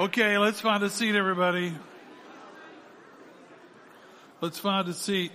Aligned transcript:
Okay, 0.00 0.38
let's 0.38 0.60
find 0.60 0.80
a 0.84 0.90
seat, 0.90 1.16
everybody. 1.16 1.72
Let's 4.40 4.56
find 4.56 4.86
a 4.86 4.92
seat. 4.92 5.32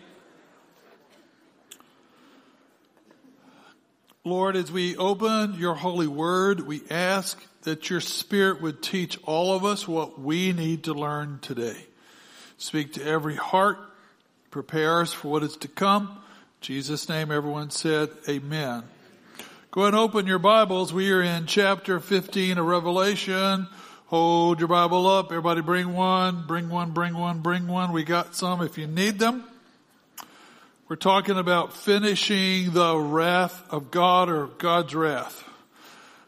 Lord, 4.23 4.55
as 4.55 4.71
we 4.71 4.96
open 4.96 5.55
your 5.55 5.73
holy 5.73 6.07
word, 6.07 6.62
we 6.62 6.81
ask 6.90 7.46
that 7.63 7.90
your 7.90 7.99
spirit 7.99 8.62
would 8.62 8.81
teach 8.81 9.19
all 9.23 9.54
of 9.54 9.65
us 9.65 9.86
what 9.86 10.18
we 10.18 10.54
need 10.54 10.86
to 10.86 10.94
learn 10.94 11.40
today. 11.41 11.86
Speak 12.58 12.94
to 12.94 13.05
every 13.05 13.36
heart. 13.36 13.79
Prepare 14.50 15.01
us 15.01 15.12
for 15.12 15.27
what 15.27 15.44
is 15.44 15.58
to 15.58 15.68
come. 15.68 16.04
In 16.04 16.62
Jesus' 16.62 17.09
name, 17.09 17.34
everyone 17.34 17.70
said, 17.70 18.08
Amen. 18.30 18.84
Go 19.72 19.82
ahead 19.82 19.94
and 19.94 20.02
open 20.02 20.26
your 20.26 20.40
Bibles. 20.40 20.94
We 20.94 21.12
are 21.12 21.22
in 21.22 21.48
chapter 21.48 22.00
15 22.00 22.58
of 22.59 22.66
Revelation. 22.66 23.68
Hold 24.13 24.59
your 24.59 24.67
Bible 24.67 25.08
up. 25.08 25.31
Everybody 25.31 25.62
bring 25.62 25.95
one, 25.95 26.44
bring 26.45 26.70
one, 26.70 26.91
bring 26.91 27.16
one, 27.16 27.40
bring 27.40 27.66
one. 27.66 27.91
We 27.91 28.04
got 28.04 28.35
some 28.35 28.62
if 28.62 28.77
you 28.77 28.85
need 28.85 29.17
them. 29.17 29.44
We're 30.88 30.98
talking 30.98 31.35
about 31.35 31.76
finishing 31.76 32.73
the 32.73 32.95
wrath 32.95 33.63
of 33.71 33.90
God 33.90 34.30
or 34.30 34.45
God's 34.45 34.94
wrath. 34.94 35.44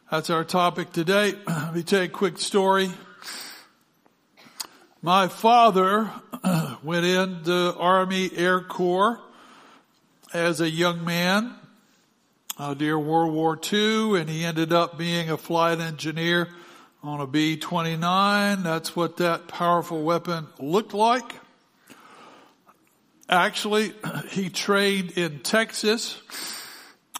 That's 0.10 0.32
our 0.32 0.44
topic 0.44 0.94
today. 0.94 1.36
Let 1.48 1.76
me 1.76 1.84
tell 1.84 2.00
you 2.00 2.06
a 2.06 2.10
quick 2.10 2.40
story. 2.40 2.90
My 5.04 5.28
father 5.28 6.10
went 6.84 7.06
in 7.06 7.44
the 7.44 7.76
Army 7.78 8.32
Air 8.36 8.62
Corps 8.62 9.22
as 10.34 10.60
a 10.60 10.68
young 10.68 11.06
man 11.06 11.54
uh, 12.58 12.74
during 12.74 13.06
World 13.06 13.32
War 13.32 13.60
II, 13.72 14.20
and 14.20 14.28
he 14.28 14.44
ended 14.44 14.74
up 14.74 14.98
being 14.98 15.30
a 15.30 15.38
flight 15.38 15.80
engineer 15.80 16.50
on 17.08 17.22
a 17.22 17.28
B-29. 17.28 18.64
That's 18.64 18.96
what 18.96 19.18
that 19.18 19.48
powerful 19.48 20.04
weapon 20.04 20.48
looked 20.60 20.94
like. 20.94 21.36
Actually, 23.30 23.94
he 24.30 24.50
trained 24.50 25.12
in 25.12 25.40
Texas 25.40 26.22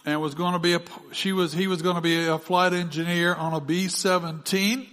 and 0.04 0.20
was 0.20 0.34
going 0.34 0.52
to 0.52 0.58
be 0.58 0.74
a, 0.74 0.82
she 1.12 1.32
was, 1.32 1.52
he 1.52 1.66
was 1.66 1.82
going 1.82 1.96
to 1.96 2.02
be 2.02 2.26
a 2.26 2.38
flight 2.38 2.72
engineer 2.72 3.34
on 3.34 3.52
a 3.52 3.60
B-17 3.60 4.86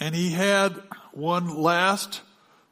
and 0.00 0.14
he 0.14 0.30
had 0.30 0.72
one 1.12 1.56
last 1.56 2.20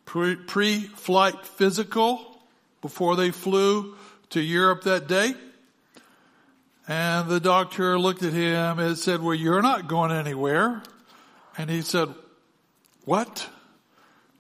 pre, 0.05 0.37
pre-flight 0.37 1.45
physical 1.45 2.41
before 2.81 3.17
they 3.17 3.31
flew 3.31 3.97
to 4.31 4.41
Europe 4.41 4.85
that 4.85 5.09
day. 5.09 5.35
And 6.89 7.29
the 7.29 7.41
doctor 7.41 7.99
looked 7.99 8.23
at 8.23 8.33
him 8.33 8.79
and 8.79 8.97
said, 8.97 9.21
well, 9.21 9.35
you're 9.35 9.63
not 9.63 9.89
going 9.89 10.13
anywhere. 10.13 10.83
And 11.59 11.71
he 11.71 11.83
said, 11.83 12.09
what? 13.05 13.49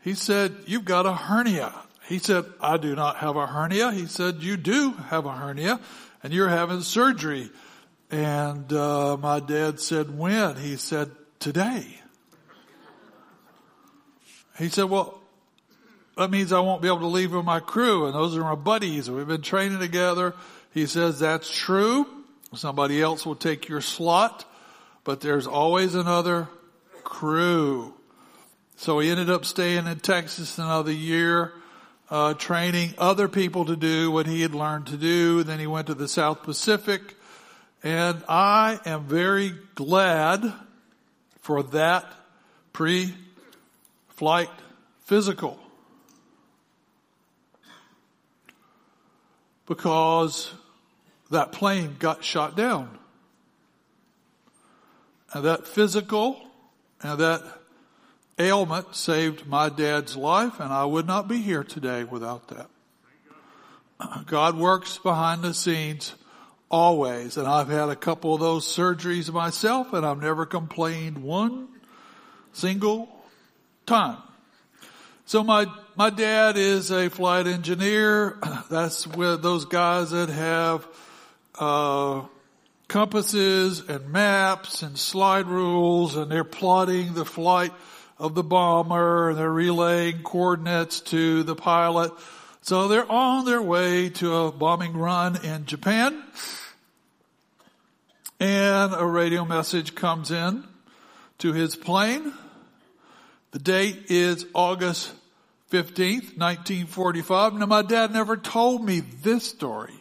He 0.03 0.14
said, 0.14 0.55
you've 0.67 0.84
got 0.84 1.06
a 1.06 1.14
hernia. 1.14 1.72
He 2.09 2.19
said, 2.19 2.45
I 2.61 2.77
do 2.77 2.95
not 2.95 3.17
have 3.17 3.36
a 3.36 3.47
hernia. 3.47 3.91
He 3.91 4.06
said, 4.06 4.42
you 4.42 4.56
do 4.56 4.92
have 4.92 5.27
a 5.27 5.33
hernia 5.33 5.81
and 6.22 6.33
you're 6.33 6.48
having 6.48 6.83
surgery. 6.83 7.50
And, 8.11 8.72
uh, 8.72 9.17
my 9.17 9.41
dad 9.41 9.81
said, 9.81 10.17
when? 10.17 10.56
He 10.56 10.77
said, 10.77 11.11
today. 11.41 11.87
He 14.59 14.69
said, 14.69 14.84
well, 14.84 15.20
that 16.17 16.31
means 16.31 16.53
I 16.53 16.61
won't 16.61 16.81
be 16.83 16.89
able 16.89 17.00
to 17.00 17.06
leave 17.06 17.33
with 17.33 17.44
my 17.44 17.61
crew 17.61 18.06
and 18.06 18.14
those 18.14 18.37
are 18.37 18.41
my 18.41 18.55
buddies. 18.55 19.11
We've 19.11 19.27
been 19.27 19.42
training 19.42 19.81
together. 19.81 20.34
He 20.72 20.87
says, 20.87 21.19
that's 21.19 21.50
true. 21.50 22.06
Somebody 22.55 23.03
else 23.03 23.27
will 23.27 23.34
take 23.34 23.69
your 23.69 23.81
slot, 23.81 24.44
but 25.05 25.20
there's 25.20 25.47
always 25.47 25.94
another 25.94 26.48
crew. 27.17 27.95
So 28.77 28.98
he 28.98 29.09
ended 29.09 29.31
up 29.31 29.47
staying 29.47 29.86
in 29.86 30.00
Texas 30.00 30.59
another 30.59 30.92
year, 30.92 31.55
uh, 32.10 32.34
training 32.34 32.93
other 32.99 33.27
people 33.27 33.65
to 33.65 33.75
do 33.75 34.10
what 34.10 34.27
he 34.27 34.43
had 34.43 34.54
learned 34.54 34.88
to 34.88 34.99
do. 34.99 35.43
Then 35.43 35.59
he 35.59 35.66
went 35.66 35.87
to 35.87 35.94
the 35.94 36.09
South 36.09 36.43
Pacific 36.43 37.00
and 37.82 38.22
I 38.28 38.81
am 38.84 39.04
very 39.04 39.54
glad 39.77 40.53
for 41.41 41.62
that 41.62 42.04
pre 42.75 43.15
flight 44.10 44.50
physical. 45.06 45.59
Because 49.65 50.53
that 51.31 51.53
plane 51.53 51.97
got 51.98 52.22
shot 52.22 52.59
down. 52.59 52.98
And 55.33 55.47
that 55.47 55.66
physical 55.66 56.46
and 57.03 57.19
that 57.21 57.43
ailment 58.39 58.95
saved 58.95 59.47
my 59.47 59.69
dad's 59.69 60.17
life 60.17 60.61
and 60.61 60.73
I 60.73 60.84
would 60.84 61.07
not 61.07 61.29
be 61.29 61.41
here 61.41 61.65
today 61.65 62.05
without 62.05 62.49
that. 62.49 62.69
God 64.27 64.57
works 64.57 64.99
behind 64.99 65.43
the 65.43 65.55
scenes 65.55 66.15
always 66.69 67.37
and 67.37 67.47
I've 67.47 67.69
had 67.69 67.89
a 67.89 67.97
couple 67.97 68.34
of 68.34 68.41
those 68.41 68.67
surgeries 68.67 69.33
myself 69.33 69.93
and 69.93 70.05
I've 70.05 70.21
never 70.21 70.45
complained 70.45 71.23
one 71.23 71.69
single 72.53 73.09
time. 73.87 74.19
So 75.25 75.43
my, 75.43 75.67
my 75.97 76.11
dad 76.11 76.57
is 76.57 76.91
a 76.93 77.11
flight 77.11 77.47
engineer. 77.47 78.39
That's 78.71 79.07
with 79.07 79.43
those 79.43 79.65
guys 79.65 80.11
that 80.11 80.28
have, 80.28 80.87
uh, 81.59 82.23
compasses 82.88 83.80
and 83.88 84.10
maps 84.10 84.82
and 84.82 84.98
slide 84.98 85.47
rules 85.47 86.16
and 86.16 86.30
they're 86.30 86.44
plotting 86.44 87.14
the 87.14 87.24
flight 87.24 87.72
of 88.19 88.34
the 88.34 88.42
bomber 88.42 89.30
and 89.30 89.38
they're 89.38 89.52
relaying 89.52 90.22
coordinates 90.22 91.00
to 91.00 91.42
the 91.42 91.54
pilot. 91.56 92.12
So 92.62 92.88
they're 92.88 93.10
on 93.10 93.44
their 93.44 93.62
way 93.62 94.10
to 94.10 94.34
a 94.34 94.52
bombing 94.52 94.97
run 94.97 95.44
in 95.44 95.66
Japan 95.66 96.22
and 98.38 98.94
a 98.94 99.04
radio 99.04 99.44
message 99.44 99.94
comes 99.94 100.30
in 100.30 100.64
to 101.38 101.53
his 101.53 101.76
plane. 101.76 102.32
The 103.53 103.58
date 103.58 104.06
is 104.08 104.47
August 104.54 105.12
15th, 105.70 106.36
1945. 106.38 107.54
Now 107.54 107.66
my 107.66 107.82
dad 107.82 108.12
never 108.12 108.36
told 108.36 108.84
me 108.84 109.00
this 109.00 109.44
story. 109.44 109.96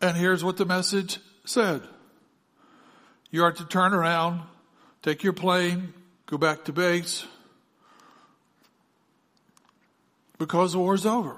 And 0.00 0.16
here's 0.16 0.42
what 0.42 0.56
the 0.56 0.64
message 0.64 1.18
said. 1.44 1.82
You 3.30 3.44
are 3.44 3.52
to 3.52 3.64
turn 3.64 3.92
around, 3.92 4.42
take 5.02 5.22
your 5.22 5.32
plane, 5.32 5.92
go 6.26 6.38
back 6.38 6.64
to 6.64 6.72
base, 6.72 7.24
because 10.38 10.72
the 10.72 10.78
war's 10.78 11.06
over. 11.06 11.36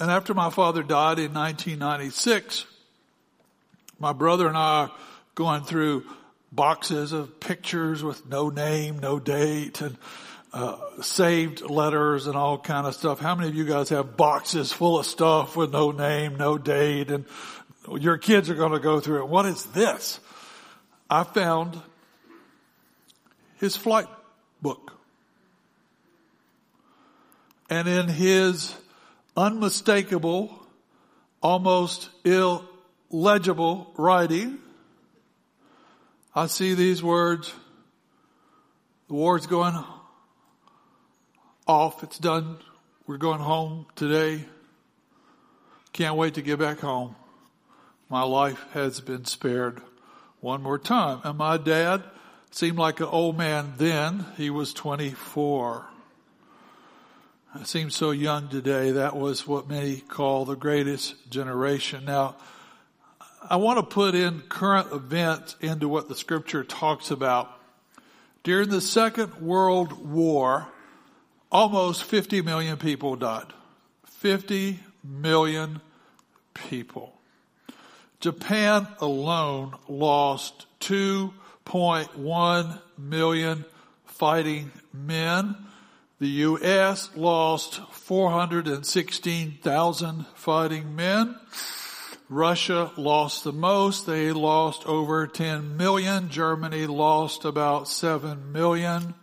And 0.00 0.10
after 0.10 0.34
my 0.34 0.50
father 0.50 0.82
died 0.82 1.18
in 1.18 1.32
1996, 1.32 2.66
my 3.98 4.12
brother 4.12 4.48
and 4.48 4.56
I 4.56 4.60
are 4.60 4.92
going 5.34 5.62
through 5.62 6.04
boxes 6.52 7.12
of 7.12 7.40
pictures 7.40 8.02
with 8.02 8.26
no 8.26 8.48
name, 8.48 8.98
no 8.98 9.18
date, 9.18 9.80
and 9.80 9.96
uh, 10.56 11.02
saved 11.02 11.60
letters 11.60 12.26
and 12.26 12.34
all 12.34 12.56
kind 12.56 12.86
of 12.86 12.94
stuff. 12.94 13.20
How 13.20 13.34
many 13.34 13.50
of 13.50 13.54
you 13.54 13.66
guys 13.66 13.90
have 13.90 14.16
boxes 14.16 14.72
full 14.72 14.98
of 14.98 15.04
stuff 15.04 15.54
with 15.54 15.70
no 15.70 15.90
name, 15.90 16.36
no 16.36 16.56
date, 16.56 17.10
and 17.10 17.26
your 17.98 18.16
kids 18.16 18.48
are 18.48 18.54
going 18.54 18.72
to 18.72 18.78
go 18.78 18.98
through 18.98 19.18
it? 19.18 19.28
What 19.28 19.44
is 19.44 19.66
this? 19.66 20.18
I 21.10 21.24
found 21.24 21.78
his 23.60 23.76
flight 23.76 24.06
book. 24.62 24.94
And 27.68 27.86
in 27.86 28.08
his 28.08 28.74
unmistakable, 29.36 30.58
almost 31.42 32.08
illegible 32.24 33.92
writing, 33.98 34.56
I 36.34 36.46
see 36.46 36.72
these 36.72 37.02
words, 37.02 37.52
the 39.08 39.14
war's 39.14 39.46
going 39.46 39.74
off. 41.66 42.02
It's 42.02 42.18
done. 42.18 42.58
We're 43.06 43.16
going 43.16 43.40
home 43.40 43.86
today. 43.96 44.44
Can't 45.92 46.16
wait 46.16 46.34
to 46.34 46.42
get 46.42 46.58
back 46.58 46.80
home. 46.80 47.16
My 48.08 48.22
life 48.22 48.64
has 48.72 49.00
been 49.00 49.24
spared 49.24 49.80
one 50.40 50.62
more 50.62 50.78
time. 50.78 51.20
And 51.24 51.38
my 51.38 51.56
dad 51.56 52.04
seemed 52.50 52.78
like 52.78 53.00
an 53.00 53.06
old 53.06 53.36
man 53.36 53.74
then. 53.78 54.26
He 54.36 54.50
was 54.50 54.72
24. 54.72 55.86
I 57.54 57.62
seem 57.64 57.90
so 57.90 58.10
young 58.10 58.48
today. 58.48 58.92
That 58.92 59.16
was 59.16 59.46
what 59.46 59.68
many 59.68 59.96
call 59.96 60.44
the 60.44 60.56
greatest 60.56 61.30
generation. 61.30 62.04
Now, 62.04 62.36
I 63.48 63.56
want 63.56 63.78
to 63.78 63.82
put 63.82 64.14
in 64.14 64.40
current 64.42 64.92
events 64.92 65.56
into 65.60 65.88
what 65.88 66.08
the 66.08 66.14
scripture 66.14 66.62
talks 66.64 67.10
about. 67.10 67.50
During 68.44 68.68
the 68.68 68.80
Second 68.80 69.40
World 69.40 69.92
War, 70.06 70.68
almost 71.50 72.04
50 72.04 72.42
million 72.42 72.76
people 72.76 73.16
died. 73.16 73.52
50 74.04 74.78
million 75.04 75.80
people. 76.54 77.14
Japan 78.20 78.86
alone 79.00 79.74
lost 79.88 80.66
2.1 80.80 82.78
million 82.98 83.64
fighting 84.04 84.70
men. 84.92 85.56
The 86.18 86.28
U.S. 86.28 87.10
lost 87.14 87.78
416,000 87.92 90.26
fighting 90.34 90.96
men. 90.96 91.38
Russia 92.28 92.90
lost 92.96 93.44
the 93.44 93.52
most. 93.52 94.06
They 94.06 94.32
lost 94.32 94.86
over 94.86 95.26
10 95.26 95.76
million. 95.76 96.30
Germany 96.30 96.86
lost 96.86 97.44
about 97.44 97.86
7 97.86 98.50
million. 98.50 99.14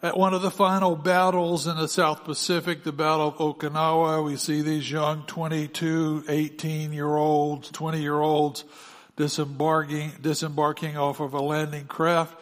At 0.00 0.16
one 0.16 0.32
of 0.32 0.42
the 0.42 0.50
final 0.52 0.94
battles 0.94 1.66
in 1.66 1.76
the 1.76 1.88
South 1.88 2.22
Pacific, 2.22 2.84
the 2.84 2.92
Battle 2.92 3.28
of 3.28 3.34
Okinawa, 3.38 4.24
we 4.24 4.36
see 4.36 4.62
these 4.62 4.88
young 4.88 5.24
22, 5.26 6.22
18 6.28 6.92
year 6.92 7.16
olds, 7.16 7.68
20 7.72 8.00
year 8.00 8.14
olds 8.14 8.62
disembarking, 9.16 10.12
disembarking 10.22 10.96
off 10.96 11.18
of 11.18 11.34
a 11.34 11.40
landing 11.40 11.86
craft. 11.86 12.36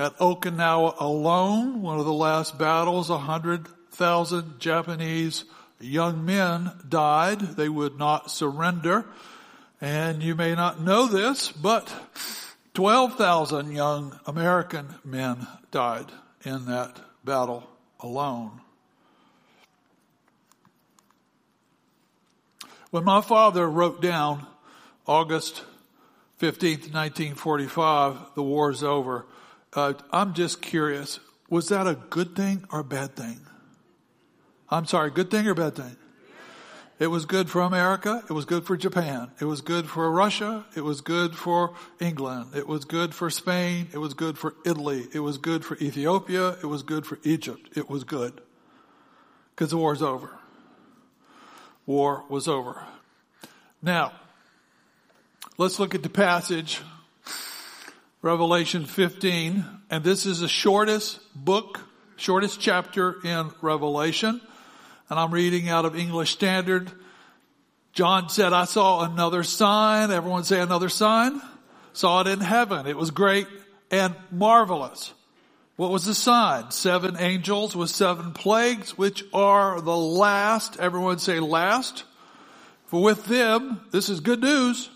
At 0.00 0.18
Okinawa 0.18 0.96
alone, 0.98 1.80
one 1.80 2.00
of 2.00 2.06
the 2.06 2.12
last 2.12 2.58
battles, 2.58 3.08
100,000 3.08 4.58
Japanese 4.58 5.44
young 5.78 6.24
men 6.24 6.72
died. 6.88 7.38
They 7.38 7.68
would 7.68 7.98
not 7.98 8.32
surrender. 8.32 9.06
And 9.80 10.24
you 10.24 10.34
may 10.34 10.56
not 10.56 10.80
know 10.80 11.06
this, 11.06 11.52
but 11.52 11.94
12,000 12.74 13.70
young 13.70 14.18
American 14.26 14.96
men 15.04 15.46
died 15.70 16.10
in 16.44 16.66
that 16.66 17.00
battle 17.24 17.68
alone. 18.00 18.60
When 22.90 23.04
my 23.04 23.20
father 23.20 23.70
wrote 23.70 24.02
down 24.02 24.46
August 25.06 25.62
15th, 26.40 26.92
1945, 26.92 28.34
the 28.34 28.42
war's 28.42 28.82
over, 28.82 29.26
uh, 29.74 29.94
I'm 30.10 30.34
just 30.34 30.60
curious, 30.60 31.20
was 31.48 31.68
that 31.68 31.86
a 31.86 31.94
good 31.94 32.34
thing 32.34 32.64
or 32.72 32.80
a 32.80 32.84
bad 32.84 33.14
thing? 33.14 33.40
I'm 34.70 34.86
sorry, 34.86 35.10
good 35.10 35.30
thing 35.30 35.46
or 35.46 35.54
bad 35.54 35.76
thing? 35.76 35.96
It 37.00 37.06
was 37.06 37.24
good 37.24 37.48
for 37.48 37.62
America. 37.62 38.22
It 38.28 38.32
was 38.34 38.44
good 38.44 38.66
for 38.66 38.76
Japan. 38.76 39.30
It 39.40 39.46
was 39.46 39.62
good 39.62 39.88
for 39.88 40.12
Russia. 40.12 40.66
It 40.76 40.82
was 40.82 41.00
good 41.00 41.34
for 41.34 41.72
England. 41.98 42.50
It 42.54 42.68
was 42.68 42.84
good 42.84 43.14
for 43.14 43.30
Spain. 43.30 43.88
It 43.94 43.96
was 43.96 44.12
good 44.12 44.36
for 44.36 44.54
Italy. 44.66 45.06
It 45.14 45.20
was 45.20 45.38
good 45.38 45.64
for 45.64 45.78
Ethiopia. 45.78 46.50
It 46.62 46.66
was 46.66 46.82
good 46.82 47.06
for 47.06 47.18
Egypt. 47.24 47.70
It 47.74 47.88
was 47.88 48.04
good. 48.04 48.42
Because 49.54 49.70
the 49.70 49.78
war's 49.78 50.02
over. 50.02 50.28
War 51.86 52.22
was 52.28 52.46
over. 52.46 52.84
Now, 53.80 54.12
let's 55.56 55.78
look 55.78 55.94
at 55.94 56.02
the 56.02 56.10
passage. 56.10 56.82
Revelation 58.20 58.84
15. 58.84 59.64
And 59.88 60.04
this 60.04 60.26
is 60.26 60.40
the 60.40 60.48
shortest 60.48 61.18
book, 61.34 61.80
shortest 62.16 62.60
chapter 62.60 63.16
in 63.24 63.52
Revelation 63.62 64.42
and 65.10 65.18
I'm 65.18 65.32
reading 65.32 65.68
out 65.68 65.84
of 65.84 65.96
English 65.96 66.30
Standard. 66.30 66.90
John 67.92 68.28
said, 68.28 68.52
I 68.52 68.64
saw 68.64 69.02
another 69.02 69.42
sign. 69.42 70.12
Everyone 70.12 70.44
say 70.44 70.60
another 70.60 70.88
sign. 70.88 71.42
Saw 71.92 72.20
it 72.20 72.28
in 72.28 72.38
heaven. 72.38 72.86
It 72.86 72.96
was 72.96 73.10
great 73.10 73.48
and 73.90 74.14
marvelous. 74.30 75.12
What 75.74 75.90
was 75.90 76.04
the 76.04 76.14
sign? 76.14 76.70
Seven 76.70 77.16
angels 77.18 77.74
with 77.74 77.90
seven 77.90 78.32
plagues, 78.32 78.96
which 78.96 79.24
are 79.34 79.80
the 79.80 79.96
last. 79.96 80.78
Everyone 80.78 81.18
say 81.18 81.40
last. 81.40 82.04
For 82.86 83.02
with 83.02 83.24
them, 83.24 83.80
this 83.90 84.08
is 84.08 84.20
good 84.20 84.40
news. 84.40 84.88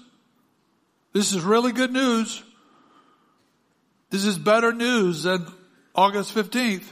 This 1.12 1.32
is 1.32 1.42
really 1.42 1.72
good 1.72 1.92
news. 1.92 2.42
This 4.10 4.24
is 4.24 4.38
better 4.38 4.72
news 4.72 5.24
than 5.24 5.46
August 5.94 6.32
15th. 6.34 6.84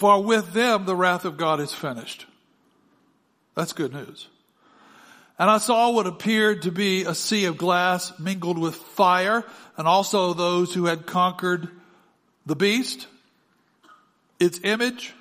For 0.00 0.22
with 0.22 0.54
them 0.54 0.86
the 0.86 0.96
wrath 0.96 1.26
of 1.26 1.36
God 1.36 1.60
is 1.60 1.74
finished. 1.74 2.24
That's 3.54 3.74
good 3.74 3.92
news. 3.92 4.28
And 5.38 5.50
I 5.50 5.58
saw 5.58 5.90
what 5.90 6.06
appeared 6.06 6.62
to 6.62 6.72
be 6.72 7.04
a 7.04 7.14
sea 7.14 7.44
of 7.44 7.58
glass 7.58 8.18
mingled 8.18 8.56
with 8.56 8.76
fire 8.76 9.44
and 9.76 9.86
also 9.86 10.32
those 10.32 10.72
who 10.72 10.86
had 10.86 11.04
conquered 11.04 11.68
the 12.46 12.56
beast, 12.56 13.08
its 14.38 14.58
image, 14.64 15.12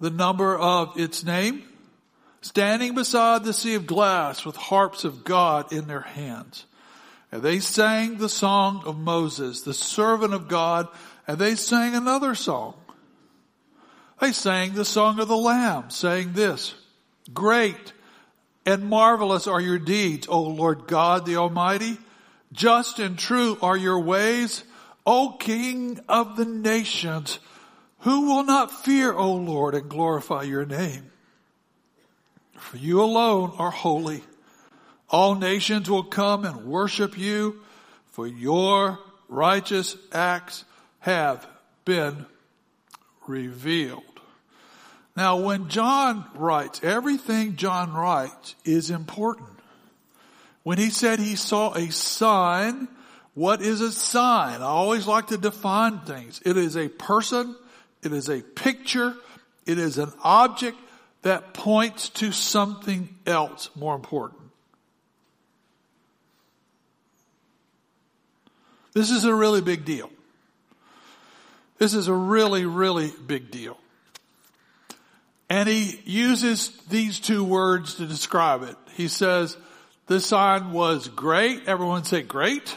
the 0.00 0.10
number 0.10 0.58
of 0.58 0.98
its 0.98 1.22
name, 1.22 1.62
standing 2.40 2.96
beside 2.96 3.44
the 3.44 3.52
sea 3.52 3.76
of 3.76 3.86
glass 3.86 4.44
with 4.44 4.56
harps 4.56 5.04
of 5.04 5.22
God 5.22 5.72
in 5.72 5.86
their 5.86 6.00
hands. 6.00 6.66
And 7.30 7.44
they 7.44 7.60
sang 7.60 8.18
the 8.18 8.28
song 8.28 8.82
of 8.86 8.98
Moses, 8.98 9.60
the 9.60 9.72
servant 9.72 10.34
of 10.34 10.48
God, 10.48 10.88
and 11.28 11.38
they 11.38 11.54
sang 11.54 11.94
another 11.94 12.34
song 12.34 12.74
they 14.20 14.32
sang 14.32 14.74
the 14.74 14.84
song 14.84 15.20
of 15.20 15.28
the 15.28 15.36
Lamb, 15.36 15.90
saying 15.90 16.32
this, 16.32 16.74
Great 17.32 17.92
and 18.66 18.88
marvelous 18.88 19.46
are 19.46 19.60
your 19.60 19.78
deeds, 19.78 20.26
O 20.28 20.42
Lord 20.42 20.86
God 20.86 21.26
the 21.26 21.36
Almighty. 21.36 21.98
Just 22.52 22.98
and 22.98 23.18
true 23.18 23.58
are 23.60 23.76
your 23.76 24.00
ways, 24.00 24.64
O 25.04 25.36
King 25.38 26.00
of 26.08 26.36
the 26.36 26.44
nations. 26.44 27.38
Who 28.00 28.28
will 28.28 28.44
not 28.44 28.84
fear, 28.84 29.12
O 29.12 29.32
Lord, 29.32 29.74
and 29.74 29.88
glorify 29.88 30.42
your 30.42 30.64
name? 30.64 31.10
For 32.56 32.76
you 32.76 33.02
alone 33.02 33.52
are 33.58 33.70
holy. 33.70 34.22
All 35.10 35.34
nations 35.34 35.90
will 35.90 36.04
come 36.04 36.44
and 36.44 36.66
worship 36.66 37.18
you, 37.18 37.60
for 38.12 38.26
your 38.26 38.98
righteous 39.28 39.96
acts 40.12 40.64
have 41.00 41.46
been 41.84 42.26
revealed. 43.28 44.02
Now, 45.16 45.36
when 45.36 45.68
John 45.68 46.24
writes, 46.34 46.80
everything 46.82 47.56
John 47.56 47.92
writes 47.92 48.56
is 48.64 48.90
important. 48.90 49.48
When 50.64 50.78
he 50.78 50.90
said 50.90 51.18
he 51.18 51.36
saw 51.36 51.74
a 51.74 51.90
sign, 51.92 52.88
what 53.34 53.60
is 53.60 53.80
a 53.80 53.92
sign? 53.92 54.60
I 54.60 54.66
always 54.66 55.06
like 55.06 55.28
to 55.28 55.38
define 55.38 56.00
things. 56.00 56.40
It 56.44 56.56
is 56.56 56.76
a 56.76 56.88
person, 56.88 57.54
it 58.02 58.12
is 58.12 58.28
a 58.28 58.40
picture, 58.40 59.14
it 59.66 59.78
is 59.78 59.98
an 59.98 60.12
object 60.22 60.78
that 61.22 61.54
points 61.54 62.08
to 62.10 62.32
something 62.32 63.08
else 63.26 63.70
more 63.74 63.94
important. 63.94 64.40
This 68.94 69.10
is 69.10 69.24
a 69.24 69.34
really 69.34 69.60
big 69.60 69.84
deal. 69.84 70.10
This 71.78 71.94
is 71.94 72.08
a 72.08 72.14
really, 72.14 72.66
really 72.66 73.12
big 73.26 73.50
deal. 73.50 73.78
And 75.50 75.68
he 75.68 76.00
uses 76.04 76.76
these 76.88 77.20
two 77.20 77.44
words 77.44 77.94
to 77.96 78.06
describe 78.06 78.62
it. 78.62 78.76
He 78.94 79.08
says, 79.08 79.56
the 80.06 80.20
sign 80.20 80.72
was 80.72 81.08
great. 81.08 81.66
Everyone 81.66 82.04
say 82.04 82.22
great. 82.22 82.76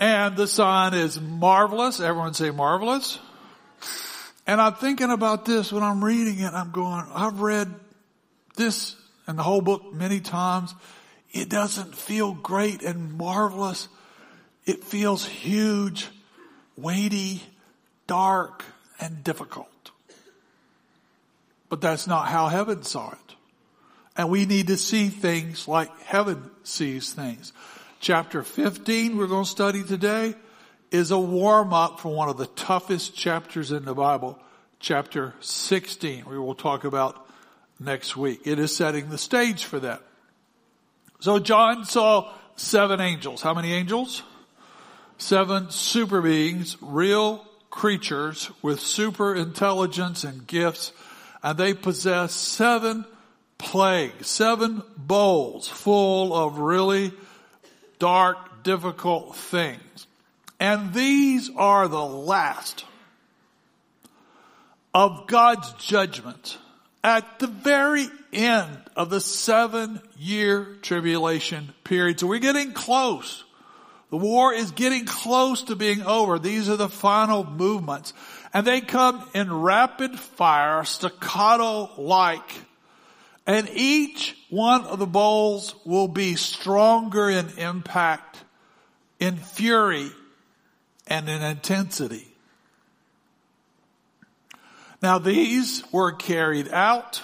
And 0.00 0.36
the 0.36 0.46
sign 0.46 0.94
is 0.94 1.20
marvelous. 1.20 2.00
Everyone 2.00 2.34
say 2.34 2.50
marvelous. 2.50 3.18
And 4.46 4.60
I'm 4.60 4.74
thinking 4.74 5.10
about 5.10 5.44
this 5.44 5.72
when 5.72 5.82
I'm 5.82 6.04
reading 6.04 6.38
it. 6.38 6.52
I'm 6.52 6.70
going, 6.70 7.06
I've 7.12 7.40
read 7.40 7.74
this 8.56 8.96
and 9.26 9.38
the 9.38 9.42
whole 9.42 9.60
book 9.60 9.92
many 9.92 10.20
times. 10.20 10.74
It 11.32 11.48
doesn't 11.50 11.94
feel 11.94 12.32
great 12.32 12.82
and 12.82 13.14
marvelous. 13.18 13.88
It 14.64 14.84
feels 14.84 15.26
huge 15.26 16.08
weighty, 16.82 17.42
dark, 18.06 18.64
and 19.00 19.22
difficult. 19.24 19.68
But 21.68 21.80
that's 21.80 22.06
not 22.06 22.28
how 22.28 22.48
heaven 22.48 22.82
saw 22.82 23.10
it. 23.10 23.34
And 24.16 24.30
we 24.30 24.46
need 24.46 24.68
to 24.68 24.76
see 24.76 25.08
things 25.08 25.68
like 25.68 25.96
heaven 26.02 26.50
sees 26.64 27.12
things. 27.12 27.52
Chapter 28.00 28.42
15 28.42 29.16
we're 29.16 29.26
going 29.26 29.44
to 29.44 29.50
study 29.50 29.82
today 29.82 30.34
is 30.90 31.10
a 31.10 31.18
warm 31.18 31.72
up 31.72 32.00
for 32.00 32.14
one 32.14 32.28
of 32.28 32.36
the 32.36 32.46
toughest 32.46 33.14
chapters 33.14 33.70
in 33.70 33.84
the 33.84 33.94
Bible, 33.94 34.38
chapter 34.80 35.34
16 35.40 36.24
we 36.26 36.38
will 36.38 36.54
talk 36.54 36.84
about 36.84 37.26
next 37.78 38.16
week. 38.16 38.40
It 38.44 38.58
is 38.58 38.74
setting 38.74 39.10
the 39.10 39.18
stage 39.18 39.64
for 39.64 39.80
that. 39.80 40.02
So 41.20 41.38
John 41.38 41.84
saw 41.84 42.32
seven 42.56 43.00
angels. 43.00 43.42
How 43.42 43.54
many 43.54 43.72
angels? 43.72 44.22
Seven 45.18 45.70
super 45.70 46.22
beings, 46.22 46.76
real 46.80 47.44
creatures 47.70 48.50
with 48.62 48.80
super 48.80 49.34
intelligence 49.34 50.24
and 50.24 50.46
gifts, 50.46 50.92
and 51.42 51.58
they 51.58 51.74
possess 51.74 52.32
seven 52.32 53.04
plagues, 53.58 54.28
seven 54.28 54.82
bowls 54.96 55.68
full 55.68 56.34
of 56.34 56.58
really 56.58 57.12
dark, 57.98 58.62
difficult 58.62 59.36
things. 59.36 60.06
And 60.60 60.92
these 60.92 61.50
are 61.56 61.86
the 61.88 62.04
last 62.04 62.84
of 64.94 65.26
God's 65.26 65.72
judgment 65.74 66.58
at 67.04 67.38
the 67.38 67.46
very 67.46 68.08
end 68.32 68.78
of 68.96 69.10
the 69.10 69.20
seven 69.20 70.00
year 70.18 70.76
tribulation 70.82 71.72
period. 71.84 72.18
So 72.18 72.26
we're 72.26 72.40
getting 72.40 72.72
close. 72.72 73.44
The 74.10 74.16
war 74.16 74.54
is 74.54 74.70
getting 74.70 75.04
close 75.04 75.62
to 75.64 75.76
being 75.76 76.02
over. 76.02 76.38
These 76.38 76.68
are 76.68 76.76
the 76.76 76.88
final 76.88 77.44
movements. 77.44 78.14
And 78.54 78.66
they 78.66 78.80
come 78.80 79.28
in 79.34 79.52
rapid 79.52 80.18
fire, 80.18 80.84
staccato 80.84 81.90
like. 82.00 82.50
And 83.46 83.68
each 83.72 84.36
one 84.48 84.84
of 84.84 84.98
the 84.98 85.06
bowls 85.06 85.74
will 85.84 86.08
be 86.08 86.36
stronger 86.36 87.28
in 87.28 87.50
impact, 87.58 88.38
in 89.18 89.36
fury, 89.36 90.10
and 91.06 91.28
in 91.28 91.42
intensity. 91.42 92.26
Now 95.02 95.18
these 95.18 95.84
were 95.92 96.12
carried 96.12 96.68
out. 96.70 97.22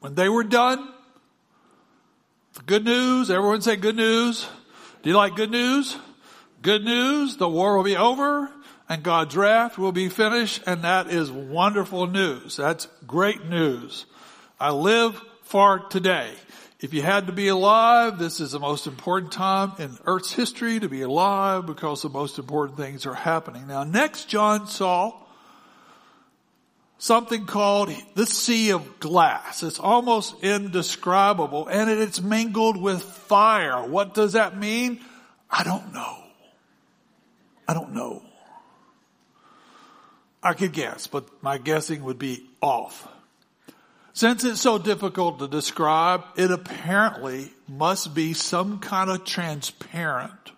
When 0.00 0.14
they 0.14 0.28
were 0.28 0.44
done, 0.44 0.92
good 2.60 2.84
news, 2.84 3.30
everyone 3.30 3.62
say 3.62 3.76
good 3.76 3.96
news. 3.96 4.46
Do 5.02 5.10
you 5.10 5.16
like 5.16 5.36
good 5.36 5.50
news? 5.50 5.96
Good 6.60 6.84
news, 6.84 7.36
the 7.36 7.48
war 7.48 7.76
will 7.76 7.84
be 7.84 7.96
over 7.96 8.50
and 8.88 9.02
God's 9.02 9.34
wrath 9.36 9.78
will 9.78 9.92
be 9.92 10.08
finished 10.08 10.62
and 10.66 10.82
that 10.82 11.08
is 11.08 11.30
wonderful 11.30 12.06
news. 12.06 12.56
That's 12.56 12.86
great 13.06 13.46
news. 13.46 14.04
I 14.60 14.70
live 14.70 15.20
for 15.44 15.80
today. 15.88 16.30
If 16.78 16.92
you 16.92 17.00
had 17.00 17.26
to 17.28 17.32
be 17.32 17.48
alive, 17.48 18.18
this 18.18 18.38
is 18.38 18.52
the 18.52 18.60
most 18.60 18.86
important 18.86 19.32
time 19.32 19.72
in 19.78 19.96
Earth's 20.04 20.32
history 20.32 20.78
to 20.78 20.88
be 20.88 21.02
alive 21.02 21.64
because 21.64 22.02
the 22.02 22.10
most 22.10 22.38
important 22.38 22.76
things 22.76 23.06
are 23.06 23.14
happening. 23.14 23.66
Now 23.66 23.84
next 23.84 24.28
John 24.28 24.66
saw 24.66 25.21
something 27.02 27.46
called 27.46 27.92
the 28.14 28.24
sea 28.24 28.70
of 28.70 29.00
glass. 29.00 29.64
It's 29.64 29.80
almost 29.80 30.36
indescribable 30.44 31.66
and 31.66 31.90
it's 31.90 32.22
mingled 32.22 32.80
with 32.80 33.02
fire. 33.02 33.84
What 33.84 34.14
does 34.14 34.34
that 34.34 34.56
mean? 34.56 35.00
I 35.50 35.64
don't 35.64 35.92
know. 35.92 36.16
I 37.66 37.74
don't 37.74 37.92
know. 37.92 38.22
I 40.44 40.54
could 40.54 40.72
guess, 40.72 41.08
but 41.08 41.42
my 41.42 41.58
guessing 41.58 42.04
would 42.04 42.20
be 42.20 42.46
off. 42.60 43.08
Since 44.12 44.44
it's 44.44 44.60
so 44.60 44.78
difficult 44.78 45.40
to 45.40 45.48
describe, 45.48 46.22
it 46.36 46.52
apparently 46.52 47.50
must 47.66 48.14
be 48.14 48.32
some 48.32 48.78
kind 48.78 49.10
of 49.10 49.24
transparent, 49.24 50.52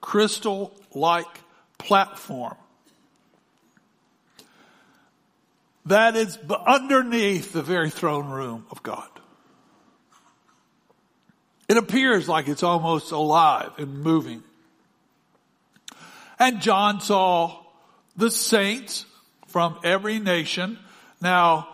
crystal-like 0.00 1.40
platform 1.78 2.56
that 5.88 6.16
is 6.16 6.38
underneath 6.66 7.52
the 7.52 7.62
very 7.62 7.90
throne 7.90 8.30
room 8.30 8.66
of 8.70 8.82
God. 8.82 9.08
It 11.68 11.76
appears 11.76 12.28
like 12.28 12.48
it's 12.48 12.62
almost 12.62 13.12
alive 13.12 13.72
and 13.76 13.98
moving. 14.02 14.42
And 16.38 16.60
John 16.62 17.00
saw 17.00 17.58
the 18.16 18.30
saints 18.30 19.04
from 19.48 19.78
every 19.84 20.18
nation. 20.18 20.78
Now, 21.20 21.68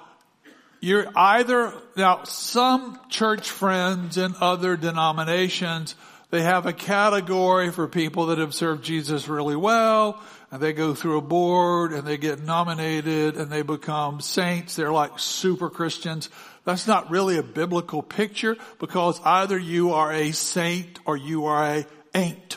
you're 0.81 1.07
either, 1.15 1.73
now 1.97 2.25
some 2.25 2.99
church 3.09 3.49
friends 3.49 4.19
in 4.19 4.35
other 4.41 4.77
denominations, 4.77 5.95
they 6.31 6.43
have 6.43 6.67
a 6.67 6.73
category 6.73 7.71
for 7.71 7.87
people 7.87 8.27
that 8.27 8.39
have 8.39 8.55
served 8.55 8.85
Jesus 8.85 9.29
really 9.29 9.57
well 9.57 10.21
and 10.55 10.63
they 10.63 10.73
go 10.73 10.95
through 10.95 11.19
a 11.19 11.21
board 11.21 11.93
and 11.93 12.07
they 12.07 12.17
get 12.17 12.41
nominated 12.41 13.37
and 13.37 13.51
they 13.51 13.63
become 13.63 14.21
saints. 14.21 14.77
They're 14.77 14.93
like 14.93 15.19
super 15.19 15.69
Christians. 15.69 16.31
That's 16.65 16.87
not 16.87 17.11
really 17.11 17.39
a 17.39 17.43
biblical 17.43 18.05
picture 18.05 18.57
because 18.79 19.21
either 19.25 19.59
you 19.59 19.95
are 19.95 20.13
a 20.13 20.31
saint 20.31 21.01
or 21.07 21.17
you 21.17 21.47
are 21.47 21.79
a 21.79 21.87
ain't. 22.15 22.57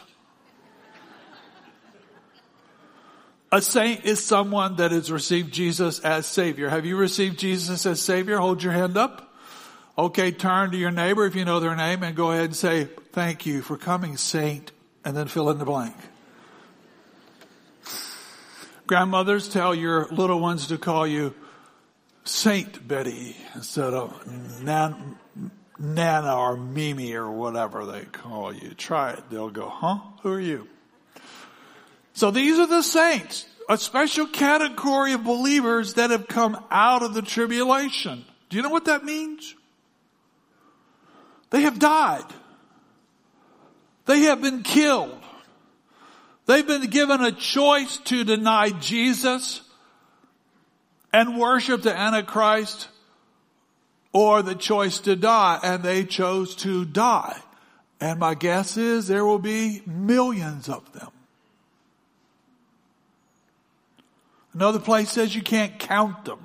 A 3.51 3.63
saint 3.63 4.05
is 4.05 4.23
someone 4.23 4.75
that 4.75 4.91
has 4.91 5.11
received 5.11 5.51
Jesus 5.51 5.97
as 6.01 6.27
Savior. 6.27 6.69
Have 6.69 6.85
you 6.85 6.97
received 6.97 7.39
Jesus 7.39 7.83
as 7.87 7.99
Savior? 7.99 8.37
Hold 8.37 8.61
your 8.61 8.73
hand 8.73 8.95
up. 8.95 9.33
Okay, 9.97 10.29
turn 10.29 10.69
to 10.69 10.77
your 10.77 10.91
neighbor 10.91 11.25
if 11.25 11.35
you 11.35 11.45
know 11.45 11.59
their 11.59 11.75
name 11.75 12.03
and 12.03 12.15
go 12.15 12.31
ahead 12.31 12.45
and 12.45 12.55
say, 12.55 12.83
thank 13.13 13.47
you 13.47 13.63
for 13.63 13.75
coming, 13.75 14.17
saint, 14.17 14.71
and 15.03 15.17
then 15.17 15.27
fill 15.27 15.49
in 15.49 15.57
the 15.57 15.65
blank. 15.65 15.95
Grandmothers 18.87 19.49
tell 19.49 19.75
your 19.75 20.07
little 20.07 20.39
ones 20.39 20.67
to 20.67 20.77
call 20.77 21.05
you 21.05 21.35
Saint 22.23 22.87
Betty 22.87 23.35
instead 23.53 23.93
of 23.93 24.61
Nan, 24.61 25.17
Nana 25.77 26.33
or 26.33 26.55
Mimi 26.55 27.13
or 27.13 27.29
whatever 27.29 27.85
they 27.85 28.05
call 28.05 28.53
you. 28.53 28.73
Try 28.75 29.11
it. 29.11 29.29
They'll 29.29 29.49
go, 29.49 29.67
huh? 29.67 29.99
Who 30.23 30.31
are 30.31 30.39
you? 30.39 30.69
So 32.13 32.31
these 32.31 32.57
are 32.59 32.67
the 32.67 32.81
saints, 32.81 33.45
a 33.67 33.77
special 33.77 34.25
category 34.25 35.11
of 35.11 35.23
believers 35.25 35.95
that 35.95 36.11
have 36.11 36.29
come 36.29 36.57
out 36.71 37.03
of 37.03 37.13
the 37.13 37.21
tribulation. 37.21 38.23
Do 38.49 38.55
you 38.55 38.63
know 38.63 38.69
what 38.69 38.85
that 38.85 39.03
means? 39.03 39.53
They 41.49 41.61
have 41.61 41.77
died. 41.77 42.25
They 44.05 44.21
have 44.21 44.41
been 44.41 44.63
killed. 44.63 45.16
They've 46.47 46.65
been 46.65 46.89
given 46.89 47.21
a 47.21 47.33
choice 47.33 47.97
to 48.05 48.23
deny 48.23 48.69
Jesus 48.69 49.61
and 51.11 51.37
worship 51.37 51.81
the 51.81 51.95
Antichrist 51.95 52.87
or 54.13 54.41
the 54.41 54.55
choice 54.55 54.99
to 55.01 55.17
die 55.17 55.59
and 55.61 55.83
they 55.83 56.05
chose 56.05 56.55
to 56.55 56.85
die. 56.85 57.37
And 57.99 58.19
my 58.19 58.33
guess 58.33 58.77
is 58.77 59.07
there 59.07 59.25
will 59.25 59.39
be 59.39 59.81
millions 59.85 60.69
of 60.69 60.91
them. 60.93 61.09
Another 64.53 64.79
place 64.79 65.11
says 65.11 65.35
you 65.35 65.41
can't 65.41 65.77
count 65.77 66.23
them. 66.25 66.39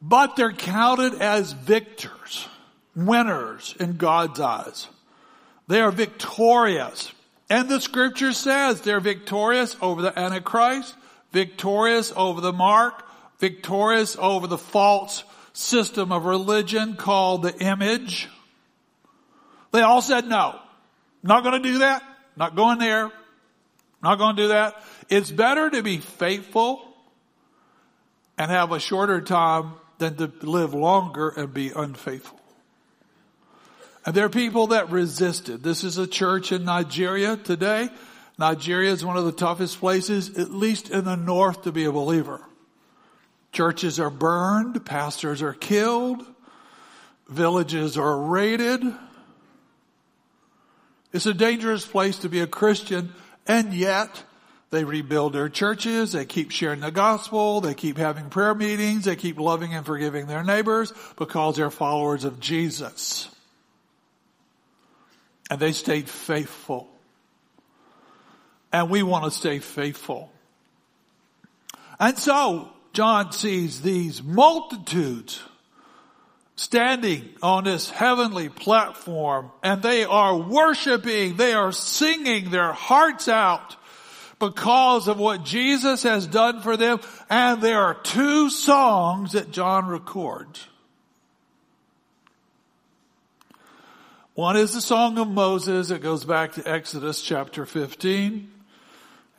But 0.00 0.34
they're 0.34 0.52
counted 0.52 1.20
as 1.20 1.52
victors, 1.52 2.48
winners 2.96 3.76
in 3.78 3.98
God's 3.98 4.40
eyes. 4.40 4.88
They 5.68 5.80
are 5.80 5.90
victorious. 5.90 7.12
And 7.48 7.68
the 7.68 7.80
scripture 7.80 8.32
says 8.32 8.80
they're 8.80 9.00
victorious 9.00 9.76
over 9.80 10.02
the 10.02 10.18
Antichrist, 10.18 10.94
victorious 11.32 12.12
over 12.16 12.40
the 12.40 12.52
mark, 12.52 13.04
victorious 13.38 14.16
over 14.18 14.46
the 14.46 14.58
false 14.58 15.24
system 15.52 16.12
of 16.12 16.24
religion 16.24 16.96
called 16.96 17.42
the 17.42 17.56
image. 17.58 18.28
They 19.72 19.80
all 19.80 20.02
said 20.02 20.26
no. 20.26 20.58
Not 21.22 21.44
gonna 21.44 21.60
do 21.60 21.78
that. 21.78 22.02
Not 22.36 22.56
going 22.56 22.78
there. 22.78 23.10
Not 24.02 24.18
gonna 24.18 24.36
do 24.36 24.48
that. 24.48 24.82
It's 25.08 25.30
better 25.30 25.70
to 25.70 25.82
be 25.82 25.98
faithful 25.98 26.82
and 28.38 28.50
have 28.50 28.72
a 28.72 28.80
shorter 28.80 29.20
time 29.20 29.74
than 29.98 30.16
to 30.16 30.32
live 30.42 30.74
longer 30.74 31.28
and 31.28 31.52
be 31.52 31.70
unfaithful. 31.70 32.40
And 34.04 34.14
there 34.14 34.24
are 34.24 34.30
people 34.30 34.68
that 34.68 34.90
resisted. 34.90 35.62
This 35.62 35.84
is 35.84 35.98
a 35.98 36.06
church 36.06 36.50
in 36.50 36.64
Nigeria 36.64 37.36
today. 37.36 37.88
Nigeria 38.38 38.90
is 38.90 39.04
one 39.04 39.16
of 39.16 39.24
the 39.24 39.32
toughest 39.32 39.78
places, 39.78 40.36
at 40.38 40.50
least 40.50 40.90
in 40.90 41.04
the 41.04 41.16
north, 41.16 41.62
to 41.62 41.72
be 41.72 41.84
a 41.84 41.92
believer. 41.92 42.40
Churches 43.52 44.00
are 44.00 44.10
burned, 44.10 44.84
pastors 44.84 45.42
are 45.42 45.52
killed, 45.52 46.24
villages 47.28 47.98
are 47.98 48.18
raided. 48.18 48.82
It's 51.12 51.26
a 51.26 51.34
dangerous 51.34 51.86
place 51.86 52.18
to 52.20 52.28
be 52.28 52.40
a 52.40 52.46
Christian, 52.46 53.12
and 53.46 53.74
yet 53.74 54.24
they 54.70 54.84
rebuild 54.84 55.34
their 55.34 55.50
churches. 55.50 56.12
They 56.12 56.24
keep 56.24 56.50
sharing 56.50 56.80
the 56.80 56.90
gospel. 56.90 57.60
They 57.60 57.74
keep 57.74 57.98
having 57.98 58.30
prayer 58.30 58.54
meetings. 58.54 59.04
They 59.04 59.16
keep 59.16 59.38
loving 59.38 59.74
and 59.74 59.84
forgiving 59.84 60.26
their 60.26 60.42
neighbors 60.42 60.94
because 61.16 61.56
they're 61.56 61.70
followers 61.70 62.24
of 62.24 62.40
Jesus. 62.40 63.28
And 65.50 65.60
they 65.60 65.72
stayed 65.72 66.08
faithful. 66.08 66.88
And 68.72 68.88
we 68.88 69.02
want 69.02 69.24
to 69.24 69.30
stay 69.30 69.58
faithful. 69.58 70.30
And 72.00 72.18
so 72.18 72.70
John 72.92 73.32
sees 73.32 73.82
these 73.82 74.22
multitudes 74.22 75.42
standing 76.56 77.28
on 77.42 77.64
this 77.64 77.90
heavenly 77.90 78.48
platform 78.48 79.50
and 79.62 79.82
they 79.82 80.04
are 80.04 80.36
worshiping, 80.36 81.36
they 81.36 81.52
are 81.52 81.72
singing 81.72 82.50
their 82.50 82.72
hearts 82.72 83.28
out 83.28 83.76
because 84.38 85.06
of 85.08 85.18
what 85.18 85.44
Jesus 85.44 86.02
has 86.02 86.26
done 86.26 86.60
for 86.62 86.76
them. 86.76 86.98
And 87.30 87.62
there 87.62 87.80
are 87.80 87.94
two 87.94 88.50
songs 88.50 89.32
that 89.32 89.52
John 89.52 89.86
records. 89.86 90.66
One 94.34 94.56
is 94.56 94.72
the 94.72 94.80
song 94.80 95.18
of 95.18 95.28
Moses. 95.28 95.90
It 95.90 96.00
goes 96.00 96.24
back 96.24 96.52
to 96.52 96.66
Exodus 96.66 97.20
chapter 97.20 97.66
15. 97.66 98.50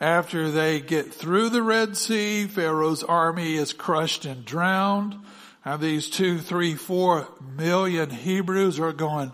After 0.00 0.52
they 0.52 0.78
get 0.78 1.12
through 1.12 1.48
the 1.48 1.64
Red 1.64 1.96
Sea, 1.96 2.46
Pharaoh's 2.46 3.02
army 3.02 3.56
is 3.56 3.72
crushed 3.72 4.24
and 4.24 4.44
drowned. 4.44 5.16
And 5.64 5.82
these 5.82 6.08
two, 6.08 6.38
three, 6.38 6.76
four 6.76 7.26
million 7.56 8.08
Hebrews 8.08 8.78
are 8.78 8.92
going, 8.92 9.32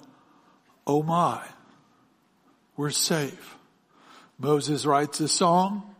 oh 0.86 1.02
my, 1.02 1.44
we're 2.78 2.88
safe. 2.88 3.56
Moses 4.38 4.86
writes 4.86 5.20
a 5.20 5.28
song. 5.28 5.94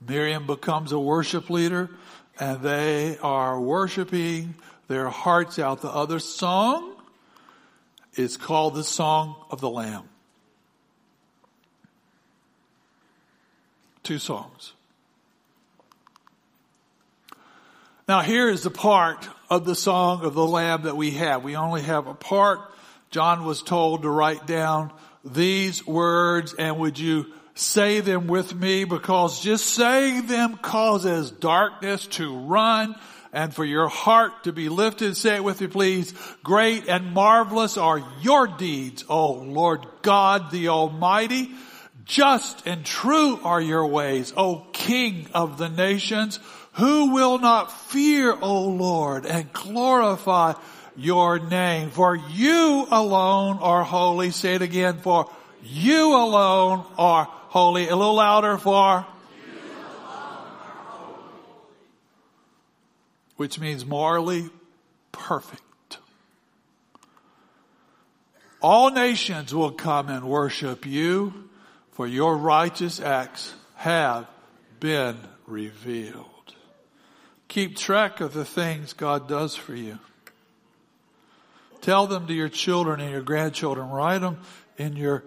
Miriam 0.00 0.46
becomes 0.46 0.92
a 0.92 0.98
worship 1.00 1.50
leader 1.50 1.90
and 2.38 2.62
they 2.62 3.18
are 3.18 3.60
worshiping 3.60 4.54
their 4.86 5.08
hearts 5.08 5.58
out. 5.58 5.82
The 5.82 5.90
other 5.90 6.20
song 6.20 6.91
is 8.14 8.36
called 8.36 8.74
the 8.74 8.84
Song 8.84 9.36
of 9.50 9.60
the 9.60 9.70
Lamb. 9.70 10.04
Two 14.02 14.18
songs. 14.18 14.72
Now 18.08 18.20
here 18.20 18.48
is 18.48 18.62
the 18.62 18.70
part 18.70 19.28
of 19.48 19.64
the 19.64 19.74
Song 19.74 20.24
of 20.24 20.34
the 20.34 20.46
Lamb 20.46 20.82
that 20.82 20.96
we 20.96 21.12
have. 21.12 21.44
We 21.44 21.56
only 21.56 21.82
have 21.82 22.06
a 22.08 22.14
part. 22.14 22.60
John 23.10 23.44
was 23.44 23.62
told 23.62 24.02
to 24.02 24.10
write 24.10 24.46
down 24.46 24.92
these 25.24 25.86
words 25.86 26.54
and 26.54 26.78
would 26.78 26.98
you 26.98 27.26
say 27.54 28.00
them 28.00 28.26
with 28.26 28.54
me 28.54 28.84
because 28.84 29.42
just 29.42 29.66
saying 29.66 30.26
them 30.26 30.56
causes 30.56 31.30
darkness 31.30 32.06
to 32.06 32.36
run 32.36 32.96
and 33.32 33.54
for 33.54 33.64
your 33.64 33.88
heart 33.88 34.44
to 34.44 34.52
be 34.52 34.68
lifted. 34.68 35.16
Say 35.16 35.36
it 35.36 35.44
with 35.44 35.60
me 35.60 35.66
please. 35.66 36.12
Great 36.42 36.88
and 36.88 37.12
marvelous 37.12 37.76
are 37.76 38.04
your 38.20 38.46
deeds, 38.46 39.04
O 39.08 39.32
Lord 39.32 39.86
God 40.02 40.50
the 40.50 40.68
Almighty. 40.68 41.50
Just 42.04 42.66
and 42.66 42.84
true 42.84 43.40
are 43.42 43.60
your 43.60 43.86
ways, 43.86 44.32
O 44.36 44.66
King 44.72 45.26
of 45.34 45.56
the 45.56 45.68
nations. 45.68 46.38
Who 46.74 47.12
will 47.12 47.38
not 47.38 47.70
fear, 47.90 48.36
O 48.40 48.68
Lord, 48.68 49.26
and 49.26 49.52
glorify 49.52 50.54
your 50.96 51.38
name? 51.38 51.90
For 51.90 52.16
you 52.16 52.86
alone 52.90 53.58
are 53.60 53.84
holy. 53.84 54.30
Say 54.30 54.54
it 54.54 54.62
again. 54.62 54.98
For 54.98 55.30
you 55.62 56.14
alone 56.14 56.84
are 56.98 57.24
holy. 57.24 57.88
A 57.88 57.96
little 57.96 58.14
louder 58.14 58.56
for. 58.58 59.06
Which 63.42 63.58
means 63.58 63.84
morally 63.84 64.50
perfect. 65.10 65.98
All 68.60 68.92
nations 68.92 69.52
will 69.52 69.72
come 69.72 70.08
and 70.08 70.28
worship 70.28 70.86
you 70.86 71.50
for 71.90 72.06
your 72.06 72.36
righteous 72.36 73.00
acts 73.00 73.52
have 73.74 74.28
been 74.78 75.16
revealed. 75.48 76.54
Keep 77.48 77.76
track 77.76 78.20
of 78.20 78.32
the 78.32 78.44
things 78.44 78.92
God 78.92 79.26
does 79.26 79.56
for 79.56 79.74
you. 79.74 79.98
Tell 81.80 82.06
them 82.06 82.28
to 82.28 82.32
your 82.32 82.48
children 82.48 83.00
and 83.00 83.10
your 83.10 83.22
grandchildren. 83.22 83.90
Write 83.90 84.20
them 84.20 84.38
in 84.78 84.94
your 84.94 85.24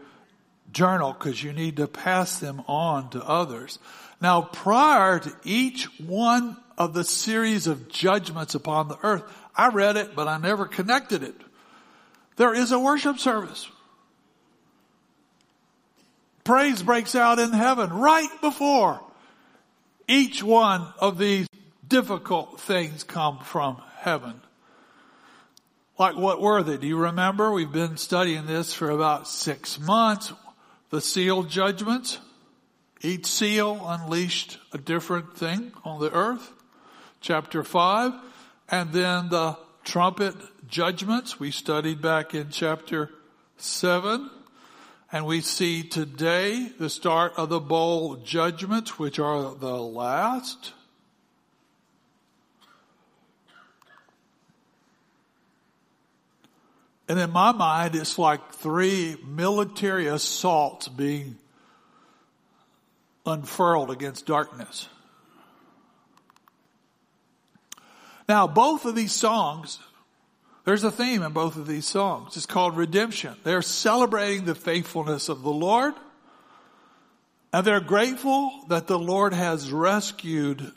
journal 0.71 1.11
because 1.11 1.43
you 1.43 1.51
need 1.51 1.75
to 1.75 1.87
pass 1.87 2.39
them 2.39 2.63
on 2.65 3.09
to 3.09 3.21
others. 3.21 3.77
Now 4.21 4.41
prior 4.41 5.19
to 5.19 5.35
each 5.43 5.85
one 5.99 6.57
of 6.77 6.93
the 6.93 7.03
series 7.03 7.67
of 7.67 7.89
judgments 7.89 8.55
upon 8.55 8.87
the 8.87 8.97
earth, 9.03 9.23
I 9.55 9.69
read 9.69 9.97
it, 9.97 10.15
but 10.15 10.27
I 10.27 10.37
never 10.37 10.65
connected 10.65 11.23
it. 11.23 11.35
There 12.35 12.53
is 12.53 12.71
a 12.71 12.79
worship 12.79 13.19
service. 13.19 13.69
Praise 16.43 16.83
breaks 16.83 17.15
out 17.15 17.39
in 17.39 17.51
heaven 17.51 17.91
right 17.91 18.29
before 18.41 19.01
each 20.07 20.43
one 20.43 20.87
of 20.99 21.17
these 21.17 21.47
difficult 21.87 22.59
things 22.61 23.03
come 23.03 23.39
from 23.39 23.81
heaven. 23.97 24.41
Like 25.97 26.15
what 26.15 26.41
were 26.41 26.61
they? 26.61 26.77
Do 26.77 26.87
you 26.87 26.97
remember? 26.97 27.51
We've 27.51 27.71
been 27.71 27.97
studying 27.97 28.45
this 28.45 28.73
for 28.73 28.89
about 28.89 29.27
six 29.27 29.79
months 29.79 30.33
the 30.89 31.01
seal 31.01 31.43
judgments. 31.43 32.19
Each 33.01 33.25
seal 33.25 33.81
unleashed 33.85 34.57
a 34.71 34.77
different 34.77 35.37
thing 35.37 35.73
on 35.83 35.99
the 35.99 36.11
earth. 36.11 36.51
Chapter 37.21 37.63
5. 37.63 38.13
And 38.69 38.91
then 38.91 39.29
the 39.29 39.57
trumpet 39.83 40.35
judgments 40.67 41.39
we 41.39 41.51
studied 41.51 42.01
back 42.01 42.33
in 42.33 42.49
chapter 42.49 43.11
7. 43.57 44.29
And 45.11 45.25
we 45.25 45.41
see 45.41 45.83
today 45.83 46.71
the 46.79 46.89
start 46.89 47.33
of 47.37 47.49
the 47.49 47.59
bowl 47.59 48.15
judgments, 48.17 48.97
which 48.97 49.19
are 49.19 49.53
the 49.55 49.77
last. 49.77 50.73
And 57.07 57.19
in 57.19 57.31
my 57.31 57.51
mind, 57.51 57.95
it's 57.95 58.17
like 58.17 58.53
three 58.53 59.15
military 59.25 60.07
assaults 60.07 60.87
being 60.87 61.37
unfurled 63.25 63.91
against 63.91 64.25
darkness. 64.25 64.87
Now, 68.27 68.47
both 68.47 68.85
of 68.85 68.95
these 68.95 69.11
songs, 69.11 69.79
there's 70.65 70.83
a 70.83 70.91
theme 70.91 71.21
in 71.21 71.31
both 71.31 71.57
of 71.57 71.67
these 71.67 71.85
songs. 71.85 72.35
It's 72.35 72.45
called 72.45 72.75
redemption. 72.75 73.35
They're 73.43 73.61
celebrating 73.61 74.45
the 74.45 74.55
faithfulness 74.55 75.29
of 75.29 75.43
the 75.43 75.51
Lord. 75.51 75.93
And 77.53 77.65
they're 77.65 77.79
grateful 77.79 78.51
that 78.69 78.87
the 78.87 78.99
Lord 78.99 79.33
has 79.33 79.71
rescued 79.71 80.71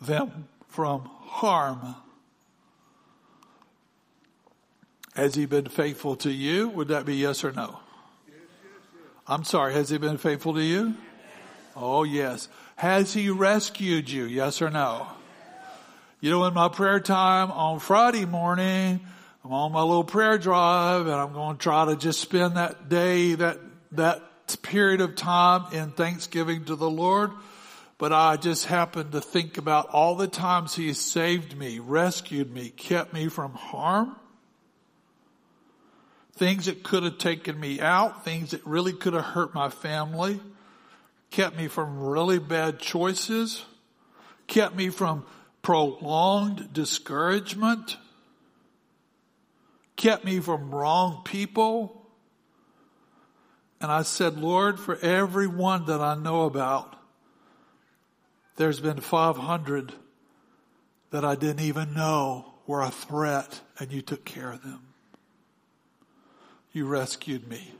them 0.00 0.48
from 0.68 1.10
harm. 1.22 1.94
Has 5.14 5.34
he 5.34 5.46
been 5.46 5.66
faithful 5.66 6.16
to 6.16 6.30
you? 6.30 6.68
Would 6.70 6.88
that 6.88 7.04
be 7.04 7.16
yes 7.16 7.44
or 7.44 7.52
no? 7.52 7.80
I'm 9.26 9.44
sorry, 9.44 9.74
has 9.74 9.90
he 9.90 9.98
been 9.98 10.16
faithful 10.16 10.54
to 10.54 10.62
you? 10.62 10.94
Oh 11.80 12.02
yes. 12.02 12.48
Has 12.76 13.14
he 13.14 13.30
rescued 13.30 14.10
you? 14.10 14.24
Yes 14.24 14.60
or 14.60 14.70
no? 14.70 15.06
You 16.20 16.30
know, 16.30 16.44
in 16.46 16.54
my 16.54 16.68
prayer 16.68 16.98
time 16.98 17.52
on 17.52 17.78
Friday 17.78 18.24
morning, 18.24 19.00
I'm 19.44 19.52
on 19.52 19.72
my 19.72 19.82
little 19.82 20.04
prayer 20.04 20.36
drive 20.36 21.02
and 21.02 21.14
I'm 21.14 21.32
going 21.32 21.56
to 21.56 21.62
try 21.62 21.84
to 21.84 21.96
just 21.96 22.20
spend 22.20 22.56
that 22.56 22.88
day, 22.88 23.34
that, 23.36 23.58
that 23.92 24.22
period 24.62 25.00
of 25.00 25.14
time 25.14 25.72
in 25.72 25.92
thanksgiving 25.92 26.64
to 26.64 26.74
the 26.74 26.90
Lord. 26.90 27.30
But 27.98 28.12
I 28.12 28.36
just 28.36 28.66
happened 28.66 29.12
to 29.12 29.20
think 29.20 29.58
about 29.58 29.88
all 29.90 30.16
the 30.16 30.28
times 30.28 30.74
he 30.74 30.92
saved 30.92 31.56
me, 31.56 31.78
rescued 31.78 32.52
me, 32.52 32.70
kept 32.70 33.12
me 33.12 33.28
from 33.28 33.52
harm 33.52 34.16
things 36.38 36.66
that 36.66 36.84
could 36.84 37.02
have 37.02 37.18
taken 37.18 37.58
me 37.58 37.80
out, 37.80 38.24
things 38.24 38.52
that 38.52 38.64
really 38.64 38.92
could 38.92 39.12
have 39.12 39.24
hurt 39.24 39.54
my 39.54 39.68
family, 39.68 40.40
kept 41.30 41.56
me 41.56 41.68
from 41.68 41.98
really 42.00 42.38
bad 42.38 42.78
choices, 42.78 43.64
kept 44.46 44.74
me 44.74 44.88
from 44.88 45.24
prolonged 45.62 46.72
discouragement, 46.72 47.96
kept 49.96 50.24
me 50.24 50.40
from 50.40 50.74
wrong 50.74 51.22
people. 51.24 52.06
And 53.80 53.92
I 53.92 54.02
said, 54.02 54.38
Lord, 54.38 54.80
for 54.80 54.96
every 54.96 55.46
one 55.46 55.86
that 55.86 56.00
I 56.00 56.14
know 56.14 56.44
about, 56.44 56.96
there's 58.56 58.80
been 58.80 59.00
500 59.00 59.92
that 61.10 61.24
I 61.24 61.34
didn't 61.34 61.60
even 61.60 61.94
know 61.94 62.54
were 62.66 62.82
a 62.82 62.90
threat 62.90 63.60
and 63.78 63.92
you 63.92 64.02
took 64.02 64.24
care 64.24 64.50
of 64.50 64.62
them. 64.62 64.80
You 66.72 66.86
rescued 66.86 67.46
me. 67.48 67.72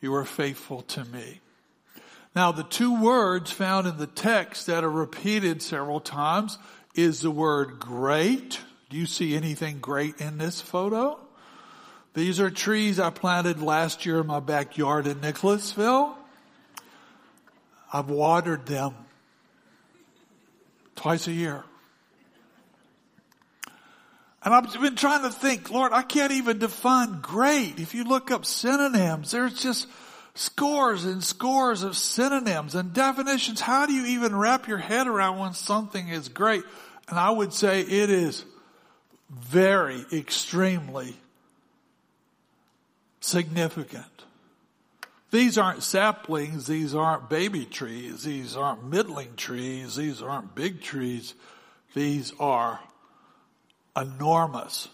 You 0.00 0.10
were 0.10 0.24
faithful 0.24 0.82
to 0.82 1.04
me. 1.04 1.41
Now 2.34 2.52
the 2.52 2.64
two 2.64 3.00
words 3.00 3.50
found 3.50 3.86
in 3.86 3.98
the 3.98 4.06
text 4.06 4.66
that 4.66 4.84
are 4.84 4.90
repeated 4.90 5.62
several 5.62 6.00
times 6.00 6.58
is 6.94 7.20
the 7.20 7.30
word 7.30 7.78
great. 7.78 8.60
Do 8.90 8.96
you 8.96 9.06
see 9.06 9.36
anything 9.36 9.78
great 9.80 10.20
in 10.20 10.38
this 10.38 10.60
photo? 10.60 11.18
These 12.14 12.40
are 12.40 12.50
trees 12.50 13.00
I 13.00 13.10
planted 13.10 13.62
last 13.62 14.04
year 14.04 14.20
in 14.20 14.26
my 14.26 14.40
backyard 14.40 15.06
in 15.06 15.20
Nicholasville. 15.20 16.16
I've 17.92 18.08
watered 18.08 18.66
them 18.66 18.94
twice 20.96 21.26
a 21.26 21.32
year. 21.32 21.64
And 24.44 24.52
I've 24.52 24.72
been 24.80 24.96
trying 24.96 25.22
to 25.22 25.30
think, 25.30 25.70
Lord, 25.70 25.92
I 25.92 26.02
can't 26.02 26.32
even 26.32 26.58
define 26.58 27.20
great. 27.20 27.78
If 27.78 27.94
you 27.94 28.04
look 28.04 28.30
up 28.30 28.44
synonyms, 28.44 29.30
there's 29.30 29.54
just 29.54 29.86
scores 30.34 31.04
and 31.04 31.22
scores 31.22 31.82
of 31.82 31.96
synonyms 31.96 32.74
and 32.74 32.92
definitions. 32.92 33.60
How 33.60 33.86
do 33.86 33.92
you 33.92 34.06
even 34.06 34.34
wrap 34.34 34.68
your 34.68 34.78
head 34.78 35.06
around 35.06 35.38
when 35.38 35.54
something 35.54 36.08
is 36.08 36.28
great? 36.28 36.62
And 37.08 37.18
I 37.18 37.30
would 37.30 37.52
say 37.52 37.80
it 37.80 38.10
is 38.10 38.44
very, 39.30 40.04
extremely 40.12 41.16
significant. 43.20 44.06
These 45.30 45.56
aren't 45.56 45.82
saplings. 45.82 46.66
These 46.66 46.94
aren't 46.94 47.30
baby 47.30 47.64
trees. 47.64 48.24
These 48.24 48.56
aren't 48.56 48.84
middling 48.84 49.34
trees. 49.36 49.96
These 49.96 50.20
aren't 50.20 50.54
big 50.54 50.82
trees. 50.82 51.34
These 51.94 52.32
are 52.38 52.80
enormous. 53.96 54.88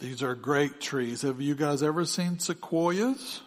These 0.00 0.22
are 0.22 0.34
great 0.34 0.80
trees. 0.80 1.22
Have 1.22 1.40
you 1.40 1.54
guys 1.54 1.82
ever 1.82 2.04
seen 2.04 2.38
sequoias? 2.38 3.42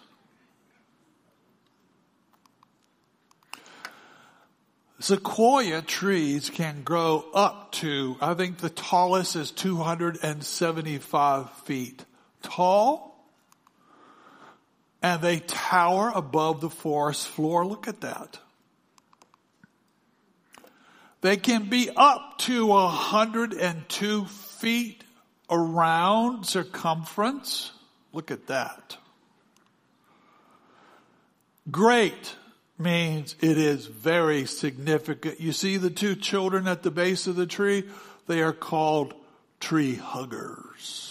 Sequoia 5.04 5.82
trees 5.82 6.50
can 6.50 6.84
grow 6.84 7.26
up 7.34 7.74
to, 7.74 8.16
I 8.22 8.36
think 8.36 8.60
the 8.60 8.70
tallest 8.70 9.36
is 9.36 9.52
275 9.52 11.50
feet 11.66 12.06
tall 12.42 13.28
and 15.02 15.22
they 15.22 15.40
tower 15.40 16.10
above 16.16 16.62
the 16.62 16.70
forest 16.70 17.28
floor. 17.28 17.66
Look 17.66 17.90
at 17.90 18.00
that. 18.00 18.40
They 21.20 21.36
can 21.36 21.68
be 21.68 21.90
up 21.94 22.38
to 22.38 22.68
102 22.68 24.26
feet 24.26 25.04
around 25.50 26.46
circumference. 26.46 27.74
Look 28.14 28.32
at 28.32 28.48
that. 28.48 28.96
Great 31.70 32.38
means 32.78 33.36
it 33.42 33.58
is 33.58 33.86
very 33.86 34.46
significant. 34.46 35.40
You 35.40 35.52
see 35.52 35.78
the 35.78 35.90
two 35.90 36.16
children 36.16 36.68
at 36.68 36.84
the 36.84 36.92
base 36.92 37.28
of 37.28 37.36
the 37.36 37.46
tree? 37.46 37.84
They 38.28 38.42
are 38.42 38.54
called 38.54 39.14
tree 39.60 39.96
huggers. 39.96 41.10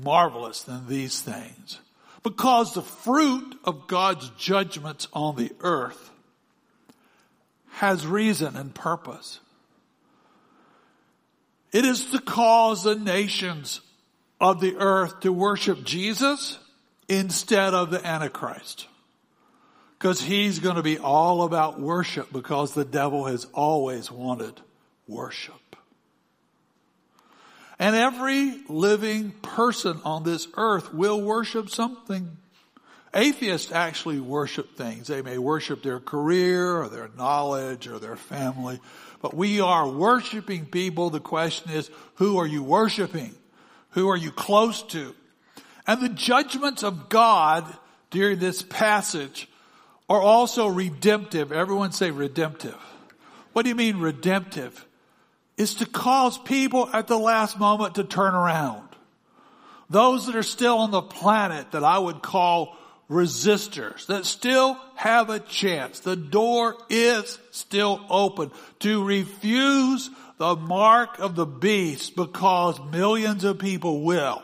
marvelous 0.03 0.63
than 0.63 0.87
these 0.89 1.21
things 1.21 1.81
because 2.23 2.75
the 2.75 2.83
fruit 2.83 3.59
of 3.65 3.87
God's 3.87 4.29
judgments 4.31 5.09
on 5.13 5.37
the 5.37 5.53
earth 5.61 6.11
has 7.73 8.07
reason 8.07 8.57
and 8.57 8.75
purpose. 8.75 9.41
It 11.73 11.85
is 11.85 12.07
to 12.07 12.21
cause 12.21 12.83
the 12.83 12.97
nations 12.97 13.81
of 14.41 14.61
the 14.61 14.77
earth 14.77 15.21
to 15.21 15.33
worship 15.33 15.85
Jesus 15.85 16.59
instead 17.09 17.75
of 17.75 17.91
the 17.91 18.05
Antichrist. 18.05 18.87
Because 19.99 20.21
he's 20.21 20.61
going 20.61 20.77
to 20.77 20.83
be 20.83 20.99
all 20.99 21.43
about 21.43 21.81
worship 21.81 22.33
because 22.33 22.73
the 22.73 22.85
devil 22.85 23.27
has 23.27 23.47
always 23.53 24.11
wanted 24.11 24.61
worship. 25.07 25.77
And 27.79 27.95
every 27.95 28.61
living 28.69 29.31
person 29.31 30.01
on 30.05 30.25
this 30.25 30.49
earth 30.57 30.93
will 30.93 31.21
worship 31.21 31.71
something. 31.71 32.37
Atheists 33.15 33.73
actually 33.73 34.21
worship 34.21 34.77
things. 34.77 35.07
They 35.07 35.23
may 35.23 35.39
worship 35.39 35.83
their 35.83 36.01
career 36.01 36.77
or 36.77 36.89
their 36.89 37.09
knowledge 37.17 37.87
or 37.87 37.99
their 37.99 38.17
family, 38.17 38.81
but 39.23 39.35
we 39.35 39.61
are 39.61 39.89
worshiping 39.89 40.67
people. 40.67 41.11
The 41.11 41.21
question 41.21 41.71
is, 41.73 41.91
who 42.17 42.39
are 42.39 42.47
you 42.47 42.63
worshiping? 42.63 43.35
Who 43.91 44.09
are 44.11 44.17
you 44.17 44.31
close 44.31 44.83
to? 44.85 45.15
And 45.87 46.03
the 46.03 46.11
judgments 46.11 46.83
of 46.83 47.09
God 47.09 47.65
during 48.11 48.39
this 48.39 48.63
passage 48.63 49.49
are 50.09 50.21
also 50.21 50.67
redemptive. 50.67 51.53
Everyone 51.53 51.93
say 51.93 52.11
redemptive. 52.11 52.77
What 53.53 53.63
do 53.63 53.71
you 53.71 53.75
mean 53.75 53.99
redemptive? 53.99 54.85
Is 55.59 55.75
to 55.75 55.87
cause 55.87 56.39
people 56.39 56.89
at 56.95 57.09
the 57.09 57.19
last 57.19 57.59
moment 57.59 57.97
to 57.97 58.05
turn 58.05 58.35
around. 58.35 58.89
Those 59.91 60.27
that 60.27 60.37
are 60.37 60.43
still 60.43 60.79
on 60.79 60.93
the 60.93 61.03
planet 61.03 61.73
that 61.73 61.83
I 61.83 61.99
would 61.99 62.23
call 62.23 62.77
resistors, 63.11 64.07
that 64.07 64.25
still 64.25 64.79
have 64.95 65.31
a 65.31 65.41
chance. 65.41 66.01
The 66.01 66.17
door 66.17 66.77
is 66.89 67.39
still 67.51 68.05
open 68.09 68.53
to 68.81 69.05
refuse 69.05 70.11
the 70.37 70.55
mark 70.55 71.19
of 71.19 71.35
the 71.35 71.47
beast 71.47 72.15
because 72.15 72.79
millions 72.93 73.45
of 73.45 73.59
people 73.59 74.03
will. 74.03 74.43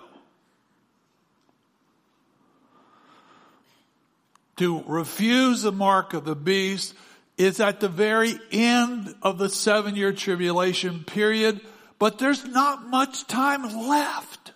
To 4.57 4.83
refuse 4.87 5.62
the 5.62 5.72
mark 5.72 6.14
of 6.14 6.24
the 6.24 6.37
beast 6.37 6.94
is 7.37 7.61
at 7.61 7.81
the 7.81 7.88
very 7.88 8.38
end 8.53 9.14
of 9.23 9.38
the 9.38 9.49
seven 9.49 9.97
year 9.97 10.12
tribulation 10.12 11.05
period, 11.05 11.61
but 11.99 12.18
there's 12.18 12.44
not 12.44 12.87
much 12.87 13.27
time 13.27 13.62
left. 13.88 14.53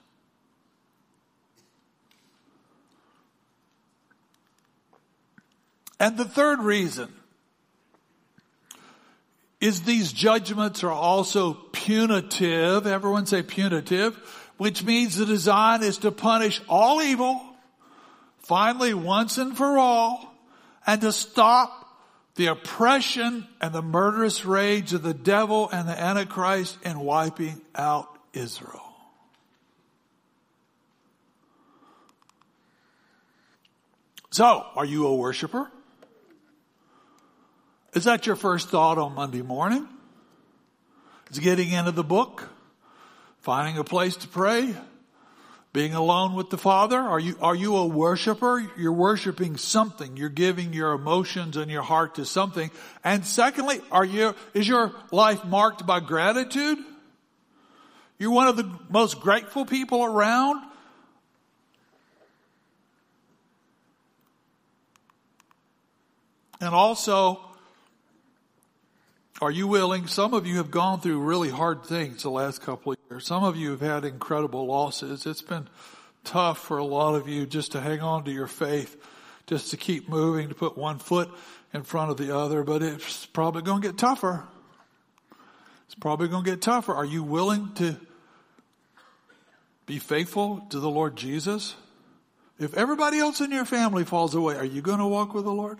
And 6.00 6.16
the 6.16 6.24
third 6.24 6.60
reason 6.60 7.12
is 9.60 9.82
these 9.82 10.12
judgments 10.12 10.84
are 10.84 10.92
also 10.92 11.54
punitive. 11.72 12.86
Everyone 12.86 13.26
say 13.26 13.42
punitive, 13.42 14.14
which 14.56 14.84
means 14.84 15.16
the 15.16 15.26
design 15.26 15.82
is 15.82 15.98
to 15.98 16.12
punish 16.12 16.60
all 16.68 17.02
evil 17.02 17.40
finally 18.38 18.94
once 18.94 19.36
and 19.36 19.56
for 19.56 19.78
all 19.78 20.32
and 20.86 21.00
to 21.00 21.10
stop 21.10 21.77
the 22.38 22.46
oppression 22.46 23.48
and 23.60 23.74
the 23.74 23.82
murderous 23.82 24.44
rage 24.44 24.92
of 24.92 25.02
the 25.02 25.12
devil 25.12 25.68
and 25.72 25.88
the 25.88 26.00
Antichrist 26.00 26.78
in 26.84 27.00
wiping 27.00 27.60
out 27.74 28.16
Israel. 28.32 28.94
So, 34.30 34.64
are 34.76 34.84
you 34.84 35.08
a 35.08 35.16
worshiper? 35.16 35.68
Is 37.94 38.04
that 38.04 38.24
your 38.24 38.36
first 38.36 38.68
thought 38.68 38.98
on 38.98 39.16
Monday 39.16 39.42
morning? 39.42 39.88
Is 41.32 41.40
getting 41.40 41.72
into 41.72 41.90
the 41.90 42.04
book? 42.04 42.48
Finding 43.40 43.78
a 43.78 43.84
place 43.84 44.14
to 44.14 44.28
pray? 44.28 44.76
Being 45.72 45.94
alone 45.94 46.34
with 46.34 46.50
the 46.50 46.58
Father? 46.58 46.98
Are 46.98 47.20
you, 47.20 47.36
are 47.40 47.54
you 47.54 47.76
a 47.76 47.86
worshiper? 47.86 48.66
You're 48.76 48.92
worshiping 48.92 49.56
something. 49.56 50.16
You're 50.16 50.28
giving 50.28 50.72
your 50.72 50.92
emotions 50.92 51.56
and 51.56 51.70
your 51.70 51.82
heart 51.82 52.16
to 52.16 52.24
something. 52.24 52.70
And 53.04 53.24
secondly, 53.24 53.80
are 53.92 54.04
you, 54.04 54.34
is 54.54 54.66
your 54.66 54.92
life 55.10 55.44
marked 55.44 55.86
by 55.86 56.00
gratitude? 56.00 56.78
You're 58.18 58.32
one 58.32 58.48
of 58.48 58.56
the 58.56 58.70
most 58.88 59.20
grateful 59.20 59.64
people 59.64 60.04
around? 60.04 60.64
And 66.60 66.74
also, 66.74 67.47
are 69.40 69.50
you 69.50 69.68
willing? 69.68 70.06
Some 70.06 70.34
of 70.34 70.46
you 70.46 70.56
have 70.56 70.70
gone 70.70 71.00
through 71.00 71.20
really 71.20 71.50
hard 71.50 71.84
things 71.84 72.22
the 72.22 72.30
last 72.30 72.60
couple 72.60 72.92
of 72.92 72.98
years. 73.08 73.26
Some 73.26 73.44
of 73.44 73.56
you 73.56 73.70
have 73.70 73.80
had 73.80 74.04
incredible 74.04 74.66
losses. 74.66 75.26
It's 75.26 75.42
been 75.42 75.68
tough 76.24 76.58
for 76.58 76.78
a 76.78 76.84
lot 76.84 77.14
of 77.14 77.28
you 77.28 77.46
just 77.46 77.72
to 77.72 77.80
hang 77.80 78.00
on 78.00 78.24
to 78.24 78.32
your 78.32 78.48
faith, 78.48 78.96
just 79.46 79.70
to 79.70 79.76
keep 79.76 80.08
moving, 80.08 80.48
to 80.48 80.54
put 80.54 80.76
one 80.76 80.98
foot 80.98 81.30
in 81.72 81.82
front 81.82 82.10
of 82.10 82.16
the 82.16 82.36
other, 82.36 82.64
but 82.64 82.82
it's 82.82 83.26
probably 83.26 83.62
going 83.62 83.82
to 83.82 83.88
get 83.88 83.98
tougher. 83.98 84.44
It's 85.86 85.94
probably 85.94 86.28
going 86.28 86.44
to 86.44 86.50
get 86.50 86.62
tougher. 86.62 86.94
Are 86.94 87.04
you 87.04 87.22
willing 87.22 87.72
to 87.74 87.96
be 89.86 89.98
faithful 89.98 90.66
to 90.70 90.80
the 90.80 90.90
Lord 90.90 91.16
Jesus? 91.16 91.76
If 92.58 92.74
everybody 92.74 93.18
else 93.18 93.40
in 93.40 93.52
your 93.52 93.64
family 93.64 94.04
falls 94.04 94.34
away, 94.34 94.56
are 94.56 94.64
you 94.64 94.82
going 94.82 94.98
to 94.98 95.06
walk 95.06 95.32
with 95.32 95.44
the 95.44 95.52
Lord? 95.52 95.78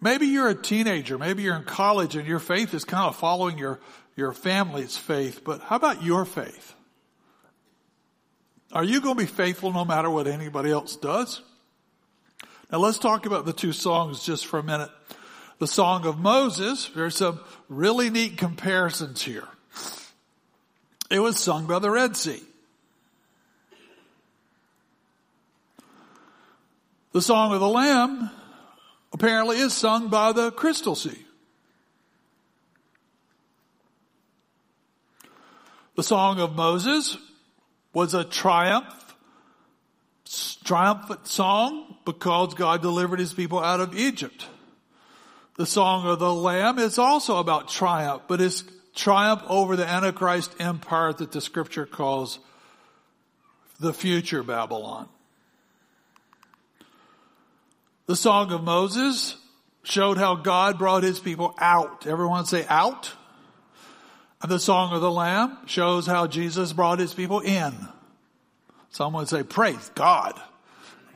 Maybe 0.00 0.26
you're 0.26 0.48
a 0.48 0.54
teenager. 0.54 1.18
Maybe 1.18 1.42
you're 1.42 1.56
in 1.56 1.64
college 1.64 2.16
and 2.16 2.26
your 2.26 2.38
faith 2.38 2.74
is 2.74 2.84
kind 2.84 3.08
of 3.08 3.16
following 3.16 3.58
your, 3.58 3.80
your 4.16 4.32
family's 4.32 4.96
faith. 4.96 5.42
But 5.44 5.60
how 5.60 5.76
about 5.76 6.02
your 6.02 6.24
faith? 6.24 6.74
Are 8.72 8.84
you 8.84 9.00
going 9.00 9.16
to 9.16 9.20
be 9.20 9.26
faithful 9.26 9.72
no 9.72 9.84
matter 9.84 10.10
what 10.10 10.26
anybody 10.26 10.70
else 10.70 10.96
does? 10.96 11.42
Now 12.70 12.78
let's 12.78 12.98
talk 12.98 13.26
about 13.26 13.46
the 13.46 13.52
two 13.52 13.72
songs 13.72 14.22
just 14.24 14.46
for 14.46 14.58
a 14.58 14.62
minute. 14.62 14.90
The 15.58 15.66
Song 15.66 16.06
of 16.06 16.18
Moses, 16.18 16.88
there's 16.94 17.16
some 17.16 17.40
really 17.68 18.10
neat 18.10 18.38
comparisons 18.38 19.22
here. 19.22 19.48
It 21.10 21.18
was 21.18 21.38
sung 21.38 21.66
by 21.66 21.78
the 21.78 21.90
Red 21.90 22.16
Sea. 22.16 22.42
The 27.12 27.22
Song 27.22 27.52
of 27.54 27.60
the 27.60 27.68
Lamb 27.68 28.30
apparently 29.12 29.58
is 29.58 29.74
sung 29.74 30.08
by 30.08 30.32
the 30.32 30.50
Crystal 30.52 30.94
Sea. 30.94 31.24
The 35.96 36.02
Song 36.02 36.38
of 36.38 36.54
Moses 36.54 37.18
was 37.92 38.14
a 38.14 38.22
triumph, 38.22 39.16
triumphant 40.62 41.26
song 41.26 41.96
because 42.04 42.54
God 42.54 42.82
delivered 42.82 43.18
his 43.18 43.32
people 43.32 43.58
out 43.58 43.80
of 43.80 43.96
Egypt. 43.98 44.46
The 45.56 45.66
Song 45.66 46.06
of 46.06 46.20
the 46.20 46.32
Lamb 46.32 46.78
is 46.78 46.98
also 46.98 47.38
about 47.38 47.68
triumph, 47.68 48.22
but 48.28 48.40
it's 48.40 48.62
triumph 48.94 49.42
over 49.48 49.74
the 49.74 49.88
Antichrist 49.88 50.54
empire 50.60 51.12
that 51.12 51.32
the 51.32 51.40
scripture 51.40 51.86
calls 51.86 52.38
the 53.80 53.92
future 53.92 54.44
Babylon. 54.44 55.08
The 58.08 58.16
Song 58.16 58.52
of 58.52 58.64
Moses 58.64 59.36
showed 59.82 60.16
how 60.16 60.34
God 60.34 60.78
brought 60.78 61.02
his 61.02 61.20
people 61.20 61.54
out. 61.58 62.06
Everyone 62.06 62.46
say 62.46 62.64
out. 62.66 63.12
And 64.40 64.50
the 64.50 64.58
Song 64.58 64.94
of 64.94 65.02
the 65.02 65.10
Lamb 65.10 65.58
shows 65.66 66.06
how 66.06 66.26
Jesus 66.26 66.72
brought 66.72 67.00
his 67.00 67.12
people 67.12 67.40
in. 67.40 67.74
Someone 68.88 69.26
say, 69.26 69.42
praise 69.42 69.90
God. 69.94 70.40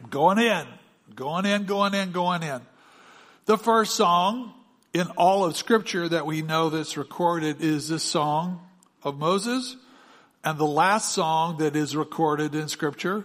I'm 0.02 0.10
going 0.10 0.38
in, 0.38 0.66
going 1.14 1.46
in, 1.46 1.64
going 1.64 1.94
in, 1.94 2.12
going 2.12 2.42
in. 2.42 2.60
The 3.46 3.56
first 3.56 3.94
song 3.94 4.52
in 4.92 5.06
all 5.16 5.46
of 5.46 5.56
scripture 5.56 6.06
that 6.10 6.26
we 6.26 6.42
know 6.42 6.68
that's 6.68 6.98
recorded 6.98 7.62
is 7.62 7.88
this 7.88 8.02
song 8.02 8.60
of 9.02 9.16
Moses. 9.16 9.76
And 10.44 10.58
the 10.58 10.66
last 10.66 11.14
song 11.14 11.56
that 11.56 11.74
is 11.74 11.96
recorded 11.96 12.54
in 12.54 12.68
scripture 12.68 13.24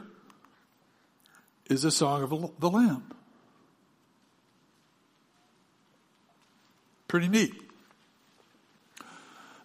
is 1.69 1.81
the 1.81 1.91
song 1.91 2.23
of 2.23 2.59
the 2.61 2.69
Lamb. 2.69 3.11
Pretty 7.07 7.27
neat. 7.27 7.53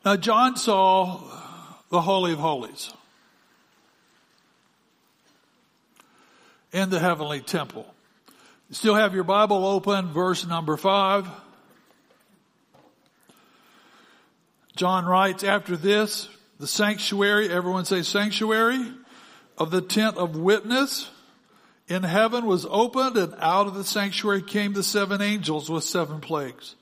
Now, 0.05 0.16
John 0.16 0.57
saw 0.57 1.20
the 1.90 2.00
Holy 2.00 2.33
of 2.33 2.38
Holies 2.38 2.92
in 6.72 6.90
the 6.90 6.98
heavenly 6.98 7.40
temple. 7.40 7.87
You 8.68 8.74
still 8.74 8.94
have 8.94 9.14
your 9.14 9.24
Bible 9.24 9.66
open, 9.66 10.12
verse 10.12 10.46
number 10.46 10.76
five. 10.76 11.28
John 14.74 15.05
writes, 15.05 15.44
after 15.44 15.76
this, 15.76 16.28
the 16.59 16.66
sanctuary, 16.66 17.50
everyone 17.50 17.85
say 17.85 18.02
sanctuary, 18.02 18.81
of 19.59 19.70
the 19.70 19.83
tent 19.83 20.16
of 20.16 20.37
witness 20.37 21.11
in 21.88 22.02
heaven 22.02 22.46
was 22.46 22.66
opened 22.68 23.18
and 23.18 23.35
out 23.38 23.66
of 23.66 23.74
the 23.74 23.85
sanctuary 23.85 24.42
came 24.42 24.72
the 24.72 24.83
seven 24.83 25.20
angels 25.20 25.68
with 25.68 25.85
seven 25.85 26.20
plagues. 26.20 26.74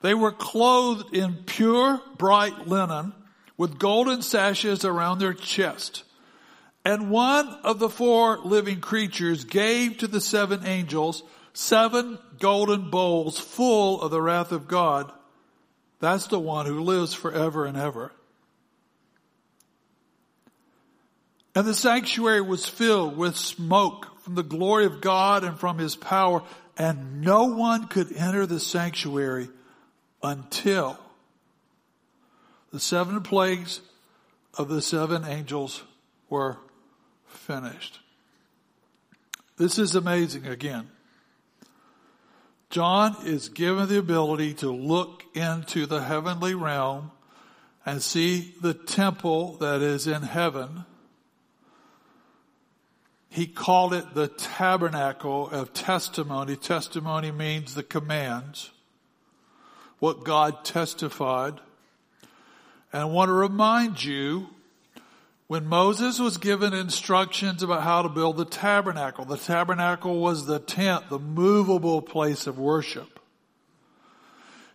They 0.00 0.14
were 0.14 0.32
clothed 0.32 1.14
in 1.14 1.34
pure, 1.44 2.00
bright 2.16 2.68
linen 2.68 3.12
with 3.56 3.78
golden 3.78 4.22
sashes 4.22 4.84
around 4.84 5.18
their 5.18 5.34
chest. 5.34 6.04
And 6.84 7.10
one 7.10 7.48
of 7.64 7.80
the 7.80 7.90
four 7.90 8.38
living 8.38 8.80
creatures 8.80 9.44
gave 9.44 9.98
to 9.98 10.06
the 10.06 10.20
seven 10.20 10.66
angels 10.66 11.22
seven 11.52 12.18
golden 12.38 12.88
bowls 12.88 13.38
full 13.38 14.00
of 14.00 14.12
the 14.12 14.22
wrath 14.22 14.52
of 14.52 14.68
God. 14.68 15.12
That's 15.98 16.28
the 16.28 16.38
one 16.38 16.66
who 16.66 16.80
lives 16.80 17.12
forever 17.14 17.64
and 17.64 17.76
ever. 17.76 18.12
And 21.56 21.66
the 21.66 21.74
sanctuary 21.74 22.40
was 22.40 22.68
filled 22.68 23.16
with 23.16 23.36
smoke 23.36 24.20
from 24.20 24.36
the 24.36 24.44
glory 24.44 24.86
of 24.86 25.00
God 25.00 25.42
and 25.42 25.58
from 25.58 25.78
his 25.78 25.96
power, 25.96 26.44
and 26.76 27.22
no 27.22 27.46
one 27.46 27.88
could 27.88 28.12
enter 28.12 28.46
the 28.46 28.60
sanctuary 28.60 29.48
until 30.22 30.98
the 32.72 32.80
seven 32.80 33.22
plagues 33.22 33.80
of 34.56 34.68
the 34.68 34.82
seven 34.82 35.24
angels 35.24 35.82
were 36.28 36.58
finished. 37.26 38.00
This 39.56 39.78
is 39.78 39.94
amazing 39.94 40.46
again. 40.46 40.88
John 42.70 43.16
is 43.24 43.48
given 43.48 43.88
the 43.88 43.98
ability 43.98 44.54
to 44.54 44.70
look 44.70 45.24
into 45.34 45.86
the 45.86 46.02
heavenly 46.02 46.54
realm 46.54 47.12
and 47.86 48.02
see 48.02 48.54
the 48.60 48.74
temple 48.74 49.56
that 49.56 49.80
is 49.80 50.06
in 50.06 50.22
heaven. 50.22 50.84
He 53.30 53.46
called 53.46 53.94
it 53.94 54.14
the 54.14 54.28
tabernacle 54.28 55.48
of 55.48 55.72
testimony. 55.72 56.56
Testimony 56.56 57.30
means 57.30 57.74
the 57.74 57.82
commands 57.82 58.70
what 59.98 60.24
God 60.24 60.64
testified. 60.64 61.54
And 62.92 63.02
I 63.02 63.04
want 63.04 63.28
to 63.28 63.34
remind 63.34 64.02
you, 64.02 64.48
when 65.46 65.66
Moses 65.66 66.18
was 66.18 66.36
given 66.36 66.74
instructions 66.74 67.62
about 67.62 67.82
how 67.82 68.02
to 68.02 68.08
build 68.08 68.36
the 68.36 68.44
tabernacle, 68.44 69.24
the 69.24 69.38
tabernacle 69.38 70.20
was 70.20 70.46
the 70.46 70.58
tent, 70.58 71.08
the 71.08 71.18
movable 71.18 72.02
place 72.02 72.46
of 72.46 72.58
worship. 72.58 73.18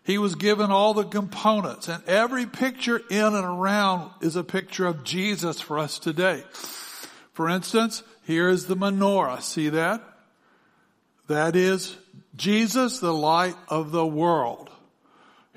He 0.03 0.17
was 0.17 0.36
given 0.36 0.71
all 0.71 0.93
the 0.93 1.05
components 1.05 1.88
and 1.88 2.03
every 2.07 2.45
picture 2.45 3.01
in 3.09 3.23
and 3.23 3.45
around 3.45 4.12
is 4.21 4.36
a 4.36 4.43
picture 4.43 4.86
of 4.86 5.03
Jesus 5.03 5.62
for 5.62 5.79
us 5.79 5.97
today. 5.97 6.43
For 7.33 7.47
instance, 7.49 8.03
here 8.25 8.49
is 8.49 8.65
the 8.65 8.75
menorah. 8.75 9.41
See 9.41 9.69
that? 9.69 10.01
That 11.27 11.55
is 11.55 11.95
Jesus, 12.36 12.99
the 12.99 13.13
light 13.13 13.55
of 13.69 13.91
the 13.91 14.05
world. 14.05 14.69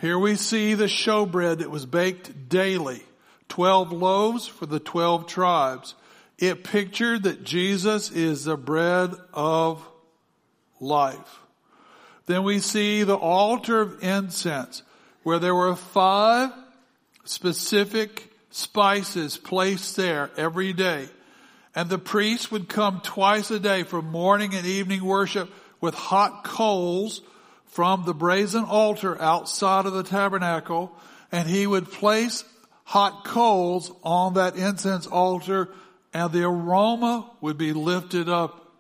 Here 0.01 0.19
we 0.19 0.37
see 0.37 0.75
the 0.75 0.85
showbread 0.85 1.59
that 1.59 1.71
was 1.71 1.87
baked 1.87 2.49
daily. 2.49 3.03
Twelve 3.49 3.93
loaves 3.93 4.47
for 4.47 4.67
the 4.67 4.81
twelve 4.81 5.27
tribes. 5.27 5.95
It 6.39 6.65
pictured 6.65 7.23
that 7.23 7.45
Jesus 7.45 8.11
is 8.11 8.45
the 8.45 8.59
bread 8.59 9.15
of 9.33 9.87
life. 10.81 11.41
Then 12.27 12.43
we 12.43 12.59
see 12.59 13.05
the 13.05 13.17
altar 13.17 13.81
of 13.81 14.03
incense 14.03 14.83
where 15.23 15.39
there 15.39 15.55
were 15.55 15.75
five 15.77 16.51
specific 17.25 18.31
spices 18.51 19.39
placed 19.39 19.97
there 19.97 20.31
every 20.37 20.73
day. 20.73 21.09
And 21.75 21.89
the 21.89 21.99
priest 21.99 22.53
would 22.53 22.69
come 22.69 23.01
twice 23.03 23.51
a 23.51 23.59
day 23.59 23.83
for 23.83 24.03
morning 24.03 24.55
and 24.55 24.67
evening 24.67 25.05
worship 25.05 25.51
with 25.81 25.95
hot 25.95 26.45
coals 26.45 27.23
from 27.67 28.05
the 28.05 28.15
brazen 28.15 28.65
altar 28.65 29.21
outside 29.21 29.87
of 29.87 29.93
the 29.93 30.03
tabernacle 30.03 30.93
and 31.33 31.49
he 31.49 31.67
would 31.67 31.91
place 31.91 32.45
hot 32.85 33.25
coals 33.25 33.93
on 34.03 34.35
that 34.35 34.57
incense 34.57 35.07
altar 35.07 35.69
and 36.15 36.33
the 36.33 36.45
aroma 36.45 37.31
would 37.41 37.59
be 37.59 37.73
lifted 37.73 38.29
up 38.29 38.73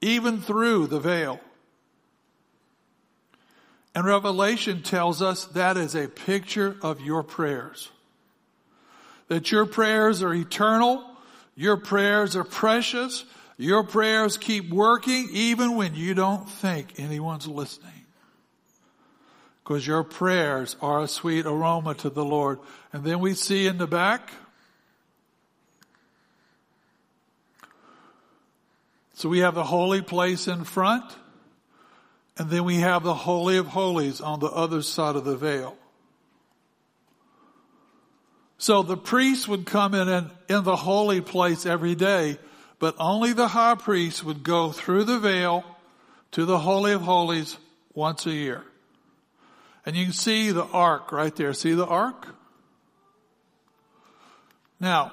even 0.00 0.40
through 0.40 0.86
the 0.86 1.00
veil. 1.00 1.40
And 3.94 4.06
Revelation 4.06 4.82
tells 4.82 5.20
us 5.20 5.44
that 5.46 5.76
is 5.76 5.94
a 5.94 6.08
picture 6.08 6.76
of 6.80 7.00
your 7.00 7.22
prayers. 7.22 7.90
That 9.28 9.52
your 9.52 9.66
prayers 9.66 10.22
are 10.22 10.32
eternal, 10.32 11.04
your 11.54 11.76
prayers 11.76 12.34
are 12.34 12.44
precious, 12.44 13.24
your 13.56 13.84
prayers 13.84 14.36
keep 14.36 14.70
working 14.70 15.28
even 15.32 15.76
when 15.76 15.94
you 15.94 16.14
don't 16.14 16.48
think 16.48 16.98
anyone's 16.98 17.46
listening. 17.46 17.92
Because 19.62 19.86
your 19.86 20.02
prayers 20.02 20.76
are 20.80 21.02
a 21.02 21.08
sweet 21.08 21.46
aroma 21.46 21.94
to 21.96 22.10
the 22.10 22.24
Lord. 22.24 22.58
And 22.92 23.04
then 23.04 23.20
we 23.20 23.34
see 23.34 23.66
in 23.66 23.78
the 23.78 23.86
back, 23.86 24.32
so 29.14 29.28
we 29.28 29.38
have 29.40 29.54
the 29.54 29.64
holy 29.64 30.02
place 30.02 30.48
in 30.48 30.64
front. 30.64 31.04
And 32.38 32.50
then 32.50 32.64
we 32.64 32.76
have 32.76 33.02
the 33.02 33.14
Holy 33.14 33.58
of 33.58 33.66
Holies 33.66 34.20
on 34.20 34.40
the 34.40 34.46
other 34.46 34.82
side 34.82 35.16
of 35.16 35.24
the 35.24 35.36
veil. 35.36 35.76
So 38.56 38.82
the 38.82 38.96
priest 38.96 39.48
would 39.48 39.66
come 39.66 39.92
in 39.92 40.08
and 40.08 40.30
in 40.48 40.64
the 40.64 40.76
holy 40.76 41.20
place 41.20 41.66
every 41.66 41.94
day, 41.94 42.38
but 42.82 42.96
only 42.98 43.32
the 43.32 43.46
high 43.46 43.76
priest 43.76 44.24
would 44.24 44.42
go 44.42 44.72
through 44.72 45.04
the 45.04 45.20
veil 45.20 45.64
to 46.32 46.44
the 46.44 46.58
Holy 46.58 46.90
of 46.90 47.02
Holies 47.02 47.56
once 47.94 48.26
a 48.26 48.32
year. 48.32 48.64
And 49.86 49.94
you 49.94 50.06
can 50.06 50.12
see 50.12 50.50
the 50.50 50.64
ark 50.64 51.12
right 51.12 51.34
there. 51.36 51.52
See 51.52 51.74
the 51.74 51.86
ark? 51.86 52.26
Now, 54.80 55.12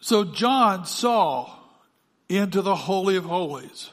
so 0.00 0.24
John 0.24 0.86
saw 0.86 1.50
into 2.30 2.62
the 2.62 2.74
Holy 2.74 3.16
of 3.16 3.26
Holies 3.26 3.90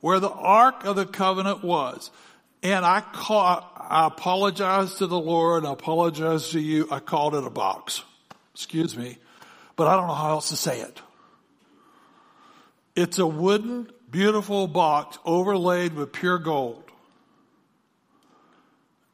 where 0.00 0.20
the 0.20 0.30
Ark 0.30 0.86
of 0.86 0.96
the 0.96 1.04
Covenant 1.04 1.62
was. 1.62 2.10
And 2.62 2.86
I 2.86 3.02
call, 3.02 3.70
I 3.76 4.06
apologize 4.06 4.94
to 4.94 5.06
the 5.06 5.20
Lord. 5.20 5.66
I 5.66 5.72
apologize 5.74 6.48
to 6.52 6.60
you. 6.60 6.88
I 6.90 7.00
called 7.00 7.34
it 7.34 7.44
a 7.44 7.50
box. 7.50 8.02
Excuse 8.54 8.96
me. 8.96 9.18
But 9.80 9.88
I 9.88 9.96
don't 9.96 10.08
know 10.08 10.12
how 10.14 10.32
else 10.32 10.50
to 10.50 10.56
say 10.56 10.82
it. 10.82 11.00
It's 12.94 13.18
a 13.18 13.26
wooden, 13.26 13.90
beautiful 14.10 14.66
box 14.66 15.18
overlaid 15.24 15.94
with 15.94 16.12
pure 16.12 16.38
gold. 16.38 16.84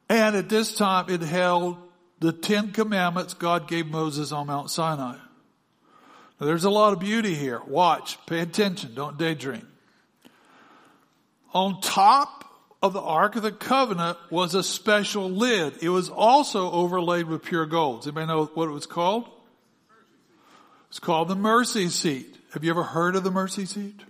And 0.08 0.34
at 0.34 0.48
this 0.48 0.74
time 0.74 1.08
it 1.08 1.20
held 1.20 1.76
the 2.18 2.32
Ten 2.32 2.72
Commandments 2.72 3.32
God 3.32 3.68
gave 3.68 3.86
Moses 3.86 4.32
on 4.32 4.48
Mount 4.48 4.68
Sinai. 4.68 5.14
Now, 6.40 6.46
there's 6.46 6.64
a 6.64 6.70
lot 6.70 6.92
of 6.92 6.98
beauty 6.98 7.36
here. 7.36 7.62
Watch, 7.64 8.18
pay 8.26 8.40
attention, 8.40 8.92
don't 8.96 9.16
daydream. 9.16 9.68
On 11.54 11.80
top 11.80 12.44
of 12.82 12.92
the 12.92 13.00
Ark 13.00 13.36
of 13.36 13.44
the 13.44 13.52
Covenant 13.52 14.18
was 14.30 14.56
a 14.56 14.64
special 14.64 15.30
lid. 15.30 15.74
It 15.80 15.90
was 15.90 16.08
also 16.08 16.72
overlaid 16.72 17.28
with 17.28 17.44
pure 17.44 17.66
gold. 17.66 18.02
Anybody 18.02 18.26
know 18.26 18.46
what 18.46 18.66
it 18.66 18.72
was 18.72 18.86
called? 18.86 19.30
It's 20.88 20.98
called 20.98 21.28
the 21.28 21.36
mercy 21.36 21.88
seat. 21.88 22.36
Have 22.52 22.64
you 22.64 22.70
ever 22.70 22.82
heard 22.82 23.16
of 23.16 23.24
the 23.24 23.30
mercy 23.30 23.66
seat? 23.66 24.00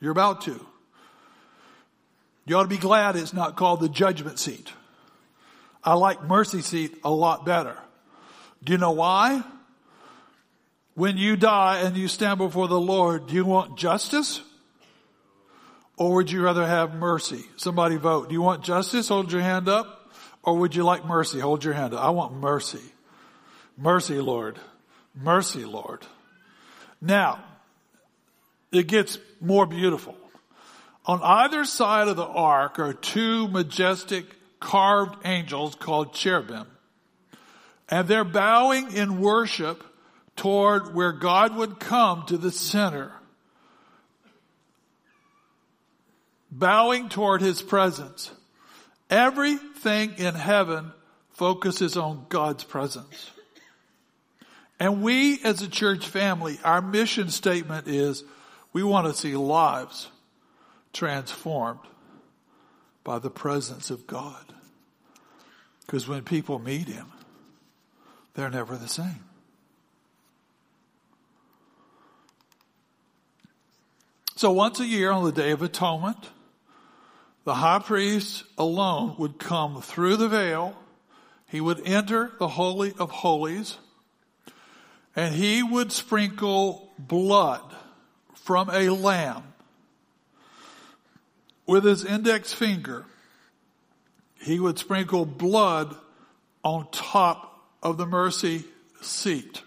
You're 0.00 0.12
about 0.12 0.42
to. 0.42 0.64
You 2.46 2.56
ought 2.56 2.62
to 2.62 2.68
be 2.68 2.78
glad 2.78 3.16
it's 3.16 3.32
not 3.32 3.56
called 3.56 3.80
the 3.80 3.88
judgment 3.88 4.38
seat. 4.38 4.72
I 5.84 5.94
like 5.94 6.22
mercy 6.22 6.62
seat 6.62 6.96
a 7.04 7.10
lot 7.10 7.44
better. 7.44 7.76
Do 8.64 8.72
you 8.72 8.78
know 8.78 8.92
why? 8.92 9.42
When 10.94 11.16
you 11.16 11.36
die 11.36 11.80
and 11.80 11.96
you 11.96 12.08
stand 12.08 12.38
before 12.38 12.66
the 12.66 12.80
Lord, 12.80 13.28
do 13.28 13.34
you 13.34 13.44
want 13.44 13.78
justice? 13.78 14.40
Or 15.96 16.14
would 16.14 16.30
you 16.30 16.42
rather 16.42 16.66
have 16.66 16.94
mercy? 16.94 17.44
Somebody 17.56 17.96
vote. 17.96 18.28
Do 18.28 18.34
you 18.34 18.42
want 18.42 18.64
justice? 18.64 19.08
Hold 19.08 19.32
your 19.32 19.42
hand 19.42 19.68
up. 19.68 20.12
Or 20.42 20.56
would 20.56 20.74
you 20.74 20.84
like 20.84 21.04
mercy? 21.04 21.40
Hold 21.40 21.64
your 21.64 21.74
hand 21.74 21.94
up. 21.94 22.02
I 22.02 22.10
want 22.10 22.34
mercy. 22.34 22.82
Mercy, 23.76 24.20
Lord. 24.20 24.58
Mercy, 25.20 25.64
Lord. 25.64 26.06
Now, 27.00 27.44
it 28.72 28.86
gets 28.86 29.18
more 29.40 29.66
beautiful. 29.66 30.16
On 31.06 31.20
either 31.22 31.64
side 31.64 32.08
of 32.08 32.16
the 32.16 32.26
ark 32.26 32.78
are 32.78 32.92
two 32.92 33.48
majestic 33.48 34.26
carved 34.60 35.16
angels 35.24 35.74
called 35.74 36.12
cherubim. 36.12 36.66
And 37.88 38.06
they're 38.06 38.24
bowing 38.24 38.92
in 38.92 39.20
worship 39.20 39.82
toward 40.36 40.94
where 40.94 41.12
God 41.12 41.56
would 41.56 41.80
come 41.80 42.26
to 42.26 42.36
the 42.36 42.50
center 42.50 43.12
bowing 46.50 47.08
toward 47.08 47.40
his 47.40 47.62
presence. 47.62 48.30
Everything 49.10 50.14
in 50.18 50.34
heaven 50.34 50.92
focuses 51.30 51.96
on 51.96 52.26
God's 52.28 52.64
presence. 52.64 53.30
And 54.80 55.02
we 55.02 55.40
as 55.42 55.60
a 55.62 55.68
church 55.68 56.06
family, 56.06 56.58
our 56.64 56.80
mission 56.80 57.30
statement 57.30 57.88
is 57.88 58.22
we 58.72 58.82
want 58.82 59.06
to 59.06 59.14
see 59.14 59.34
lives 59.34 60.08
transformed 60.92 61.80
by 63.02 63.18
the 63.18 63.30
presence 63.30 63.90
of 63.90 64.06
God. 64.06 64.44
Because 65.80 66.06
when 66.06 66.22
people 66.22 66.58
meet 66.58 66.86
him, 66.86 67.06
they're 68.34 68.50
never 68.50 68.76
the 68.76 68.88
same. 68.88 69.24
So 74.36 74.52
once 74.52 74.78
a 74.78 74.86
year 74.86 75.10
on 75.10 75.24
the 75.24 75.32
Day 75.32 75.50
of 75.50 75.62
Atonement, 75.62 76.28
the 77.44 77.54
high 77.54 77.80
priest 77.80 78.44
alone 78.56 79.16
would 79.18 79.38
come 79.38 79.82
through 79.82 80.16
the 80.16 80.28
veil. 80.28 80.76
He 81.48 81.60
would 81.60 81.84
enter 81.84 82.30
the 82.38 82.46
Holy 82.46 82.94
of 82.98 83.10
Holies 83.10 83.78
and 85.18 85.34
he 85.34 85.64
would 85.64 85.90
sprinkle 85.90 86.92
blood 86.96 87.74
from 88.34 88.70
a 88.70 88.88
lamb 88.88 89.42
with 91.66 91.82
his 91.82 92.04
index 92.04 92.52
finger. 92.52 93.04
He 94.40 94.60
would 94.60 94.78
sprinkle 94.78 95.26
blood 95.26 95.96
on 96.62 96.86
top 96.92 97.64
of 97.82 97.96
the 97.98 98.06
mercy 98.06 98.62
seat. 99.00 99.62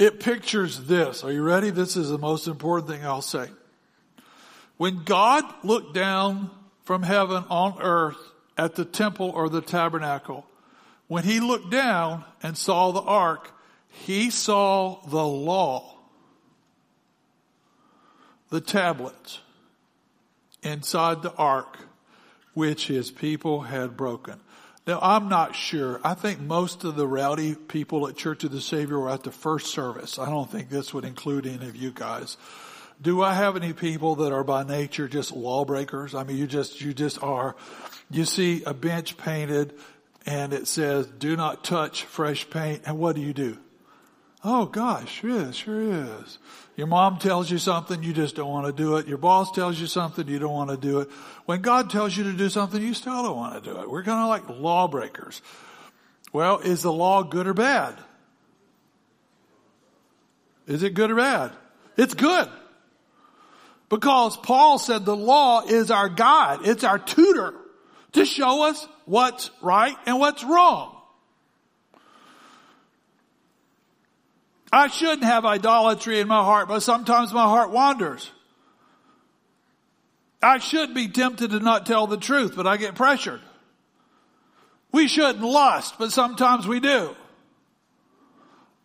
It 0.00 0.18
pictures 0.18 0.86
this. 0.86 1.22
Are 1.22 1.30
you 1.30 1.44
ready? 1.44 1.70
This 1.70 1.96
is 1.96 2.08
the 2.08 2.18
most 2.18 2.48
important 2.48 2.90
thing 2.90 3.06
I'll 3.06 3.22
say. 3.22 3.50
When 4.78 5.04
God 5.04 5.44
looked 5.62 5.94
down 5.94 6.50
from 6.82 7.04
heaven 7.04 7.44
on 7.50 7.80
earth 7.80 8.18
at 8.56 8.74
the 8.74 8.84
temple 8.84 9.30
or 9.30 9.48
the 9.48 9.62
tabernacle, 9.62 10.47
when 11.08 11.24
he 11.24 11.40
looked 11.40 11.70
down 11.70 12.24
and 12.42 12.56
saw 12.56 12.92
the 12.92 13.00
ark, 13.00 13.50
he 13.88 14.30
saw 14.30 15.00
the 15.06 15.24
law, 15.24 15.96
the 18.50 18.60
tablets 18.60 19.40
inside 20.62 21.22
the 21.22 21.34
ark, 21.34 21.78
which 22.54 22.86
his 22.86 23.10
people 23.10 23.62
had 23.62 23.96
broken. 23.96 24.40
Now, 24.86 25.00
I'm 25.02 25.28
not 25.28 25.54
sure. 25.54 26.00
I 26.02 26.14
think 26.14 26.40
most 26.40 26.84
of 26.84 26.96
the 26.96 27.06
rowdy 27.06 27.54
people 27.54 28.08
at 28.08 28.16
Church 28.16 28.44
of 28.44 28.52
the 28.52 28.60
Savior 28.60 28.98
were 28.98 29.10
at 29.10 29.22
the 29.22 29.30
first 29.30 29.66
service. 29.66 30.18
I 30.18 30.30
don't 30.30 30.50
think 30.50 30.70
this 30.70 30.94
would 30.94 31.04
include 31.04 31.46
any 31.46 31.68
of 31.68 31.76
you 31.76 31.90
guys. 31.90 32.38
Do 33.00 33.22
I 33.22 33.34
have 33.34 33.54
any 33.54 33.74
people 33.74 34.16
that 34.16 34.32
are 34.32 34.44
by 34.44 34.64
nature 34.64 35.06
just 35.06 35.30
lawbreakers? 35.30 36.14
I 36.14 36.24
mean, 36.24 36.36
you 36.36 36.46
just, 36.46 36.80
you 36.80 36.94
just 36.94 37.22
are. 37.22 37.54
You 38.10 38.24
see 38.24 38.64
a 38.64 38.72
bench 38.72 39.18
painted 39.18 39.74
and 40.28 40.52
it 40.52 40.68
says, 40.68 41.06
do 41.06 41.36
not 41.36 41.64
touch 41.64 42.04
fresh 42.04 42.50
paint. 42.50 42.82
And 42.84 42.98
what 42.98 43.16
do 43.16 43.22
you 43.22 43.32
do? 43.32 43.56
Oh 44.44 44.66
gosh, 44.66 45.24
yeah, 45.24 45.50
sure 45.52 45.80
is. 45.80 46.38
Your 46.76 46.86
mom 46.86 47.18
tells 47.18 47.50
you 47.50 47.56
something, 47.56 48.02
you 48.02 48.12
just 48.12 48.36
don't 48.36 48.50
want 48.50 48.66
to 48.66 48.72
do 48.72 48.96
it. 48.96 49.08
Your 49.08 49.16
boss 49.16 49.50
tells 49.50 49.80
you 49.80 49.86
something, 49.86 50.28
you 50.28 50.38
don't 50.38 50.52
want 50.52 50.68
to 50.68 50.76
do 50.76 51.00
it. 51.00 51.08
When 51.46 51.62
God 51.62 51.88
tells 51.88 52.14
you 52.14 52.24
to 52.24 52.34
do 52.34 52.50
something, 52.50 52.80
you 52.80 52.92
still 52.92 53.22
don't 53.22 53.38
want 53.38 53.64
to 53.64 53.72
do 53.72 53.80
it. 53.80 53.90
We're 53.90 54.02
kind 54.02 54.20
of 54.20 54.28
like 54.28 54.60
lawbreakers. 54.60 55.40
Well, 56.30 56.58
is 56.58 56.82
the 56.82 56.92
law 56.92 57.22
good 57.22 57.46
or 57.46 57.54
bad? 57.54 57.96
Is 60.66 60.82
it 60.82 60.92
good 60.92 61.10
or 61.10 61.16
bad? 61.16 61.52
It's 61.96 62.12
good. 62.12 62.50
Because 63.88 64.36
Paul 64.36 64.78
said 64.78 65.06
the 65.06 65.16
law 65.16 65.62
is 65.66 65.90
our 65.90 66.10
guide. 66.10 66.60
It's 66.64 66.84
our 66.84 66.98
tutor 66.98 67.54
to 68.12 68.24
show 68.24 68.64
us 68.64 68.86
what's 69.04 69.50
right 69.60 69.96
and 70.06 70.18
what's 70.18 70.42
wrong. 70.44 70.94
I 74.72 74.88
shouldn't 74.88 75.24
have 75.24 75.44
idolatry 75.44 76.20
in 76.20 76.28
my 76.28 76.42
heart, 76.42 76.68
but 76.68 76.80
sometimes 76.80 77.32
my 77.32 77.44
heart 77.44 77.70
wanders. 77.70 78.30
I 80.42 80.58
should 80.58 80.94
be 80.94 81.08
tempted 81.08 81.50
to 81.50 81.60
not 81.60 81.86
tell 81.86 82.06
the 82.06 82.16
truth, 82.16 82.54
but 82.54 82.66
I 82.66 82.76
get 82.76 82.94
pressured. 82.94 83.40
We 84.92 85.08
shouldn't 85.08 85.40
lust, 85.40 85.94
but 85.98 86.12
sometimes 86.12 86.66
we 86.66 86.80
do. 86.80 87.14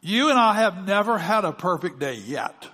You 0.01 0.29
and 0.29 0.39
I 0.39 0.55
have 0.55 0.85
never 0.85 1.17
had 1.17 1.45
a 1.45 1.53
perfect 1.53 1.99
day 1.99 2.15
yet. 2.15 2.67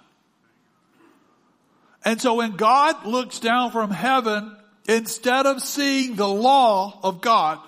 And 2.03 2.19
so 2.21 2.35
when 2.35 2.55
God 2.55 3.05
looks 3.05 3.39
down 3.39 3.71
from 3.71 3.91
heaven, 3.91 4.55
instead 4.89 5.45
of 5.45 5.61
seeing 5.61 6.15
the 6.15 6.27
law 6.27 6.99
of 7.03 7.21
God, 7.21 7.59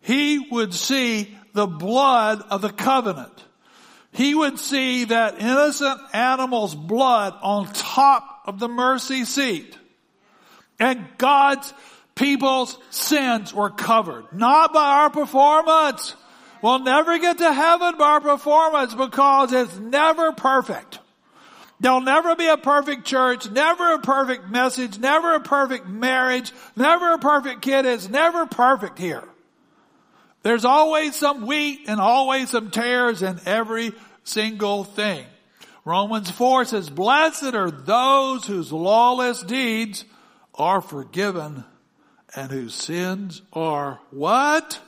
he 0.00 0.38
would 0.38 0.72
see 0.72 1.36
the 1.52 1.66
blood 1.66 2.42
of 2.50 2.62
the 2.62 2.70
covenant. 2.70 3.44
He 4.12 4.34
would 4.34 4.58
see 4.58 5.04
that 5.04 5.38
innocent 5.38 6.00
animal's 6.14 6.74
blood 6.74 7.34
on 7.42 7.70
top 7.72 8.42
of 8.46 8.58
the 8.58 8.68
mercy 8.68 9.24
seat. 9.24 9.76
And 10.80 11.06
God's 11.18 11.74
people's 12.14 12.78
sins 12.88 13.52
were 13.52 13.70
covered. 13.70 14.32
Not 14.32 14.72
by 14.72 15.02
our 15.02 15.10
performance. 15.10 16.16
We'll 16.62 16.78
never 16.80 17.18
get 17.18 17.38
to 17.38 17.52
heaven 17.52 17.98
by 17.98 18.04
our 18.04 18.20
performance 18.20 18.94
because 18.94 19.52
it's 19.52 19.78
never 19.78 20.32
perfect. 20.32 21.00
There'll 21.80 22.00
never 22.00 22.34
be 22.34 22.48
a 22.48 22.56
perfect 22.56 23.04
church, 23.04 23.48
never 23.50 23.94
a 23.94 23.98
perfect 24.00 24.48
message, 24.48 24.98
never 24.98 25.34
a 25.34 25.40
perfect 25.40 25.86
marriage, 25.86 26.52
never 26.74 27.12
a 27.12 27.18
perfect 27.18 27.62
kid. 27.62 27.86
It's 27.86 28.08
never 28.08 28.46
perfect 28.46 28.98
here. 28.98 29.22
There's 30.42 30.64
always 30.64 31.14
some 31.14 31.46
wheat 31.46 31.88
and 31.88 32.00
always 32.00 32.50
some 32.50 32.70
tares 32.70 33.22
in 33.22 33.38
every 33.46 33.92
single 34.24 34.84
thing. 34.84 35.24
Romans 35.84 36.30
4 36.30 36.64
says, 36.64 36.90
blessed 36.90 37.54
are 37.54 37.70
those 37.70 38.46
whose 38.46 38.72
lawless 38.72 39.42
deeds 39.42 40.04
are 40.54 40.80
forgiven 40.80 41.64
and 42.34 42.50
whose 42.50 42.74
sins 42.74 43.40
are 43.52 44.00
what? 44.10 44.80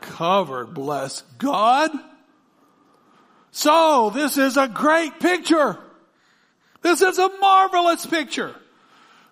Covered. 0.00 0.74
Bless 0.74 1.22
God. 1.38 1.90
So 3.50 4.10
this 4.10 4.38
is 4.38 4.56
a 4.56 4.68
great 4.68 5.20
picture. 5.20 5.78
This 6.84 7.00
is 7.00 7.18
a 7.18 7.30
marvelous 7.40 8.04
picture. 8.04 8.54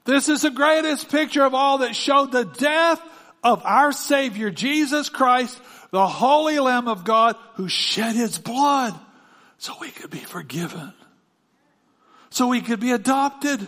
This 0.05 0.30
is 0.30 0.40
the 0.40 0.50
greatest 0.50 1.11
picture 1.11 1.44
of 1.44 1.53
all 1.53 1.78
that 1.78 1.94
showed 1.94 2.32
the 2.32 2.46
death 2.46 3.00
of 3.44 3.62
our 3.64 3.92
Savior 3.92 4.50
Jesus 4.50 5.11
Christ, 5.11 5.61
the 5.90 6.09
Holy 6.09 6.59
Lamb 6.59 6.88
of 6.88 7.05
God 7.05 7.36
who 7.57 7.68
shed 7.68 8.16
His 8.16 8.38
blood 8.38 8.98
so 9.59 9.74
we 9.82 9.90
could 9.90 10.11
be 10.11 10.18
forgiven. 10.18 10.94
So 12.30 12.48
we 12.48 12.62
could 12.62 12.80
be 12.80 12.92
adopted. 12.92 13.61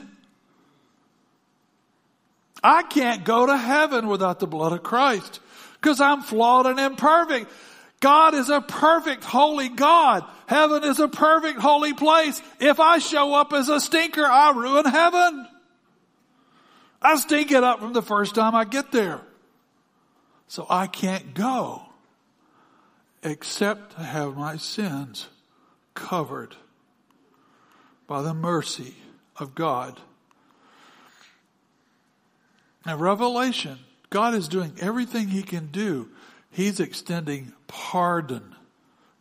I 2.62 2.84
can't 2.84 3.22
go 3.22 3.44
to 3.44 3.56
heaven 3.56 4.08
without 4.08 4.40
the 4.40 4.46
blood 4.46 4.72
of 4.72 4.82
Christ 4.82 5.40
because 5.74 6.00
I'm 6.00 6.22
flawed 6.22 6.64
and 6.64 6.80
imperfect. 6.80 7.50
God 8.04 8.34
is 8.34 8.50
a 8.50 8.60
perfect 8.60 9.24
holy 9.24 9.70
God. 9.70 10.26
Heaven 10.46 10.84
is 10.84 11.00
a 11.00 11.08
perfect 11.08 11.58
holy 11.58 11.94
place. 11.94 12.42
If 12.60 12.78
I 12.78 12.98
show 12.98 13.32
up 13.32 13.54
as 13.54 13.70
a 13.70 13.80
stinker, 13.80 14.26
I 14.26 14.50
ruin 14.50 14.84
heaven. 14.84 15.48
I 17.00 17.16
stink 17.16 17.50
it 17.50 17.64
up 17.64 17.80
from 17.80 17.94
the 17.94 18.02
first 18.02 18.34
time 18.34 18.54
I 18.54 18.66
get 18.66 18.92
there. 18.92 19.22
So 20.48 20.66
I 20.68 20.86
can't 20.86 21.32
go 21.32 21.80
except 23.22 23.92
to 23.92 24.02
have 24.02 24.36
my 24.36 24.58
sins 24.58 25.28
covered 25.94 26.56
by 28.06 28.20
the 28.20 28.34
mercy 28.34 28.96
of 29.38 29.54
God. 29.54 29.98
Now, 32.84 32.98
Revelation, 32.98 33.78
God 34.10 34.34
is 34.34 34.46
doing 34.46 34.74
everything 34.78 35.28
He 35.28 35.42
can 35.42 35.68
do. 35.68 36.10
He's 36.54 36.78
extending 36.78 37.52
pardon, 37.66 38.54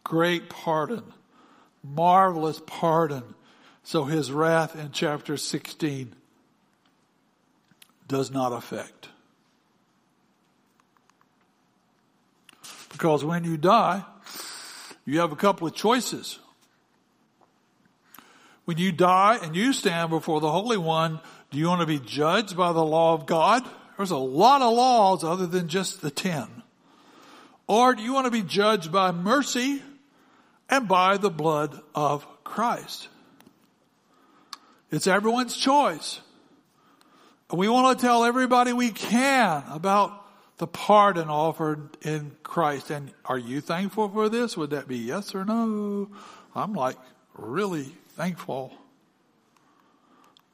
great 0.04 0.50
pardon, 0.50 1.02
marvelous 1.84 2.62
pardon. 2.68 3.24
So 3.84 4.04
His 4.04 4.32
wrath 4.32 4.76
in 4.76 4.92
chapter 4.92 5.36
16 5.36 6.14
does 8.08 8.30
not 8.30 8.54
affect. 8.54 9.10
Because 12.92 13.26
when 13.26 13.44
you 13.46 13.58
die, 13.58 14.06
you 15.04 15.20
have 15.20 15.32
a 15.32 15.36
couple 15.36 15.68
of 15.68 15.74
choices. 15.74 16.38
When 18.66 18.78
you 18.78 18.92
die 18.92 19.40
and 19.42 19.56
you 19.56 19.74
stand 19.74 20.12
before 20.12 20.40
the 20.40 20.52
Holy 20.52 20.78
One, 20.78 21.20
do 21.50 21.58
you 21.58 21.68
want 21.68 21.82
to 21.82 21.88
be 21.88 21.98
judged 21.98 22.56
by 22.56 22.74
the 22.74 22.86
law 22.86 23.16
of 23.16 23.26
God? 23.26 23.68
There's 23.98 24.12
a 24.12 24.18
lot 24.18 24.62
of 24.62 24.72
laws 24.72 25.24
other 25.24 25.48
than 25.48 25.68
just 25.68 26.02
the 26.02 26.12
ten. 26.12 26.63
Or 27.68 27.96
do 27.96 28.04
you 28.04 28.14
want 28.14 28.26
to 28.26 28.32
be 28.32 28.42
judged 28.42 28.92
by 28.92 29.12
mercy 29.12 29.82
and 30.70 30.88
by 30.88 31.18
the 31.18 31.30
blood 31.30 31.80
of 31.96 32.26
Christ? 32.44 33.08
It's 34.92 35.08
everyone's 35.08 35.58
choice. 35.58 36.20
We 37.52 37.68
want 37.68 37.98
to 37.98 38.06
tell 38.06 38.24
everybody 38.24 38.74
we 38.74 38.92
can 38.92 39.64
about 39.70 40.24
the 40.58 40.68
pardon 40.68 41.30
offered 41.30 41.98
in 42.02 42.36
Christ. 42.44 42.90
And 42.90 43.12
are 43.26 43.38
you 43.38 43.62
thankful 43.62 44.10
for 44.10 44.30
this? 44.30 44.56
Would 44.56 44.72
that 44.72 44.88
be 44.88 44.98
yes 44.98 45.34
or 45.34 45.46
no? 45.46 46.10
I'm 46.56 46.74
like 46.74 46.98
really 47.36 47.92
thankful, 48.10 48.72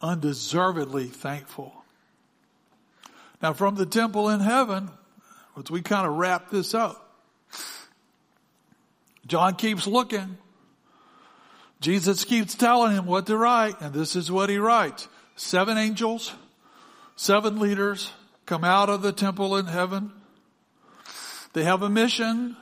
undeservedly 0.02 1.08
thankful. 1.08 1.74
Now, 3.42 3.54
from 3.54 3.76
the 3.76 3.86
temple 3.86 4.30
in 4.30 4.42
heaven, 4.42 4.90
as 5.60 5.72
we 5.72 5.82
kind 5.82 6.08
of 6.08 6.14
wrap 6.14 6.50
this 6.50 6.74
up, 6.74 7.16
John 9.26 9.56
keeps 9.56 9.86
looking. 9.86 10.38
Jesus 11.82 12.26
keeps 12.26 12.56
telling 12.56 12.96
him 12.96 13.06
what 13.06 13.28
to 13.28 13.38
write, 13.38 13.80
and 13.80 13.94
this 13.94 14.16
is 14.16 14.32
what 14.32 14.50
he 14.50 14.58
writes. 14.58 15.08
Seven 15.36 15.78
angels, 15.78 16.34
seven 17.16 17.60
leaders 17.60 18.12
come 18.46 18.64
out 18.64 18.90
of 18.90 19.02
the 19.02 19.14
temple 19.14 19.56
in 19.58 19.66
heaven. 19.66 20.12
They 21.54 21.64
have 21.64 21.82
a 21.82 21.90
mission. 21.90 22.58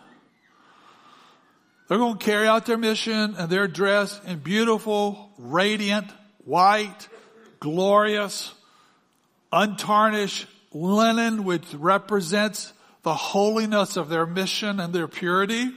They're 1.87 1.97
going 1.97 2.17
to 2.17 2.25
carry 2.25 2.47
out 2.47 2.65
their 2.65 2.77
mission 2.77 3.35
and 3.37 3.49
they're 3.49 3.67
dressed 3.67 4.23
in 4.25 4.39
beautiful, 4.39 5.31
radiant, 5.37 6.07
white, 6.43 7.07
glorious, 7.59 8.53
untarnished 9.51 10.47
linen, 10.73 11.45
which 11.45 11.73
represents 11.73 12.73
the 13.07 13.13
holiness 13.13 13.95
of 13.95 14.09
their 14.09 14.25
mission 14.25 14.81
and 14.81 14.91
their 14.91 15.07
purity. 15.07 15.71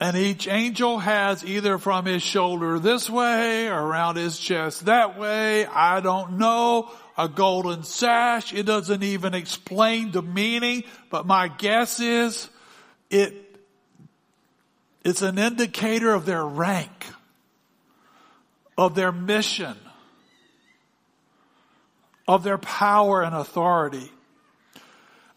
And 0.00 0.16
each 0.16 0.48
angel 0.48 0.98
has 0.98 1.44
either 1.44 1.78
from 1.78 2.04
his 2.04 2.20
shoulder 2.20 2.80
this 2.80 3.08
way 3.08 3.68
or 3.68 3.80
around 3.80 4.16
his 4.16 4.40
chest 4.40 4.86
that 4.86 5.16
way. 5.16 5.66
I 5.66 6.00
don't 6.00 6.36
know. 6.36 6.90
A 7.16 7.28
golden 7.28 7.84
sash. 7.84 8.52
It 8.52 8.64
doesn't 8.64 9.04
even 9.04 9.34
explain 9.34 10.10
the 10.10 10.20
meaning, 10.20 10.82
but 11.10 11.26
my 11.26 11.46
guess 11.46 12.00
is 12.00 12.50
it 13.08 13.36
it's 15.04 15.22
an 15.22 15.38
indicator 15.38 16.12
of 16.12 16.26
their 16.26 16.44
rank, 16.44 17.06
of 18.76 18.96
their 18.96 19.12
mission, 19.12 19.76
of 22.26 22.42
their 22.42 22.58
power 22.58 23.22
and 23.22 23.36
authority. 23.36 24.10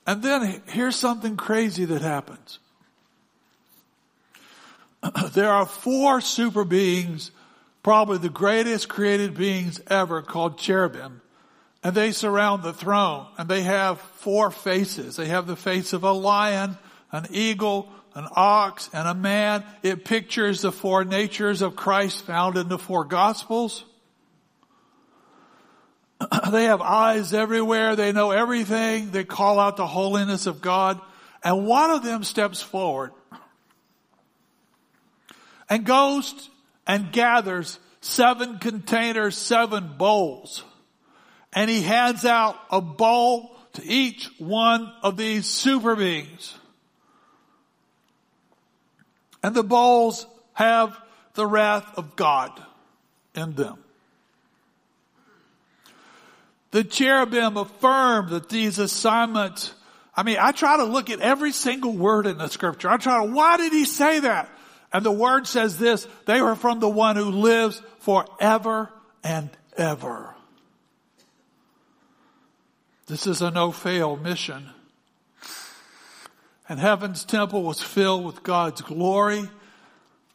And 0.05 0.23
then 0.23 0.61
here's 0.67 0.95
something 0.95 1.37
crazy 1.37 1.85
that 1.85 2.01
happens. 2.01 2.59
there 5.33 5.51
are 5.51 5.65
four 5.65 6.21
super 6.21 6.63
beings, 6.63 7.31
probably 7.83 8.17
the 8.17 8.29
greatest 8.29 8.89
created 8.89 9.35
beings 9.35 9.81
ever 9.87 10.21
called 10.21 10.57
cherubim. 10.57 11.21
And 11.83 11.95
they 11.95 12.11
surround 12.11 12.61
the 12.61 12.73
throne 12.73 13.27
and 13.37 13.49
they 13.49 13.61
have 13.61 13.99
four 13.99 14.51
faces. 14.51 15.15
They 15.15 15.27
have 15.27 15.47
the 15.47 15.55
face 15.55 15.93
of 15.93 16.03
a 16.03 16.11
lion, 16.11 16.77
an 17.11 17.27
eagle, 17.31 17.89
an 18.13 18.27
ox, 18.35 18.89
and 18.93 19.07
a 19.07 19.15
man. 19.15 19.63
It 19.81 20.05
pictures 20.05 20.61
the 20.61 20.71
four 20.71 21.03
natures 21.03 21.61
of 21.61 21.75
Christ 21.75 22.23
found 22.23 22.57
in 22.57 22.67
the 22.67 22.77
four 22.77 23.03
gospels. 23.03 23.83
they 26.51 26.65
have 26.65 26.81
eyes 26.81 27.33
everywhere. 27.33 27.95
They 27.95 28.11
know 28.11 28.31
everything. 28.31 29.11
They 29.11 29.23
call 29.23 29.59
out 29.59 29.77
the 29.77 29.87
holiness 29.87 30.47
of 30.47 30.61
God. 30.61 30.99
And 31.43 31.65
one 31.65 31.89
of 31.89 32.03
them 32.03 32.23
steps 32.23 32.61
forward 32.61 33.11
and 35.69 35.85
goes 35.85 36.49
and 36.85 37.11
gathers 37.11 37.79
seven 38.01 38.59
containers, 38.59 39.37
seven 39.37 39.95
bowls. 39.97 40.63
And 41.53 41.69
he 41.69 41.81
hands 41.81 42.25
out 42.25 42.57
a 42.69 42.81
bowl 42.81 43.55
to 43.73 43.83
each 43.85 44.29
one 44.37 44.91
of 45.01 45.17
these 45.17 45.45
super 45.45 45.95
beings. 45.95 46.55
And 49.43 49.55
the 49.55 49.63
bowls 49.63 50.27
have 50.53 50.97
the 51.33 51.45
wrath 51.45 51.97
of 51.97 52.15
God 52.15 52.51
in 53.33 53.53
them. 53.53 53.77
The 56.71 56.85
cherubim 56.85 57.57
affirm 57.57 58.29
that 58.29 58.49
these 58.49 58.79
assignments, 58.79 59.73
I 60.15 60.23
mean, 60.23 60.37
I 60.39 60.53
try 60.53 60.77
to 60.77 60.85
look 60.85 61.09
at 61.09 61.19
every 61.19 61.51
single 61.51 61.91
word 61.91 62.25
in 62.25 62.37
the 62.37 62.47
scripture. 62.47 62.89
I 62.89 62.97
try 62.97 63.25
to, 63.25 63.31
why 63.31 63.57
did 63.57 63.73
he 63.73 63.83
say 63.85 64.21
that? 64.21 64.49
And 64.93 65.05
the 65.05 65.11
word 65.11 65.47
says 65.47 65.77
this, 65.77 66.07
they 66.25 66.41
were 66.41 66.55
from 66.55 66.79
the 66.79 66.89
one 66.89 67.17
who 67.17 67.25
lives 67.25 67.81
forever 67.99 68.89
and 69.23 69.49
ever. 69.77 70.33
This 73.07 73.27
is 73.27 73.41
a 73.41 73.51
no 73.51 73.73
fail 73.73 74.15
mission. 74.15 74.69
And 76.69 76.79
heaven's 76.79 77.25
temple 77.25 77.63
was 77.63 77.81
filled 77.81 78.23
with 78.23 78.43
God's 78.43 78.81
glory. 78.81 79.49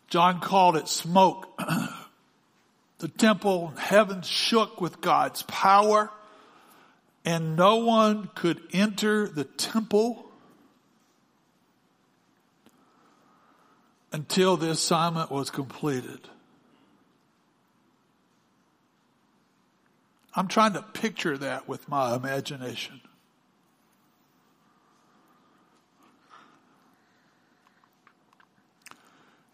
John 0.08 0.40
called 0.40 0.76
it 0.76 0.86
smoke. 0.86 1.58
the 2.98 3.08
temple, 3.08 3.72
heaven 3.78 4.20
shook 4.20 4.82
with 4.82 5.00
God's 5.00 5.42
power 5.44 6.10
and 7.26 7.56
no 7.56 7.78
one 7.78 8.30
could 8.36 8.62
enter 8.72 9.26
the 9.26 9.42
temple 9.42 10.24
until 14.12 14.56
the 14.56 14.70
assignment 14.70 15.32
was 15.32 15.50
completed. 15.50 16.20
I'm 20.36 20.46
trying 20.46 20.74
to 20.74 20.82
picture 20.82 21.36
that 21.38 21.66
with 21.68 21.88
my 21.88 22.14
imagination. 22.14 23.00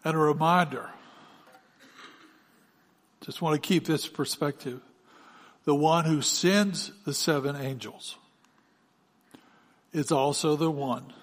And 0.05 0.15
a 0.15 0.19
reminder, 0.19 0.91
just 3.21 3.41
want 3.41 3.55
to 3.55 3.67
keep 3.67 3.85
this 3.85 4.07
perspective 4.07 4.81
the 5.65 5.75
one 5.75 6.05
who 6.05 6.21
sends 6.21 6.91
the 7.05 7.13
seven 7.13 7.55
angels 7.55 8.17
is 9.91 10.11
also 10.11 10.55
the 10.55 10.71
one. 10.71 11.13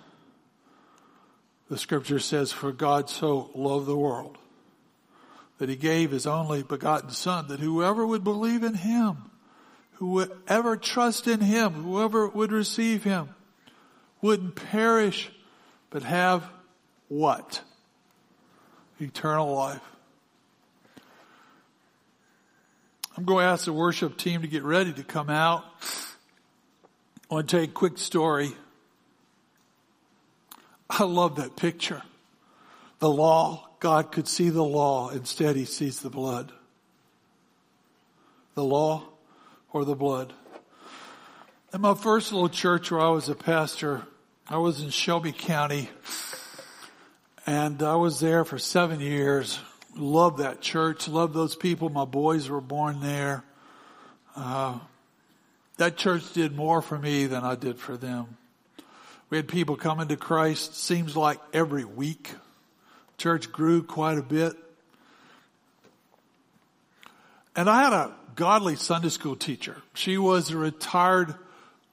The 1.69 1.79
scripture 1.79 2.19
says, 2.19 2.51
for 2.53 2.73
God 2.73 3.09
so 3.09 3.51
loved 3.55 3.87
the 3.87 3.97
world 3.97 4.39
that 5.59 5.69
he 5.69 5.77
gave 5.77 6.11
his 6.11 6.27
only 6.27 6.63
begotten 6.63 7.11
son 7.11 7.49
that 7.49 7.61
whoever 7.61 8.07
would 8.07 8.25
believe 8.25 8.63
in 8.63 8.75
him, 8.75 9.31
whoever 9.95 10.77
trust 10.77 11.29
in 11.29 11.41
him, 11.41 11.73
whoever 11.73 12.27
would 12.29 12.51
receive 12.51 13.05
him 13.05 13.29
wouldn't 14.23 14.55
perish, 14.55 15.31
but 15.91 16.03
have 16.03 16.49
what? 17.09 17.63
Eternal 18.99 19.55
life. 19.55 19.83
I'm 23.21 23.27
going 23.27 23.45
to 23.45 23.51
ask 23.51 23.67
the 23.67 23.75
worship 23.75 24.17
team 24.17 24.41
to 24.41 24.49
get 24.49 24.63
ready 24.63 24.95
to 24.95 25.05
come 25.05 25.29
out. 25.29 25.63
I 27.31 27.35
want 27.35 27.51
to 27.51 27.53
tell 27.53 27.63
you 27.63 27.69
a 27.69 27.71
quick 27.71 27.99
story. 27.99 28.53
I 30.89 31.05
love 31.05 31.37
that 31.37 31.55
picture. 31.55 32.01
The 32.99 33.11
law, 33.11 33.69
God 33.79 34.11
could 34.11 34.27
see 34.27 34.49
the 34.49 34.65
law, 34.65 35.11
instead 35.11 35.55
he 35.55 35.67
sees 35.67 36.01
the 36.01 36.09
blood. 36.09 36.51
The 38.55 38.65
law 38.65 39.03
or 39.71 39.85
the 39.85 39.95
blood. 39.95 40.33
In 41.75 41.83
my 41.83 41.93
first 41.93 42.33
little 42.33 42.49
church 42.49 42.91
where 42.91 43.03
I 43.03 43.11
was 43.11 43.29
a 43.29 43.35
pastor, 43.35 44.01
I 44.49 44.57
was 44.57 44.81
in 44.81 44.89
Shelby 44.89 45.33
County 45.33 45.91
and 47.47 47.83
I 47.83 47.97
was 47.97 48.19
there 48.19 48.47
for 48.47 48.59
seven 48.59 48.99
years 48.99 49.61
love 49.97 50.39
that 50.39 50.61
church, 50.61 51.09
love 51.09 51.33
those 51.33 51.55
people. 51.57 51.89
My 51.89 52.05
boys 52.05 52.49
were 52.49 52.61
born 52.61 53.01
there. 53.01 53.45
Uh, 54.37 54.79
that 55.77 55.97
church 55.97 56.33
did 56.33 56.55
more 56.55 56.83
for 56.83 56.99
me 56.99 57.27
than 57.27 57.45
I 57.45 57.55
did 57.55 57.79
for 57.79 57.97
them. 57.97 58.37
We 59.31 59.37
had 59.37 59.49
people 59.49 59.77
coming 59.77 60.09
to 60.09 60.17
Christ, 60.17 60.75
seems 60.75 61.17
like 61.17 61.39
every 61.53 61.85
week. 61.85 62.31
Church 63.17 63.53
grew 63.53 63.83
quite 63.83 64.19
a 64.19 64.23
bit. 64.23 64.55
And 67.55 67.69
I 67.69 67.83
had 67.83 67.93
a 67.93 68.15
godly 68.35 68.77
Sunday 68.77 69.09
school 69.09 69.37
teacher. 69.37 69.77
She 69.95 70.17
was 70.19 70.51
a 70.51 70.57
retired 70.57 71.35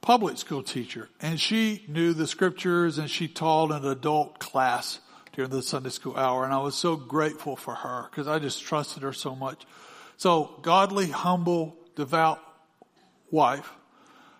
public 0.00 0.38
school 0.38 0.62
teacher 0.62 1.08
and 1.20 1.40
she 1.40 1.84
knew 1.88 2.14
the 2.14 2.26
scriptures 2.26 2.98
and 2.98 3.10
she 3.10 3.28
taught 3.28 3.70
an 3.72 3.84
adult 3.84 4.38
class 4.38 5.00
during 5.38 5.52
the 5.52 5.62
Sunday 5.62 5.90
school 5.90 6.16
hour. 6.16 6.42
And 6.44 6.52
I 6.52 6.58
was 6.58 6.74
so 6.74 6.96
grateful 6.96 7.54
for 7.54 7.72
her 7.72 8.08
because 8.10 8.26
I 8.26 8.40
just 8.40 8.60
trusted 8.60 9.04
her 9.04 9.12
so 9.12 9.36
much. 9.36 9.66
So 10.16 10.58
godly, 10.62 11.10
humble, 11.10 11.76
devout 11.94 12.40
wife. 13.30 13.70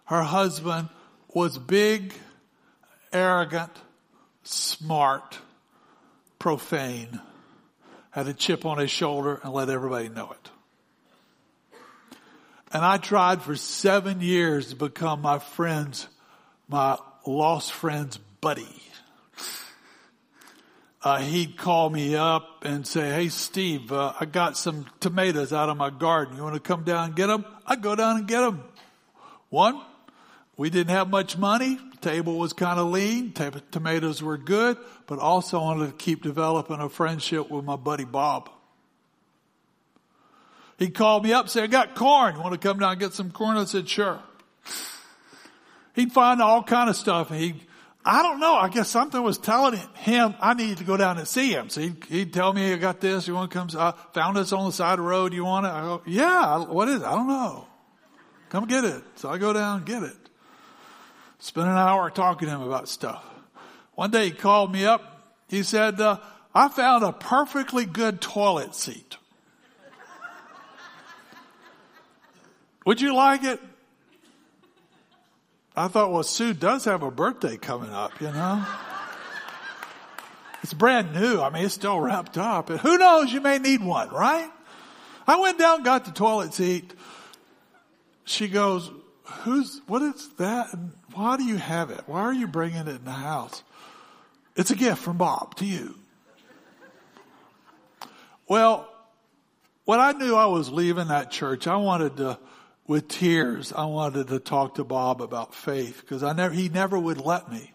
Her 0.06 0.24
husband 0.24 0.88
was 1.32 1.56
big, 1.56 2.14
arrogant, 3.12 3.70
smart, 4.42 5.38
profane, 6.40 7.20
had 8.10 8.26
a 8.26 8.34
chip 8.34 8.66
on 8.66 8.78
his 8.78 8.90
shoulder 8.90 9.38
and 9.44 9.52
let 9.52 9.70
everybody 9.70 10.08
know 10.08 10.32
it. 10.32 10.50
And 12.72 12.84
I 12.84 12.96
tried 12.96 13.42
for 13.42 13.54
seven 13.54 14.20
years 14.20 14.70
to 14.70 14.74
become 14.74 15.22
my 15.22 15.38
friend's, 15.38 16.08
my 16.68 16.98
lost 17.24 17.72
friend's 17.72 18.16
buddy 18.40 18.82
uh, 21.08 21.18
he'd 21.20 21.56
call 21.56 21.88
me 21.88 22.14
up 22.16 22.64
and 22.64 22.86
say, 22.86 23.10
"Hey, 23.10 23.28
Steve, 23.28 23.90
uh, 23.90 24.12
I 24.20 24.26
got 24.26 24.58
some 24.58 24.84
tomatoes 25.00 25.54
out 25.54 25.70
of 25.70 25.76
my 25.78 25.88
garden. 25.88 26.36
You 26.36 26.42
want 26.42 26.54
to 26.54 26.60
come 26.60 26.84
down 26.84 27.06
and 27.06 27.16
get 27.16 27.28
them?" 27.28 27.46
I'd 27.66 27.80
go 27.80 27.96
down 27.96 28.18
and 28.18 28.28
get 28.28 28.40
them. 28.42 28.62
One, 29.48 29.80
we 30.58 30.68
didn't 30.68 30.90
have 30.90 31.08
much 31.08 31.38
money. 31.38 31.78
Table 32.02 32.38
was 32.38 32.52
kind 32.52 32.78
of 32.78 32.88
lean. 32.88 33.32
T- 33.32 33.48
tomatoes 33.70 34.22
were 34.22 34.36
good, 34.36 34.76
but 35.06 35.18
also 35.18 35.60
wanted 35.60 35.86
to 35.86 35.92
keep 35.92 36.22
developing 36.22 36.78
a 36.80 36.90
friendship 36.90 37.50
with 37.50 37.64
my 37.64 37.76
buddy 37.76 38.04
Bob. 38.04 38.50
He 40.78 40.90
called 40.90 41.24
me 41.24 41.32
up 41.32 41.48
said, 41.48 41.64
I 41.64 41.66
got 41.66 41.94
corn. 41.94 42.36
You 42.36 42.40
want 42.42 42.52
to 42.52 42.68
come 42.68 42.78
down 42.78 42.92
and 42.92 43.00
get 43.00 43.14
some 43.14 43.32
corn? 43.32 43.56
I 43.56 43.64
said, 43.64 43.88
sure. 43.88 44.20
He'd 45.94 46.12
find 46.12 46.40
all 46.40 46.62
kind 46.62 46.88
of 46.88 46.94
stuff. 46.94 47.30
He'd 47.30 47.66
I 48.10 48.22
don't 48.22 48.40
know. 48.40 48.54
I 48.54 48.70
guess 48.70 48.88
something 48.88 49.22
was 49.22 49.36
telling 49.36 49.78
him 49.96 50.34
I 50.40 50.54
needed 50.54 50.78
to 50.78 50.84
go 50.84 50.96
down 50.96 51.18
and 51.18 51.28
see 51.28 51.50
him. 51.50 51.68
So 51.68 51.82
he'd, 51.82 52.02
he'd 52.06 52.32
tell 52.32 52.54
me, 52.54 52.72
I 52.72 52.76
got 52.76 53.02
this. 53.02 53.28
You 53.28 53.34
want 53.34 53.50
to 53.50 53.58
come? 53.58 53.68
I 53.78 53.92
found 54.14 54.38
this 54.38 54.50
on 54.50 54.64
the 54.64 54.72
side 54.72 54.92
of 54.92 55.00
the 55.00 55.02
road. 55.02 55.34
You 55.34 55.44
want 55.44 55.66
it? 55.66 55.68
I 55.68 55.82
go, 55.82 56.02
yeah. 56.06 56.64
What 56.64 56.88
is 56.88 57.02
it? 57.02 57.04
I 57.04 57.10
don't 57.10 57.28
know. 57.28 57.66
Come 58.48 58.66
get 58.66 58.84
it. 58.84 59.02
So 59.16 59.28
I 59.28 59.36
go 59.36 59.52
down 59.52 59.76
and 59.76 59.86
get 59.86 60.02
it. 60.02 60.16
Spend 61.38 61.68
an 61.68 61.76
hour 61.76 62.08
talking 62.08 62.48
to 62.48 62.54
him 62.54 62.62
about 62.62 62.88
stuff. 62.88 63.22
One 63.94 64.10
day 64.10 64.24
he 64.24 64.30
called 64.30 64.72
me 64.72 64.86
up. 64.86 65.36
He 65.48 65.62
said, 65.62 66.00
uh, 66.00 66.16
I 66.54 66.68
found 66.68 67.04
a 67.04 67.12
perfectly 67.12 67.84
good 67.84 68.22
toilet 68.22 68.74
seat. 68.74 69.18
Would 72.86 73.02
you 73.02 73.14
like 73.14 73.44
it? 73.44 73.60
I 75.78 75.86
thought, 75.88 76.10
well, 76.12 76.24
Sue 76.24 76.54
does 76.54 76.84
have 76.86 77.02
a 77.02 77.10
birthday 77.10 77.56
coming 77.56 77.92
up, 77.92 78.20
you 78.20 78.32
know? 78.32 78.66
It's 80.62 80.74
brand 80.74 81.14
new. 81.14 81.40
I 81.40 81.50
mean, 81.50 81.64
it's 81.64 81.74
still 81.74 82.00
wrapped 82.00 82.36
up. 82.36 82.68
And 82.70 82.80
who 82.80 82.98
knows? 82.98 83.32
You 83.32 83.40
may 83.40 83.58
need 83.58 83.80
one, 83.80 84.10
right? 84.10 84.50
I 85.26 85.38
went 85.38 85.58
down, 85.58 85.84
got 85.84 86.04
the 86.04 86.10
toilet 86.10 86.52
seat. 86.52 86.92
She 88.24 88.48
goes, 88.48 88.90
who's, 89.22 89.80
what 89.86 90.02
is 90.02 90.28
that? 90.38 90.72
And 90.72 90.90
why 91.14 91.36
do 91.36 91.44
you 91.44 91.56
have 91.56 91.90
it? 91.90 92.00
Why 92.06 92.22
are 92.22 92.32
you 92.32 92.48
bringing 92.48 92.80
it 92.80 92.88
in 92.88 93.04
the 93.04 93.12
house? 93.12 93.62
It's 94.56 94.72
a 94.72 94.76
gift 94.76 95.00
from 95.00 95.16
Bob 95.16 95.54
to 95.56 95.64
you. 95.64 95.94
Well, 98.48 98.92
when 99.84 100.00
I 100.00 100.10
knew 100.10 100.34
I 100.34 100.46
was 100.46 100.70
leaving 100.70 101.08
that 101.08 101.30
church, 101.30 101.68
I 101.68 101.76
wanted 101.76 102.16
to 102.16 102.38
with 102.88 103.06
tears, 103.06 103.72
I 103.72 103.84
wanted 103.84 104.28
to 104.28 104.40
talk 104.40 104.76
to 104.76 104.84
Bob 104.84 105.20
about 105.22 105.54
faith 105.54 106.00
because 106.00 106.24
I 106.24 106.32
never, 106.32 106.52
he 106.52 106.68
never 106.68 106.98
would 106.98 107.20
let 107.20 107.52
me. 107.52 107.72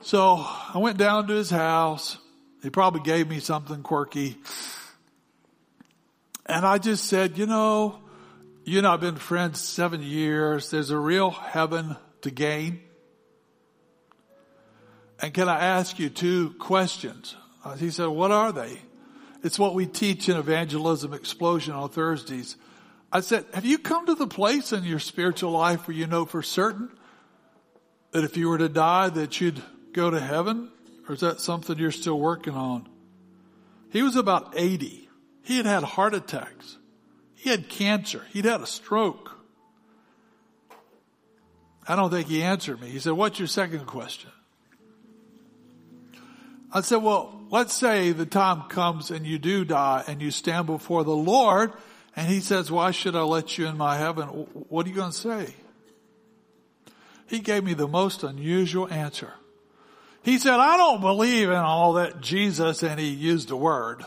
So 0.00 0.44
I 0.44 0.78
went 0.78 0.96
down 0.96 1.28
to 1.28 1.34
his 1.34 1.50
house. 1.50 2.16
He 2.62 2.70
probably 2.70 3.02
gave 3.02 3.28
me 3.28 3.38
something 3.38 3.82
quirky. 3.82 4.38
And 6.46 6.64
I 6.64 6.78
just 6.78 7.04
said, 7.04 7.38
you 7.38 7.46
know, 7.46 8.00
you 8.64 8.78
and 8.78 8.86
I 8.86 8.92
have 8.92 9.00
been 9.00 9.16
friends 9.16 9.60
seven 9.60 10.02
years. 10.02 10.70
There's 10.70 10.90
a 10.90 10.98
real 10.98 11.30
heaven 11.30 11.96
to 12.22 12.30
gain. 12.30 12.80
And 15.20 15.32
can 15.34 15.48
I 15.48 15.60
ask 15.60 15.98
you 15.98 16.08
two 16.08 16.54
questions? 16.58 17.36
He 17.78 17.90
said, 17.90 18.06
what 18.06 18.32
are 18.32 18.50
they? 18.50 18.80
It's 19.44 19.58
what 19.58 19.74
we 19.74 19.86
teach 19.86 20.28
in 20.28 20.36
Evangelism 20.36 21.12
Explosion 21.12 21.74
on 21.74 21.90
Thursdays. 21.90 22.56
I 23.12 23.20
said, 23.20 23.44
have 23.52 23.66
you 23.66 23.78
come 23.78 24.06
to 24.06 24.14
the 24.14 24.26
place 24.26 24.72
in 24.72 24.84
your 24.84 24.98
spiritual 24.98 25.50
life 25.50 25.86
where 25.86 25.96
you 25.96 26.06
know 26.06 26.24
for 26.24 26.42
certain 26.42 26.88
that 28.12 28.24
if 28.24 28.38
you 28.38 28.48
were 28.48 28.58
to 28.58 28.70
die 28.70 29.10
that 29.10 29.38
you'd 29.40 29.62
go 29.92 30.10
to 30.10 30.18
heaven? 30.18 30.70
Or 31.06 31.14
is 31.14 31.20
that 31.20 31.40
something 31.40 31.78
you're 31.78 31.90
still 31.90 32.18
working 32.18 32.54
on? 32.54 32.88
He 33.90 34.02
was 34.02 34.16
about 34.16 34.54
80. 34.56 35.10
He 35.42 35.56
had 35.58 35.66
had 35.66 35.82
heart 35.82 36.14
attacks. 36.14 36.78
He 37.34 37.50
had 37.50 37.68
cancer. 37.68 38.24
He'd 38.30 38.46
had 38.46 38.62
a 38.62 38.66
stroke. 38.66 39.36
I 41.86 41.96
don't 41.96 42.10
think 42.10 42.28
he 42.28 42.42
answered 42.42 42.80
me. 42.80 42.88
He 42.88 42.98
said, 42.98 43.12
what's 43.12 43.38
your 43.38 43.48
second 43.48 43.86
question? 43.86 44.30
I 46.72 46.80
said, 46.80 47.02
well, 47.02 47.38
let's 47.50 47.74
say 47.74 48.12
the 48.12 48.24
time 48.24 48.68
comes 48.68 49.10
and 49.10 49.26
you 49.26 49.38
do 49.38 49.66
die 49.66 50.04
and 50.06 50.22
you 50.22 50.30
stand 50.30 50.66
before 50.66 51.04
the 51.04 51.10
Lord 51.10 51.74
and 52.14 52.28
he 52.28 52.40
says, 52.40 52.70
why 52.70 52.90
should 52.90 53.16
I 53.16 53.22
let 53.22 53.56
you 53.56 53.66
in 53.66 53.76
my 53.76 53.96
heaven? 53.96 54.26
What 54.68 54.86
are 54.86 54.88
you 54.88 54.94
going 54.94 55.12
to 55.12 55.16
say? 55.16 55.54
He 57.26 57.38
gave 57.40 57.64
me 57.64 57.74
the 57.74 57.88
most 57.88 58.22
unusual 58.22 58.86
answer. 58.92 59.32
He 60.22 60.38
said, 60.38 60.60
I 60.60 60.76
don't 60.76 61.00
believe 61.00 61.48
in 61.48 61.56
all 61.56 61.94
that 61.94 62.20
Jesus 62.20 62.82
and 62.82 63.00
he 63.00 63.08
used 63.08 63.50
a 63.50 63.56
word. 63.56 64.04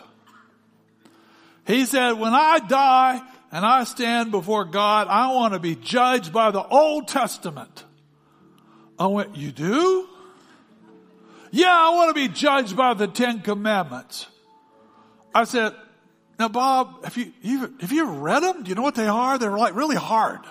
He 1.65 1.85
said, 1.85 2.13
when 2.13 2.33
I 2.33 2.59
die 2.59 3.21
and 3.51 3.65
I 3.65 3.83
stand 3.85 4.31
before 4.31 4.65
God, 4.65 5.07
I 5.07 5.33
want 5.33 5.53
to 5.53 5.59
be 5.59 5.75
judged 5.75 6.31
by 6.31 6.51
the 6.51 6.63
Old 6.63 7.07
Testament. 7.07 7.83
I 8.99 9.07
went, 9.07 9.35
you 9.35 9.51
do? 9.51 10.07
Yeah, 11.51 11.71
I 11.71 11.89
want 11.95 12.15
to 12.15 12.27
be 12.27 12.27
judged 12.27 12.77
by 12.77 12.93
the 12.93 13.07
Ten 13.07 13.41
Commandments. 13.41 14.27
I 15.33 15.45
said, 15.45 15.73
now 16.37 16.47
Bob, 16.49 17.03
have 17.03 17.17
you, 17.17 17.33
have 17.79 17.91
you 17.91 18.09
read 18.09 18.41
them? 18.41 18.63
Do 18.63 18.69
you 18.69 18.75
know 18.75 18.81
what 18.81 18.95
they 18.95 19.07
are? 19.07 19.37
They're 19.37 19.57
like 19.57 19.75
really 19.75 19.95
hard. 19.95 20.41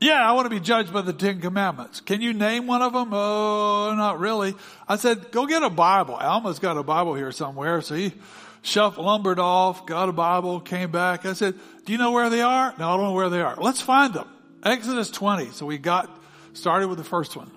Yeah, 0.00 0.28
I 0.28 0.32
want 0.32 0.44
to 0.44 0.50
be 0.50 0.60
judged 0.60 0.92
by 0.92 1.00
the 1.00 1.14
Ten 1.14 1.40
Commandments. 1.40 2.00
Can 2.02 2.20
you 2.20 2.34
name 2.34 2.66
one 2.66 2.82
of 2.82 2.92
them? 2.92 3.08
Oh, 3.12 3.94
not 3.96 4.18
really. 4.18 4.54
I 4.86 4.96
said, 4.96 5.30
go 5.30 5.46
get 5.46 5.62
a 5.62 5.70
Bible. 5.70 6.16
Alma's 6.16 6.58
got 6.58 6.76
a 6.76 6.82
Bible 6.82 7.14
here 7.14 7.32
somewhere. 7.32 7.80
So 7.80 7.94
he 7.94 8.12
shuffled, 8.60 9.06
lumbered 9.06 9.38
off, 9.38 9.86
got 9.86 10.10
a 10.10 10.12
Bible, 10.12 10.60
came 10.60 10.90
back. 10.90 11.24
I 11.24 11.32
said, 11.32 11.54
do 11.86 11.92
you 11.92 11.98
know 11.98 12.10
where 12.10 12.28
they 12.28 12.42
are? 12.42 12.74
No, 12.78 12.90
I 12.90 12.96
don't 12.96 13.04
know 13.04 13.12
where 13.12 13.30
they 13.30 13.40
are. 13.40 13.56
Let's 13.56 13.80
find 13.80 14.12
them. 14.12 14.28
Exodus 14.62 15.10
20. 15.10 15.52
So 15.52 15.64
we 15.64 15.78
got 15.78 16.10
started 16.52 16.88
with 16.88 16.98
the 16.98 17.04
first 17.04 17.34
one. 17.34 17.50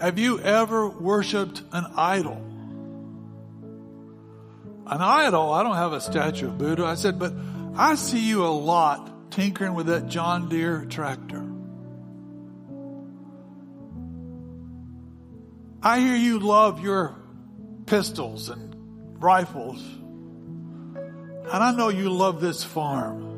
Have 0.00 0.18
you 0.18 0.40
ever 0.40 0.88
worshiped 0.88 1.62
an 1.72 1.86
idol? 1.96 2.42
An 4.86 5.00
idol, 5.00 5.52
I 5.52 5.62
don't 5.62 5.74
have 5.74 5.92
a 5.92 6.00
statue 6.00 6.48
of 6.48 6.58
Buddha. 6.58 6.84
I 6.84 6.94
said, 6.94 7.18
but 7.18 7.32
I 7.74 7.94
see 7.94 8.20
you 8.20 8.44
a 8.44 8.48
lot 8.48 9.30
tinkering 9.30 9.74
with 9.74 9.86
that 9.86 10.06
John 10.06 10.48
Deere 10.48 10.84
tractor. 10.88 11.44
I 15.82 16.00
hear 16.00 16.16
you 16.16 16.40
love 16.40 16.82
your 16.82 17.14
pistols 17.86 18.48
and 18.48 18.74
rifles. 19.22 19.82
And 19.82 21.62
I 21.62 21.72
know 21.72 21.88
you 21.88 22.10
love 22.10 22.40
this 22.40 22.62
farm. 22.62 23.35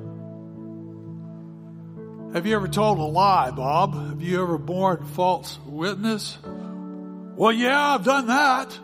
Have 2.34 2.44
you 2.44 2.54
ever 2.56 2.68
told 2.68 2.98
a 2.98 3.02
lie, 3.02 3.50
Bob? 3.50 3.94
Have 3.94 4.20
you 4.20 4.42
ever 4.42 4.58
borne 4.58 5.04
false 5.06 5.58
witness? 5.64 6.36
Well, 6.44 7.52
yeah, 7.52 7.94
I've 7.94 8.04
done 8.04 8.26
that. 8.26 8.78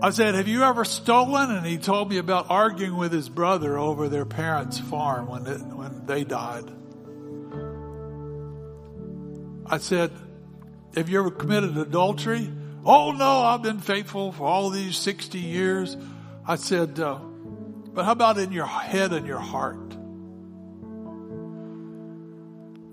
I 0.00 0.10
said, 0.10 0.36
have 0.36 0.46
you 0.46 0.62
ever 0.62 0.84
stolen? 0.84 1.50
And 1.50 1.66
he 1.66 1.78
told 1.78 2.10
me 2.10 2.18
about 2.18 2.46
arguing 2.50 2.96
with 2.96 3.12
his 3.12 3.28
brother 3.28 3.76
over 3.78 4.08
their 4.08 4.24
parents' 4.24 4.78
farm 4.78 5.26
when, 5.26 5.46
it, 5.46 5.60
when 5.62 6.06
they 6.06 6.22
died. 6.22 6.70
I 9.66 9.78
said, 9.78 10.12
have 10.94 11.08
you 11.08 11.18
ever 11.18 11.32
committed 11.32 11.76
adultery? 11.76 12.48
Oh 12.84 13.10
no, 13.10 13.42
I've 13.42 13.62
been 13.62 13.80
faithful 13.80 14.30
for 14.30 14.44
all 14.44 14.70
these 14.70 14.96
60 14.96 15.38
years. 15.40 15.96
I 16.46 16.54
said, 16.54 17.00
uh, 17.00 17.16
but 17.16 18.04
how 18.04 18.12
about 18.12 18.38
in 18.38 18.52
your 18.52 18.66
head 18.66 19.12
and 19.12 19.26
your 19.26 19.40
heart? 19.40 19.95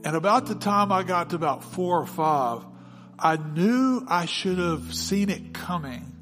And 0.03 0.15
about 0.15 0.47
the 0.47 0.55
time 0.55 0.91
I 0.91 1.03
got 1.03 1.29
to 1.29 1.35
about 1.35 1.63
four 1.63 1.99
or 1.99 2.05
five, 2.05 2.65
I 3.17 3.37
knew 3.37 4.05
I 4.07 4.25
should 4.25 4.57
have 4.57 4.93
seen 4.93 5.29
it 5.29 5.53
coming 5.53 6.13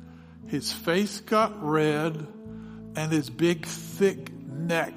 his 0.51 0.73
face 0.73 1.21
got 1.21 1.63
red 1.63 2.27
and 2.97 3.11
his 3.11 3.29
big 3.29 3.65
thick 3.65 4.33
neck 4.33 4.93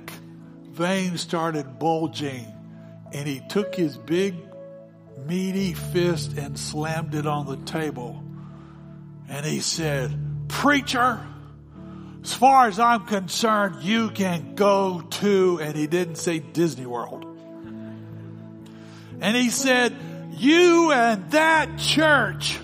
veins 0.65 1.21
started 1.21 1.79
bulging 1.79 2.45
and 3.13 3.29
he 3.29 3.41
took 3.49 3.73
his 3.73 3.97
big 3.97 4.35
meaty 5.29 5.73
fist 5.73 6.37
and 6.37 6.59
slammed 6.59 7.15
it 7.15 7.25
on 7.25 7.47
the 7.47 7.57
table. 7.59 8.21
And 9.29 9.47
he 9.47 9.61
said, 9.61 10.13
preacher, 10.49 11.25
as 12.25 12.35
far 12.35 12.67
as 12.67 12.81
I'm 12.81 13.07
concerned, 13.07 13.85
you 13.85 14.11
can 14.11 14.57
go 14.57 15.03
to, 15.03 15.61
and 15.63 15.77
he 15.77 15.87
didn't 15.87 16.17
say 16.17 16.41
Disney 16.41 16.87
World. 16.87 17.34
And 19.25 19.35
he 19.35 19.49
said, 19.49 19.97
you 20.33 20.93
and 20.93 21.31
that 21.31 21.79
church 21.79 22.61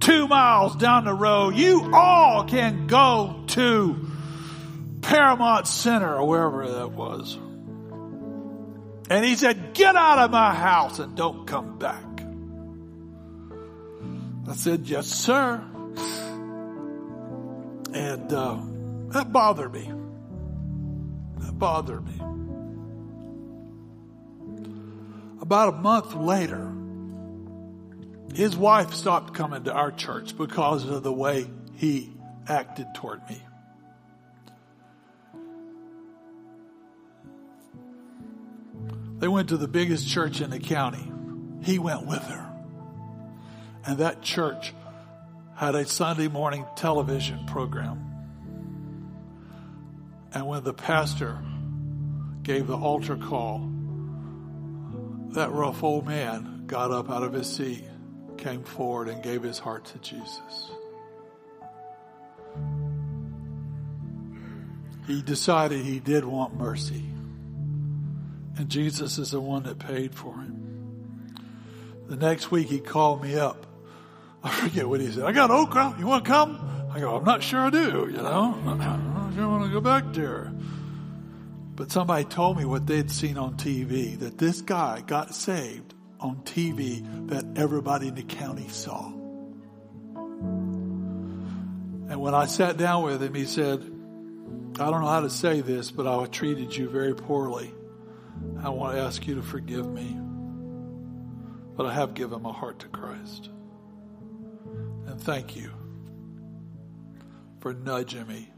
two 0.00 0.26
miles 0.26 0.74
down 0.74 1.04
the 1.04 1.14
road, 1.14 1.54
you 1.54 1.92
all 1.94 2.42
can 2.44 2.88
go 2.88 3.44
to 3.46 4.10
Paramount 5.00 5.68
Center 5.68 6.16
or 6.16 6.26
wherever 6.26 6.68
that 6.68 6.90
was. 6.90 7.38
And 9.10 9.24
he 9.24 9.36
said, 9.36 9.74
get 9.74 9.94
out 9.94 10.18
of 10.18 10.32
my 10.32 10.52
house 10.52 10.98
and 10.98 11.16
don't 11.16 11.46
come 11.46 11.78
back. 11.78 12.24
I 14.48 14.54
said, 14.56 14.88
yes, 14.88 15.06
sir. 15.06 15.62
And 17.94 18.32
uh, 18.32 18.60
that 19.10 19.30
bothered 19.30 19.72
me. 19.72 19.88
That 21.46 21.56
bothered 21.56 22.04
me. 22.04 22.20
About 25.52 25.68
a 25.68 25.76
month 25.76 26.14
later, 26.14 26.72
his 28.34 28.56
wife 28.56 28.94
stopped 28.94 29.34
coming 29.34 29.64
to 29.64 29.72
our 29.74 29.92
church 29.92 30.34
because 30.34 30.88
of 30.88 31.02
the 31.02 31.12
way 31.12 31.46
he 31.74 32.10
acted 32.48 32.86
toward 32.94 33.20
me. 33.28 33.42
They 39.18 39.28
went 39.28 39.50
to 39.50 39.58
the 39.58 39.68
biggest 39.68 40.08
church 40.08 40.40
in 40.40 40.48
the 40.48 40.58
county. 40.58 41.12
He 41.62 41.78
went 41.78 42.06
with 42.06 42.22
her. 42.22 42.50
And 43.84 43.98
that 43.98 44.22
church 44.22 44.72
had 45.54 45.74
a 45.74 45.84
Sunday 45.84 46.28
morning 46.28 46.64
television 46.76 47.44
program. 47.44 48.02
And 50.32 50.46
when 50.46 50.64
the 50.64 50.72
pastor 50.72 51.36
gave 52.42 52.68
the 52.68 52.78
altar 52.78 53.18
call, 53.18 53.71
that 55.32 55.50
rough 55.52 55.82
old 55.82 56.06
man 56.06 56.64
got 56.66 56.90
up 56.90 57.10
out 57.10 57.22
of 57.22 57.32
his 57.32 57.50
seat 57.50 57.84
came 58.36 58.64
forward 58.64 59.08
and 59.08 59.22
gave 59.22 59.42
his 59.42 59.58
heart 59.58 59.84
to 59.86 59.98
Jesus. 59.98 60.70
He 65.06 65.22
decided 65.22 65.84
he 65.84 66.00
did 66.00 66.24
want 66.24 66.54
mercy. 66.54 67.04
And 68.56 68.68
Jesus 68.68 69.18
is 69.18 69.30
the 69.30 69.40
one 69.40 69.62
that 69.64 69.78
paid 69.78 70.14
for 70.14 70.34
him. 70.34 71.34
The 72.08 72.16
next 72.16 72.50
week 72.50 72.68
he 72.68 72.78
called 72.78 73.22
me 73.22 73.36
up. 73.36 73.66
I 74.42 74.50
forget 74.50 74.88
what 74.88 75.00
he 75.00 75.10
said. 75.10 75.24
I 75.24 75.32
got 75.32 75.50
okra. 75.50 75.96
You 75.98 76.06
want 76.06 76.24
to 76.24 76.30
come? 76.30 76.88
I 76.92 77.00
go, 77.00 77.16
I'm 77.16 77.24
not 77.24 77.42
sure 77.42 77.60
I 77.60 77.70
do, 77.70 78.08
you 78.10 78.18
know. 78.18 78.58
I'm 78.66 78.78
not 78.78 79.34
sure 79.34 79.44
I 79.44 79.46
want 79.46 79.64
to 79.64 79.70
go 79.70 79.80
back 79.80 80.12
there. 80.12 80.52
But 81.74 81.90
somebody 81.90 82.24
told 82.24 82.58
me 82.58 82.64
what 82.64 82.86
they'd 82.86 83.10
seen 83.10 83.38
on 83.38 83.56
TV 83.56 84.18
that 84.18 84.38
this 84.38 84.60
guy 84.60 85.02
got 85.06 85.34
saved 85.34 85.94
on 86.20 86.36
TV 86.44 87.28
that 87.28 87.44
everybody 87.56 88.08
in 88.08 88.14
the 88.14 88.22
county 88.22 88.68
saw. 88.68 89.06
And 92.08 92.20
when 92.20 92.34
I 92.34 92.44
sat 92.46 92.76
down 92.76 93.04
with 93.04 93.22
him, 93.22 93.34
he 93.34 93.46
said, 93.46 93.80
I 93.80 94.90
don't 94.90 95.00
know 95.00 95.08
how 95.08 95.20
to 95.20 95.30
say 95.30 95.62
this, 95.62 95.90
but 95.90 96.06
I 96.06 96.26
treated 96.26 96.76
you 96.76 96.88
very 96.88 97.14
poorly. 97.14 97.72
I 98.62 98.68
want 98.68 98.96
to 98.96 99.02
ask 99.02 99.26
you 99.26 99.34
to 99.36 99.42
forgive 99.42 99.86
me. 99.86 100.16
But 101.74 101.86
I 101.86 101.94
have 101.94 102.12
given 102.14 102.42
my 102.42 102.52
heart 102.52 102.80
to 102.80 102.88
Christ. 102.88 103.48
And 105.06 105.20
thank 105.20 105.56
you 105.56 105.70
for 107.60 107.72
nudging 107.72 108.26
me 108.26 108.52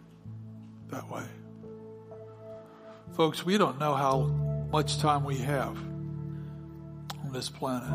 that 0.89 1.09
way. 1.09 1.25
Folks, 3.15 3.47
we 3.47 3.59
don't 3.59 3.79
know 3.79 3.95
how 3.95 4.23
much 4.73 4.99
time 4.99 5.23
we 5.23 5.37
have 5.37 5.77
on 7.23 7.31
this 7.33 7.49
planet. 7.49 7.89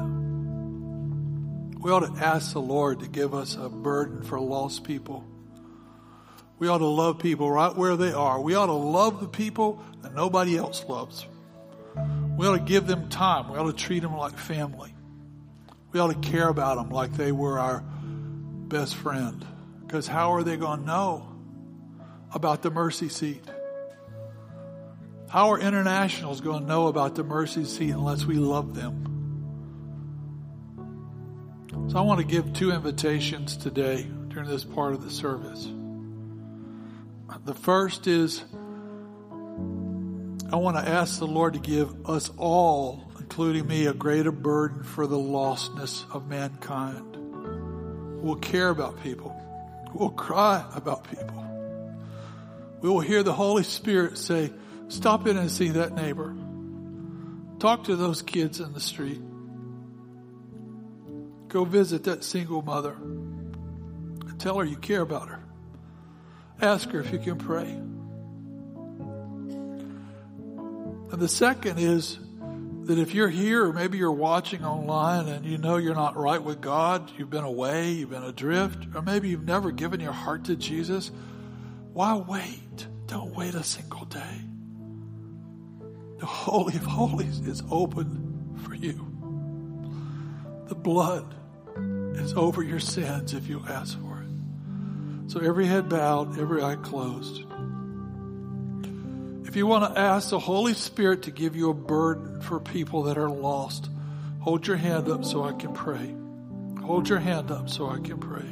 We 1.82 1.92
ought 1.92 2.16
to 2.16 2.24
ask 2.24 2.54
the 2.54 2.62
Lord 2.62 3.02
to 3.02 3.08
give 3.10 3.34
us 3.34 3.58
a 3.60 3.68
burden 3.68 4.24
for 4.24 4.40
lost 4.40 4.86
people. 4.86 5.26
We 6.58 6.70
ought 6.70 6.78
to 6.78 6.86
love 6.86 7.20
people 7.20 7.52
right 7.52 7.76
where 7.76 7.98
they 7.98 8.14
are. 8.14 8.40
We 8.40 8.56
ought 8.56 8.68
to 8.68 8.72
love 8.72 9.20
the 9.20 9.28
people 9.28 9.84
that 10.04 10.16
nobody 10.16 10.58
else 10.58 10.86
loves. 10.88 11.26
We 12.38 12.48
ought 12.48 12.58
to 12.58 12.64
give 12.64 12.88
them 12.88 13.10
time. 13.10 13.52
We 13.52 13.58
ought 13.58 13.68
to 13.68 13.74
treat 13.74 14.00
them 14.00 14.16
like 14.16 14.38
family. 14.38 14.96
We 15.92 16.00
ought 16.00 16.14
to 16.14 16.30
care 16.30 16.48
about 16.48 16.78
them 16.78 16.92
like 16.92 17.12
they 17.12 17.34
were 17.34 17.60
our 17.60 17.84
best 17.84 18.96
friend. 18.96 19.46
Because 19.86 20.08
how 20.08 20.34
are 20.34 20.44
they 20.44 20.56
going 20.56 20.80
to 20.80 20.86
know 20.86 21.36
about 22.34 22.62
the 22.62 22.72
mercy 22.72 23.10
seat? 23.10 23.44
How 25.30 25.52
are 25.52 25.60
internationals 25.60 26.42
going 26.42 26.62
to 26.62 26.68
know 26.68 26.88
about 26.88 27.14
the 27.14 27.24
mercy 27.24 27.64
seat 27.64 27.92
unless 27.92 28.26
we 28.26 28.36
love 28.36 28.74
them? 28.74 29.06
So 31.92 32.00
I 32.00 32.02
want 32.02 32.20
to 32.20 32.26
give 32.26 32.52
two 32.54 32.72
invitations 32.72 33.56
today 33.56 34.08
during 34.30 34.50
this 34.50 34.64
part 34.64 34.94
of 34.94 35.04
the 35.04 35.12
service. 35.12 35.70
The 37.46 37.54
first 37.54 38.08
is 38.08 38.44
I 40.52 40.56
want 40.56 40.78
to 40.78 40.88
ask 40.88 41.20
the 41.20 41.28
Lord 41.28 41.54
to 41.54 41.60
give 41.60 42.10
us 42.10 42.32
all, 42.38 43.12
including 43.20 43.68
me, 43.68 43.86
a 43.86 43.94
greater 43.94 44.32
burden 44.32 44.82
for 44.82 45.06
the 45.06 45.18
lostness 45.18 46.12
of 46.12 46.28
mankind. 46.28 47.18
We'll 48.24 48.36
care 48.36 48.70
about 48.70 49.04
people. 49.04 49.40
We'll 49.94 50.10
cry 50.10 50.66
about 50.74 51.08
people. 51.08 51.46
We 52.82 52.90
will 52.90 53.02
hear 53.02 53.22
the 53.22 53.34
Holy 53.34 53.64
Spirit 53.64 54.18
say, 54.18 54.52
Stop 54.90 55.28
in 55.28 55.38
and 55.38 55.50
see 55.50 55.70
that 55.70 55.94
neighbor. 55.94 56.36
Talk 57.60 57.86
to 57.86 57.96
those 57.96 58.22
kids 58.22 58.60
in 58.60 58.74
the 58.74 58.80
street. 58.80 59.22
Go 61.48 61.64
visit 61.64 62.04
that 62.06 62.24
single 62.24 62.62
mother. 62.62 62.96
Tell 64.40 64.58
her 64.58 64.66
you 64.66 64.78
care 64.78 65.02
about 65.02 65.30
her. 65.30 65.44
Ask 66.62 66.90
her 66.90 67.00
if 67.00 67.12
you 67.12 67.20
can 67.20 67.38
pray. 67.38 67.70
And 71.12 71.20
the 71.20 71.28
second 71.28 71.80
is 71.80 72.20
that 72.84 72.98
if 72.98 73.14
you're 73.14 73.30
here, 73.30 73.66
or 73.66 73.74
maybe 73.74 74.00
you're 74.00 74.12
watching 74.12 74.64
online 74.64 75.28
and 75.28 75.46
you 75.46 75.58
know 75.58 75.78
you're 75.78 75.94
not 75.94 76.18
right 76.18 76.42
with 76.42 76.62
God, 76.62 77.12
you've 77.18 77.30
been 77.30 77.44
away, 77.44 77.92
you've 77.92 78.10
been 78.10 78.24
adrift, 78.24 78.88
or 78.96 79.02
maybe 79.02 79.30
you've 79.30 79.46
never 79.46 79.72
given 79.72 80.00
your 80.00 80.14
heart 80.14 80.46
to 80.46 80.56
Jesus, 80.56 81.12
why 81.94 82.16
wait? 82.16 82.88
Don't 83.08 83.36
wait 83.36 83.54
a 83.56 83.64
single 83.64 84.06
day. 84.06 84.49
The 86.20 86.26
Holy 86.26 86.76
of 86.76 86.84
Holies 86.84 87.40
is 87.40 87.64
open 87.72 88.60
for 88.66 88.76
you. 88.76 89.08
The 90.68 90.76
blood 90.76 91.34
is 92.16 92.34
over 92.34 92.62
your 92.62 92.82
sins 92.82 93.34
if 93.34 93.48
you 93.48 93.64
ask 93.68 93.98
for 94.02 94.22
it. 94.22 95.32
So 95.32 95.40
every 95.40 95.66
head 95.66 95.88
bowed, 95.88 96.38
every 96.38 96.62
eye 96.62 96.76
closed. 96.76 97.46
If 99.48 99.56
you 99.56 99.66
want 99.66 99.94
to 99.94 100.00
ask 100.00 100.30
the 100.30 100.40
Holy 100.40 100.74
Spirit 100.74 101.24
to 101.24 101.32
give 101.32 101.56
you 101.56 101.70
a 101.70 101.74
burden 101.74 102.42
for 102.42 102.60
people 102.60 103.04
that 103.04 103.18
are 103.18 103.30
lost, 103.30 103.90
hold 104.42 104.68
your 104.68 104.76
hand 104.76 105.08
up 105.08 105.24
so 105.24 105.44
I 105.46 105.54
can 105.54 105.72
pray. 105.72 106.14
Hold 106.84 107.08
your 107.08 107.20
hand 107.20 107.50
up 107.50 107.70
so 107.70 107.90
I 107.90 108.00
can 108.00 108.18
pray. 108.18 108.46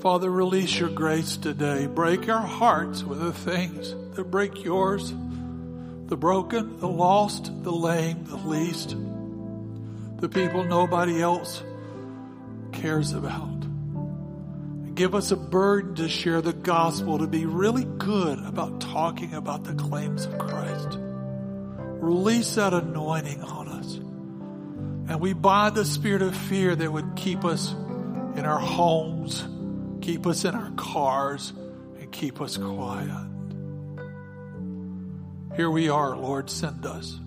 Father, 0.00 0.30
release 0.30 0.78
your 0.78 0.88
grace 0.88 1.36
today. 1.36 1.86
Break 1.86 2.30
our 2.30 2.46
hearts 2.46 3.04
with 3.04 3.20
the 3.20 3.32
things 3.32 3.94
that 4.16 4.30
break 4.30 4.64
yours 4.64 5.12
the 6.06 6.16
broken, 6.16 6.78
the 6.78 6.88
lost, 6.88 7.50
the 7.62 7.72
lame, 7.72 8.24
the 8.24 8.36
least, 8.36 8.96
the 10.20 10.28
people 10.28 10.64
nobody 10.64 11.22
else 11.22 11.62
cares 12.72 13.12
about. 13.12 13.48
Give 14.94 15.14
us 15.14 15.30
a 15.30 15.36
burden 15.36 15.94
to 15.96 16.08
share 16.08 16.42
the 16.42 16.52
gospel, 16.52 17.18
to 17.18 17.26
be 17.26 17.46
really 17.46 17.84
good 17.84 18.38
about 18.40 18.80
talking 18.80 19.32
about 19.34 19.64
the 19.64 19.74
claims 19.74 20.26
of 20.26 20.36
Christ. 20.38 20.98
Release 20.98 22.56
that 22.56 22.74
anointing 22.74 23.42
on 23.42 23.68
us. 23.68 23.94
And 25.10 25.20
we 25.20 25.32
bind 25.32 25.74
the 25.74 25.84
spirit 25.84 26.20
of 26.20 26.36
fear 26.36 26.76
that 26.76 26.92
would 26.92 27.16
keep 27.16 27.44
us 27.44 27.72
in 28.36 28.44
our 28.44 28.58
homes, 28.58 29.44
keep 30.02 30.26
us 30.26 30.44
in 30.44 30.54
our 30.54 30.70
cars, 30.72 31.52
and 31.98 32.12
keep 32.12 32.40
us 32.40 32.58
quiet. 32.58 33.31
Here 35.54 35.70
we 35.70 35.90
are, 35.90 36.16
Lord, 36.16 36.48
send 36.48 36.86
us. 36.86 37.18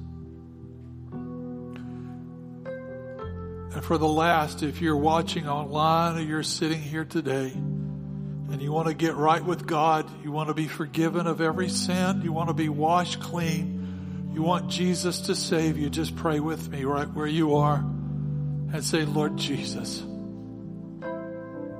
And 3.75 3.83
for 3.83 3.99
the 3.99 4.07
last, 4.07 4.63
if 4.63 4.81
you're 4.81 4.97
watching 4.97 5.47
online 5.47 6.17
or 6.17 6.21
you're 6.21 6.41
sitting 6.41 6.81
here 6.81 7.05
today 7.05 7.51
and 7.51 8.61
you 8.61 8.71
want 8.71 8.87
to 8.87 8.95
get 8.95 9.15
right 9.15 9.43
with 9.43 9.67
God, 9.67 10.09
you 10.23 10.31
want 10.31 10.47
to 10.47 10.55
be 10.55 10.67
forgiven 10.67 11.27
of 11.27 11.39
every 11.39 11.69
sin, 11.69 12.21
you 12.23 12.31
want 12.31 12.47
to 12.47 12.55
be 12.55 12.69
washed 12.69 13.19
clean, 13.19 14.31
you 14.33 14.41
want 14.41 14.71
Jesus 14.71 15.19
to 15.21 15.35
save 15.35 15.77
you, 15.77 15.91
just 15.91 16.15
pray 16.15 16.39
with 16.39 16.67
me 16.69 16.83
right 16.83 17.07
where 17.13 17.27
you 17.27 17.55
are 17.57 17.77
and 17.77 18.83
say, 18.83 19.05
Lord 19.05 19.37
Jesus, 19.37 19.99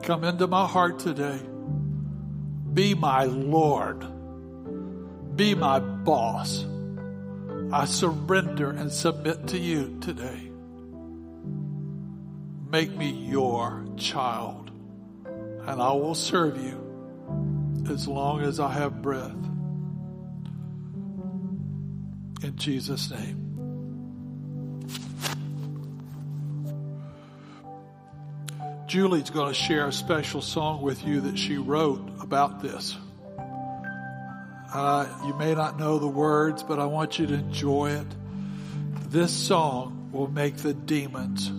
come 0.03 0.23
into 0.23 0.45
my 0.45 0.67
heart 0.67 0.99
today. 0.99 1.39
Be 2.73 2.93
my 2.93 3.23
Lord. 3.23 4.14
Be 5.35 5.53
my 5.53 5.79
boss. 5.79 6.65
I 7.71 7.85
surrender 7.85 8.69
and 8.69 8.91
submit 8.91 9.47
to 9.47 9.57
you 9.57 9.97
today. 9.99 10.49
Make 12.69 12.95
me 12.95 13.09
your 13.09 13.85
child, 13.97 14.71
and 15.25 15.81
I 15.81 15.91
will 15.91 16.15
serve 16.15 16.57
you 16.61 17.83
as 17.89 18.07
long 18.07 18.41
as 18.41 18.59
I 18.61 18.71
have 18.71 19.01
breath. 19.01 19.35
In 22.43 22.53
Jesus' 22.55 23.11
name. 23.11 23.41
Julie's 28.87 29.29
going 29.29 29.49
to 29.49 29.53
share 29.53 29.87
a 29.87 29.91
special 29.91 30.41
song 30.41 30.81
with 30.81 31.05
you 31.05 31.19
that 31.21 31.37
she 31.37 31.57
wrote 31.57 32.07
about 32.21 32.61
this. 32.61 32.95
Uh, 34.75 35.07
you 35.25 35.33
may 35.35 35.55
not 35.55 35.79
know 35.79 35.99
the 35.99 36.07
words, 36.07 36.61
but 36.61 36.79
I 36.79 36.85
want 36.85 37.17
you 37.17 37.25
to 37.27 37.33
enjoy 37.33 37.91
it. 37.91 38.07
This 39.09 39.31
song 39.31 40.09
will 40.11 40.27
make 40.27 40.57
the 40.57 40.73
demons 40.73 41.49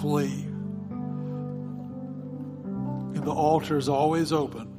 flee. 0.00 0.46
And 3.16 3.24
the 3.24 3.32
altar 3.32 3.76
is 3.76 3.88
always 3.88 4.32
open, 4.32 4.72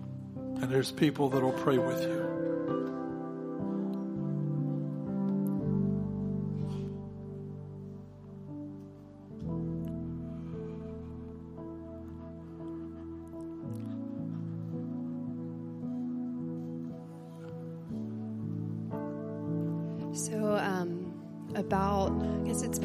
and 0.62 0.72
there's 0.72 0.90
people 0.90 1.28
that 1.32 1.44
will 1.44 1.52
pray 1.52 1.78
with 1.78 2.02
you. 2.02 2.35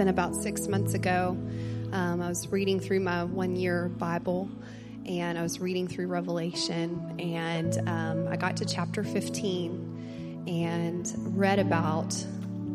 Been 0.00 0.08
about 0.08 0.34
six 0.34 0.66
months 0.66 0.94
ago. 0.94 1.36
Um, 1.92 2.22
I 2.22 2.28
was 2.30 2.48
reading 2.48 2.80
through 2.80 3.00
my 3.00 3.24
one 3.24 3.54
year 3.54 3.90
Bible 3.90 4.48
and 5.04 5.36
I 5.36 5.42
was 5.42 5.60
reading 5.60 5.88
through 5.88 6.06
Revelation, 6.06 7.16
and 7.18 7.76
um, 7.86 8.26
I 8.26 8.36
got 8.36 8.56
to 8.58 8.64
chapter 8.64 9.04
15 9.04 10.44
and 10.48 11.36
read 11.38 11.58
about 11.58 12.16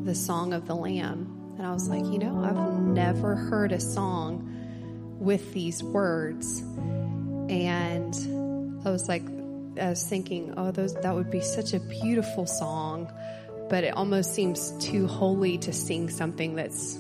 the 0.04 0.14
Song 0.14 0.54
of 0.54 0.68
the 0.68 0.76
Lamb. 0.76 1.56
And 1.58 1.66
I 1.66 1.74
was 1.74 1.90
like, 1.90 2.06
you 2.06 2.20
know, 2.20 2.44
I've 2.44 2.80
never 2.80 3.34
heard 3.34 3.72
a 3.72 3.80
song 3.80 5.18
with 5.20 5.52
these 5.52 5.82
words. 5.82 6.60
And 7.50 8.14
I 8.86 8.92
was 8.92 9.08
like, 9.08 9.24
I 9.82 9.90
was 9.90 10.06
thinking, 10.06 10.54
oh, 10.58 10.70
those 10.70 10.94
that 10.94 11.16
would 11.16 11.32
be 11.32 11.42
such 11.42 11.74
a 11.74 11.80
beautiful 11.80 12.46
song, 12.46 13.12
but 13.68 13.84
it 13.84 13.98
almost 13.98 14.36
seems 14.36 14.74
too 14.78 15.08
holy 15.08 15.58
to 15.58 15.74
sing 15.74 16.12
something 16.12 16.54
that's 16.54 17.00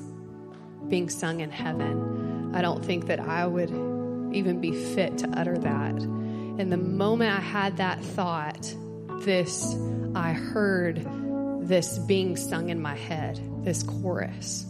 being 0.89 1.09
sung 1.09 1.41
in 1.41 1.51
heaven. 1.51 2.53
I 2.53 2.61
don't 2.61 2.83
think 2.83 3.07
that 3.07 3.19
I 3.19 3.45
would 3.45 3.69
even 4.33 4.59
be 4.61 4.71
fit 4.71 5.17
to 5.19 5.29
utter 5.29 5.57
that. 5.57 5.95
And 5.95 6.71
the 6.71 6.77
moment 6.77 7.37
I 7.37 7.41
had 7.41 7.77
that 7.77 8.03
thought, 8.03 8.73
this, 9.21 9.75
I 10.13 10.33
heard 10.33 11.05
this 11.61 11.97
being 11.99 12.37
sung 12.37 12.69
in 12.69 12.81
my 12.81 12.95
head, 12.95 13.41
this 13.63 13.83
chorus. 13.83 14.65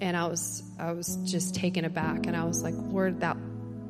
And 0.00 0.16
I 0.16 0.26
was, 0.26 0.62
I 0.78 0.92
was 0.92 1.16
just 1.24 1.54
taken 1.54 1.84
aback 1.84 2.26
and 2.26 2.36
I 2.36 2.44
was 2.44 2.62
like, 2.62 2.74
Lord, 2.76 3.20
that, 3.20 3.36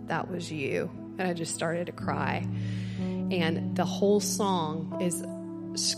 that 0.06 0.30
was 0.30 0.52
you. 0.52 0.90
And 1.18 1.26
I 1.26 1.32
just 1.32 1.54
started 1.54 1.86
to 1.86 1.92
cry. 1.92 2.46
And 3.30 3.74
the 3.76 3.84
whole 3.84 4.20
song 4.20 4.98
is 5.00 5.24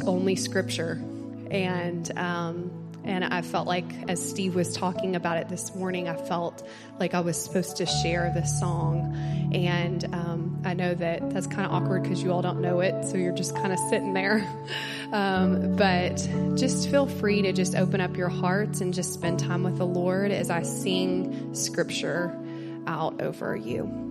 only 0.07 0.37
scripture. 0.37 1.03
And, 1.51 2.11
um, 2.19 2.88
and 3.05 3.25
I 3.25 3.43
felt 3.43 3.67
like, 3.67 3.85
as 4.09 4.27
Steve 4.27 4.55
was 4.55 4.77
talking 4.77 5.17
about 5.17 5.39
it 5.39 5.49
this 5.49 5.75
morning, 5.75 6.09
I 6.09 6.17
felt 6.17 6.67
like 6.99 7.15
I 7.15 7.21
was 7.21 7.43
supposed 7.43 7.77
to 7.79 7.87
share 7.87 8.31
this 8.35 8.59
song. 8.61 9.17
And 9.53 10.05
um, 10.15 10.61
I 10.65 10.75
know 10.75 10.95
that 10.95 11.31
that's 11.31 11.47
kind 11.47 11.65
of 11.65 11.73
awkward 11.73 12.03
because 12.03 12.23
you 12.23 12.33
all 12.33 12.43
don't 12.43 12.61
know 12.61 12.81
it, 12.81 13.05
so 13.07 13.17
you're 13.17 13.35
just 13.35 13.55
kind 13.55 13.73
of 13.73 13.79
sitting 13.91 14.15
there. 14.15 14.47
Um, 15.11 15.77
but 15.77 16.17
just 16.55 16.91
feel 16.91 17.07
free 17.07 17.41
to 17.41 17.55
just 17.55 17.75
open 17.75 18.03
up 18.03 18.15
your 18.19 18.29
hearts 18.29 18.83
and 18.83 18.93
just 18.93 19.15
spend 19.15 19.39
time 19.39 19.63
with 19.63 19.79
the 19.79 19.87
Lord 19.87 20.33
as 20.33 20.51
I 20.51 20.65
sing 20.65 21.55
scripture 21.55 22.39
out 22.87 23.23
over 23.23 23.57
you. 23.57 24.08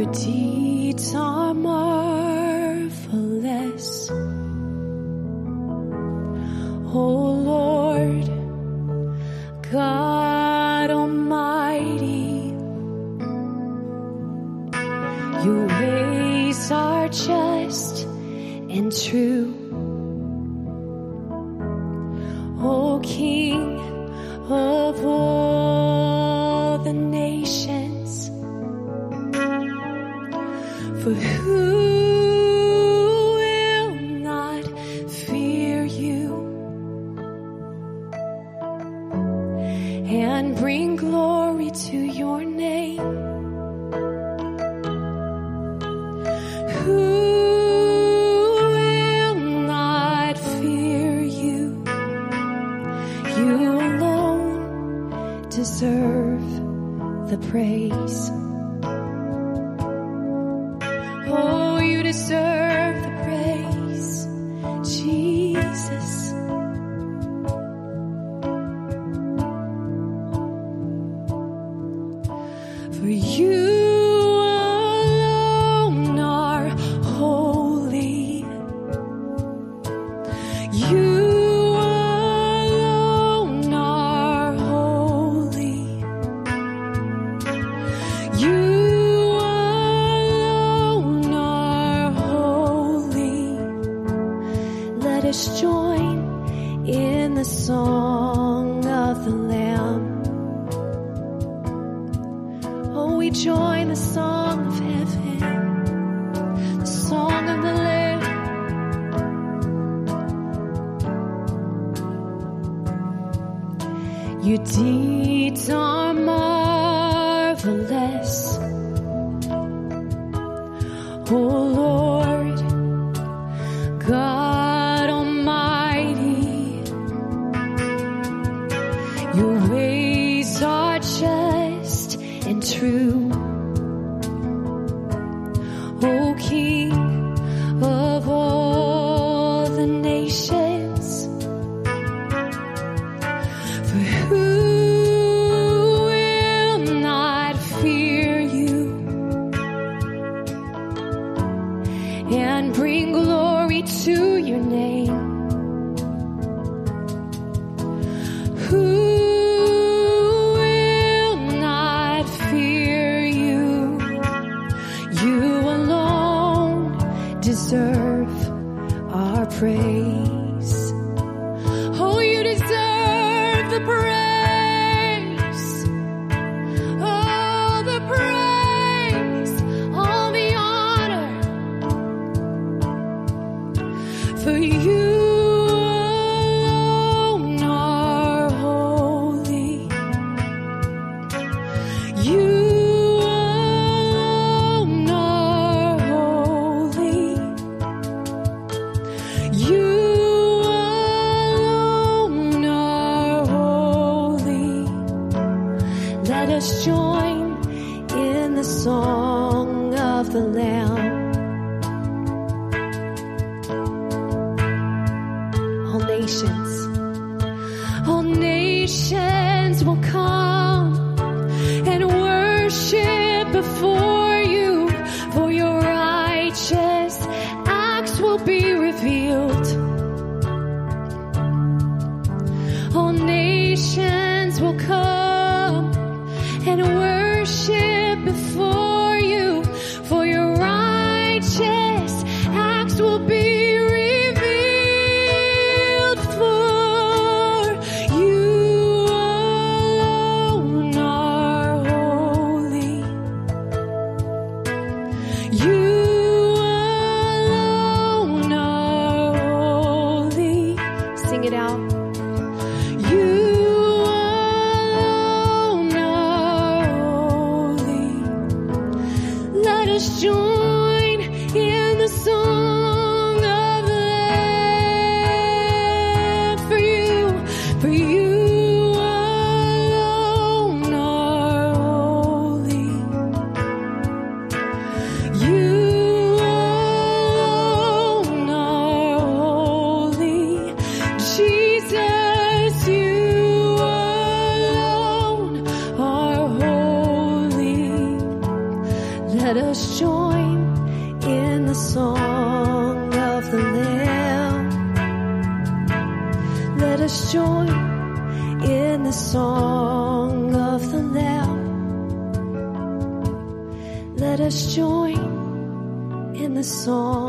Your 0.00 0.12
deeds 0.12 1.14
are 1.14 1.52
marvelous. 1.52 2.08
Oh 6.94 7.32
Lord, 7.52 8.26
God 9.70 10.90
Almighty, 10.90 12.56
your 15.44 15.66
ways 15.66 16.70
are 16.70 17.08
just 17.10 18.04
and 18.04 18.90
true. 18.90 19.39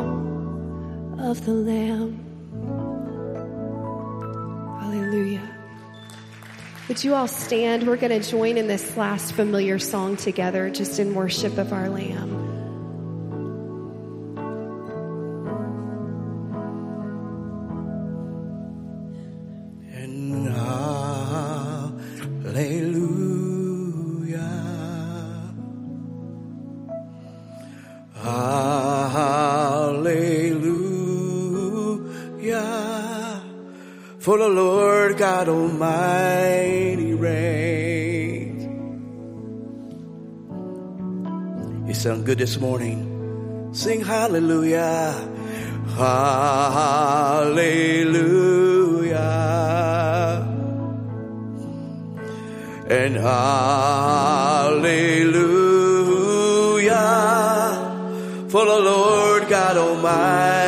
song 0.01 1.19
of 1.19 1.45
the 1.45 1.53
Lamb. 1.53 2.17
Hallelujah. 4.79 5.47
Would 6.87 7.03
you 7.03 7.13
all 7.13 7.27
stand? 7.27 7.87
We're 7.87 7.97
going 7.97 8.19
to 8.19 8.27
join 8.29 8.57
in 8.57 8.67
this 8.67 8.97
last 8.97 9.33
familiar 9.33 9.79
song 9.79 10.17
together, 10.17 10.69
just 10.69 10.99
in 10.99 11.13
worship 11.13 11.57
of 11.57 11.71
our 11.71 11.89
Lamb. 11.89 12.50
this 42.41 42.57
morning. 42.59 43.69
Sing 43.71 44.01
hallelujah. 44.03 45.13
Hallelujah. 45.95 46.31
And 52.89 53.15
hallelujah. 53.15 54.57
For 58.49 58.65
the 58.65 58.79
Lord 58.89 59.47
God 59.47 59.77
Almighty. 59.77 60.60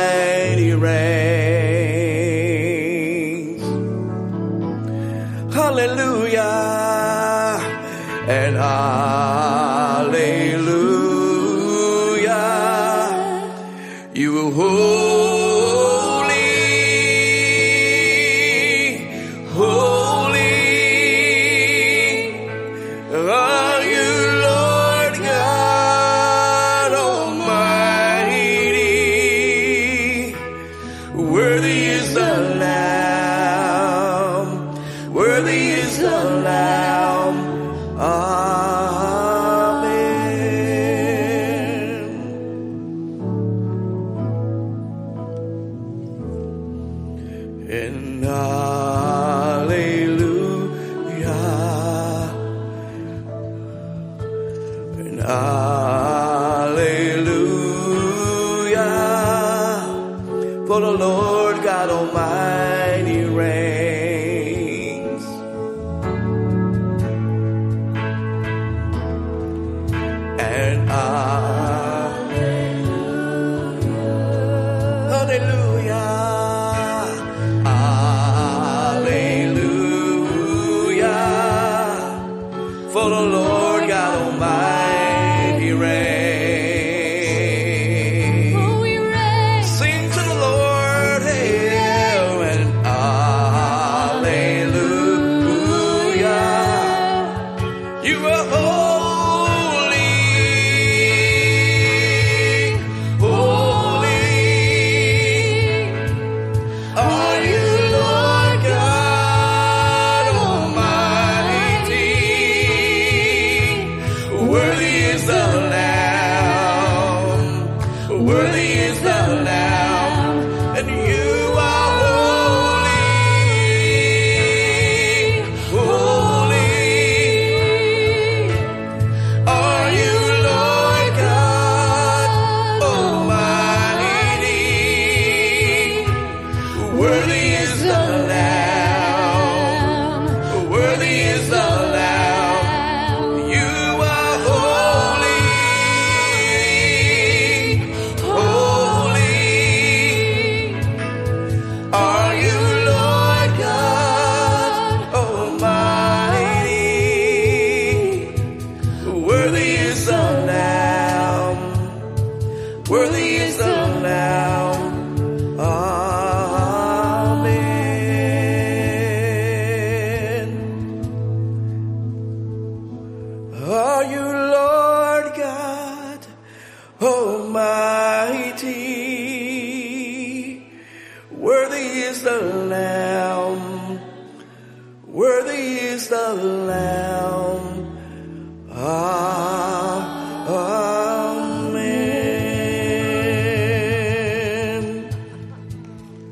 Amen. 190.46 190.74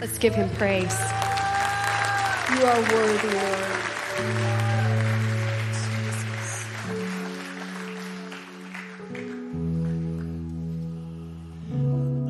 Let's 0.00 0.18
give 0.18 0.34
him 0.34 0.48
praise. 0.50 0.98
You 2.50 2.64
are 2.64 2.80
worthy, 2.92 3.28
Lord. 3.30 3.72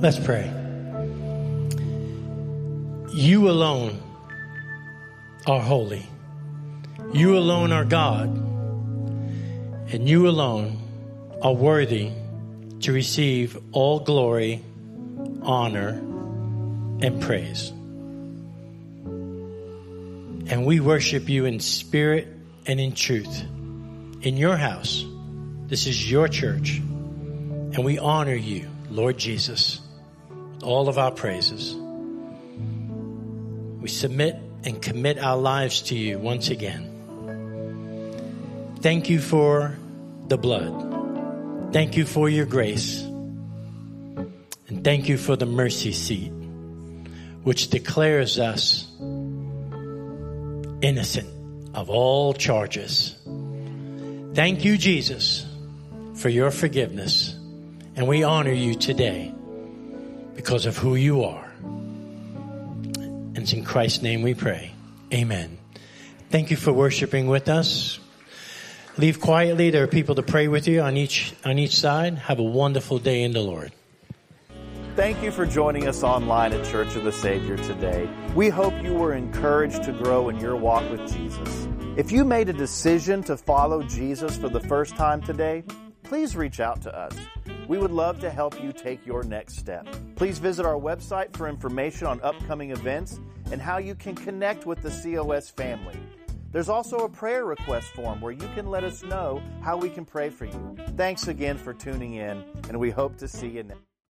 Let's 0.02 0.18
pray. 0.18 0.50
You 3.14 3.50
alone 3.50 4.00
are 5.46 5.60
holy. 5.60 6.06
You 7.12 7.36
alone 7.38 7.70
are 7.72 7.84
God 7.84 8.41
and 9.92 10.08
you 10.08 10.26
alone 10.26 10.78
are 11.42 11.52
worthy 11.52 12.10
to 12.80 12.92
receive 12.92 13.58
all 13.72 14.00
glory, 14.00 14.64
honor, 15.42 15.90
and 17.02 17.20
praise. 17.20 17.68
And 20.50 20.64
we 20.64 20.80
worship 20.80 21.28
you 21.28 21.44
in 21.44 21.60
spirit 21.60 22.26
and 22.66 22.80
in 22.80 22.92
truth 22.92 23.44
in 24.22 24.38
your 24.38 24.56
house. 24.56 25.04
This 25.66 25.86
is 25.86 26.10
your 26.10 26.26
church. 26.26 26.78
And 26.78 27.84
we 27.84 27.98
honor 27.98 28.34
you, 28.34 28.68
Lord 28.88 29.18
Jesus, 29.18 29.80
with 30.30 30.62
all 30.62 30.88
of 30.88 30.96
our 30.96 31.10
praises. 31.10 31.74
We 33.80 33.88
submit 33.88 34.36
and 34.64 34.80
commit 34.80 35.18
our 35.18 35.36
lives 35.36 35.82
to 35.82 35.94
you 35.96 36.18
once 36.18 36.48
again. 36.50 36.88
Thank 38.80 39.10
you 39.10 39.20
for 39.20 39.76
the 40.32 40.38
blood. 40.38 41.74
Thank 41.74 41.98
you 41.98 42.06
for 42.06 42.26
your 42.26 42.46
grace. 42.46 43.02
And 43.02 44.82
thank 44.82 45.10
you 45.10 45.18
for 45.18 45.36
the 45.36 45.44
mercy 45.44 45.92
seat, 45.92 46.32
which 47.42 47.68
declares 47.68 48.38
us 48.38 48.86
innocent 50.80 51.28
of 51.74 51.90
all 51.90 52.32
charges. 52.32 53.14
Thank 54.32 54.64
you, 54.64 54.78
Jesus, 54.78 55.44
for 56.14 56.30
your 56.30 56.50
forgiveness. 56.50 57.36
And 57.94 58.08
we 58.08 58.22
honor 58.22 58.52
you 58.52 58.74
today 58.74 59.34
because 60.34 60.64
of 60.64 60.78
who 60.78 60.94
you 60.94 61.24
are. 61.24 61.52
And 61.62 63.36
it's 63.36 63.52
in 63.52 63.66
Christ's 63.66 64.00
name 64.00 64.22
we 64.22 64.32
pray. 64.32 64.72
Amen. 65.12 65.58
Thank 66.30 66.50
you 66.50 66.56
for 66.56 66.72
worshiping 66.72 67.26
with 67.26 67.50
us. 67.50 67.98
Leave 68.98 69.20
quietly. 69.20 69.70
There 69.70 69.82
are 69.82 69.88
people 69.88 70.14
to 70.16 70.22
pray 70.22 70.48
with 70.48 70.68
you 70.68 70.82
on 70.82 70.96
each, 70.96 71.32
on 71.44 71.58
each 71.58 71.78
side. 71.78 72.18
Have 72.18 72.38
a 72.38 72.44
wonderful 72.44 72.98
day 72.98 73.22
in 73.22 73.32
the 73.32 73.40
Lord. 73.40 73.72
Thank 74.94 75.22
you 75.22 75.30
for 75.30 75.46
joining 75.46 75.88
us 75.88 76.02
online 76.02 76.52
at 76.52 76.66
Church 76.66 76.94
of 76.96 77.04
the 77.04 77.12
Savior 77.12 77.56
today. 77.56 78.06
We 78.34 78.50
hope 78.50 78.74
you 78.82 78.92
were 78.92 79.14
encouraged 79.14 79.84
to 79.84 79.92
grow 79.92 80.28
in 80.28 80.38
your 80.38 80.54
walk 80.54 80.90
with 80.90 81.10
Jesus. 81.10 81.68
If 81.96 82.12
you 82.12 82.26
made 82.26 82.50
a 82.50 82.52
decision 82.52 83.22
to 83.22 83.38
follow 83.38 83.82
Jesus 83.82 84.36
for 84.36 84.50
the 84.50 84.60
first 84.60 84.94
time 84.94 85.22
today, 85.22 85.64
please 86.02 86.36
reach 86.36 86.60
out 86.60 86.82
to 86.82 86.94
us. 86.94 87.14
We 87.68 87.78
would 87.78 87.90
love 87.90 88.20
to 88.20 88.28
help 88.28 88.62
you 88.62 88.70
take 88.74 89.06
your 89.06 89.22
next 89.22 89.56
step. 89.56 89.88
Please 90.14 90.38
visit 90.38 90.66
our 90.66 90.78
website 90.78 91.34
for 91.34 91.48
information 91.48 92.06
on 92.06 92.20
upcoming 92.22 92.70
events 92.70 93.18
and 93.50 93.62
how 93.62 93.78
you 93.78 93.94
can 93.94 94.14
connect 94.14 94.66
with 94.66 94.82
the 94.82 94.90
COS 94.90 95.48
family. 95.48 95.98
There's 96.52 96.68
also 96.68 96.98
a 96.98 97.08
prayer 97.08 97.46
request 97.46 97.88
form 97.94 98.20
where 98.20 98.32
you 98.32 98.48
can 98.54 98.66
let 98.66 98.84
us 98.84 99.02
know 99.02 99.42
how 99.62 99.78
we 99.78 99.88
can 99.88 100.04
pray 100.04 100.28
for 100.28 100.44
you. 100.44 100.76
Thanks 100.96 101.26
again 101.26 101.56
for 101.56 101.72
tuning 101.72 102.14
in, 102.14 102.44
and 102.68 102.78
we 102.78 102.90
hope 102.90 103.16
to 103.18 103.28
see 103.28 103.48
you 103.48 103.62
next. 103.62 103.91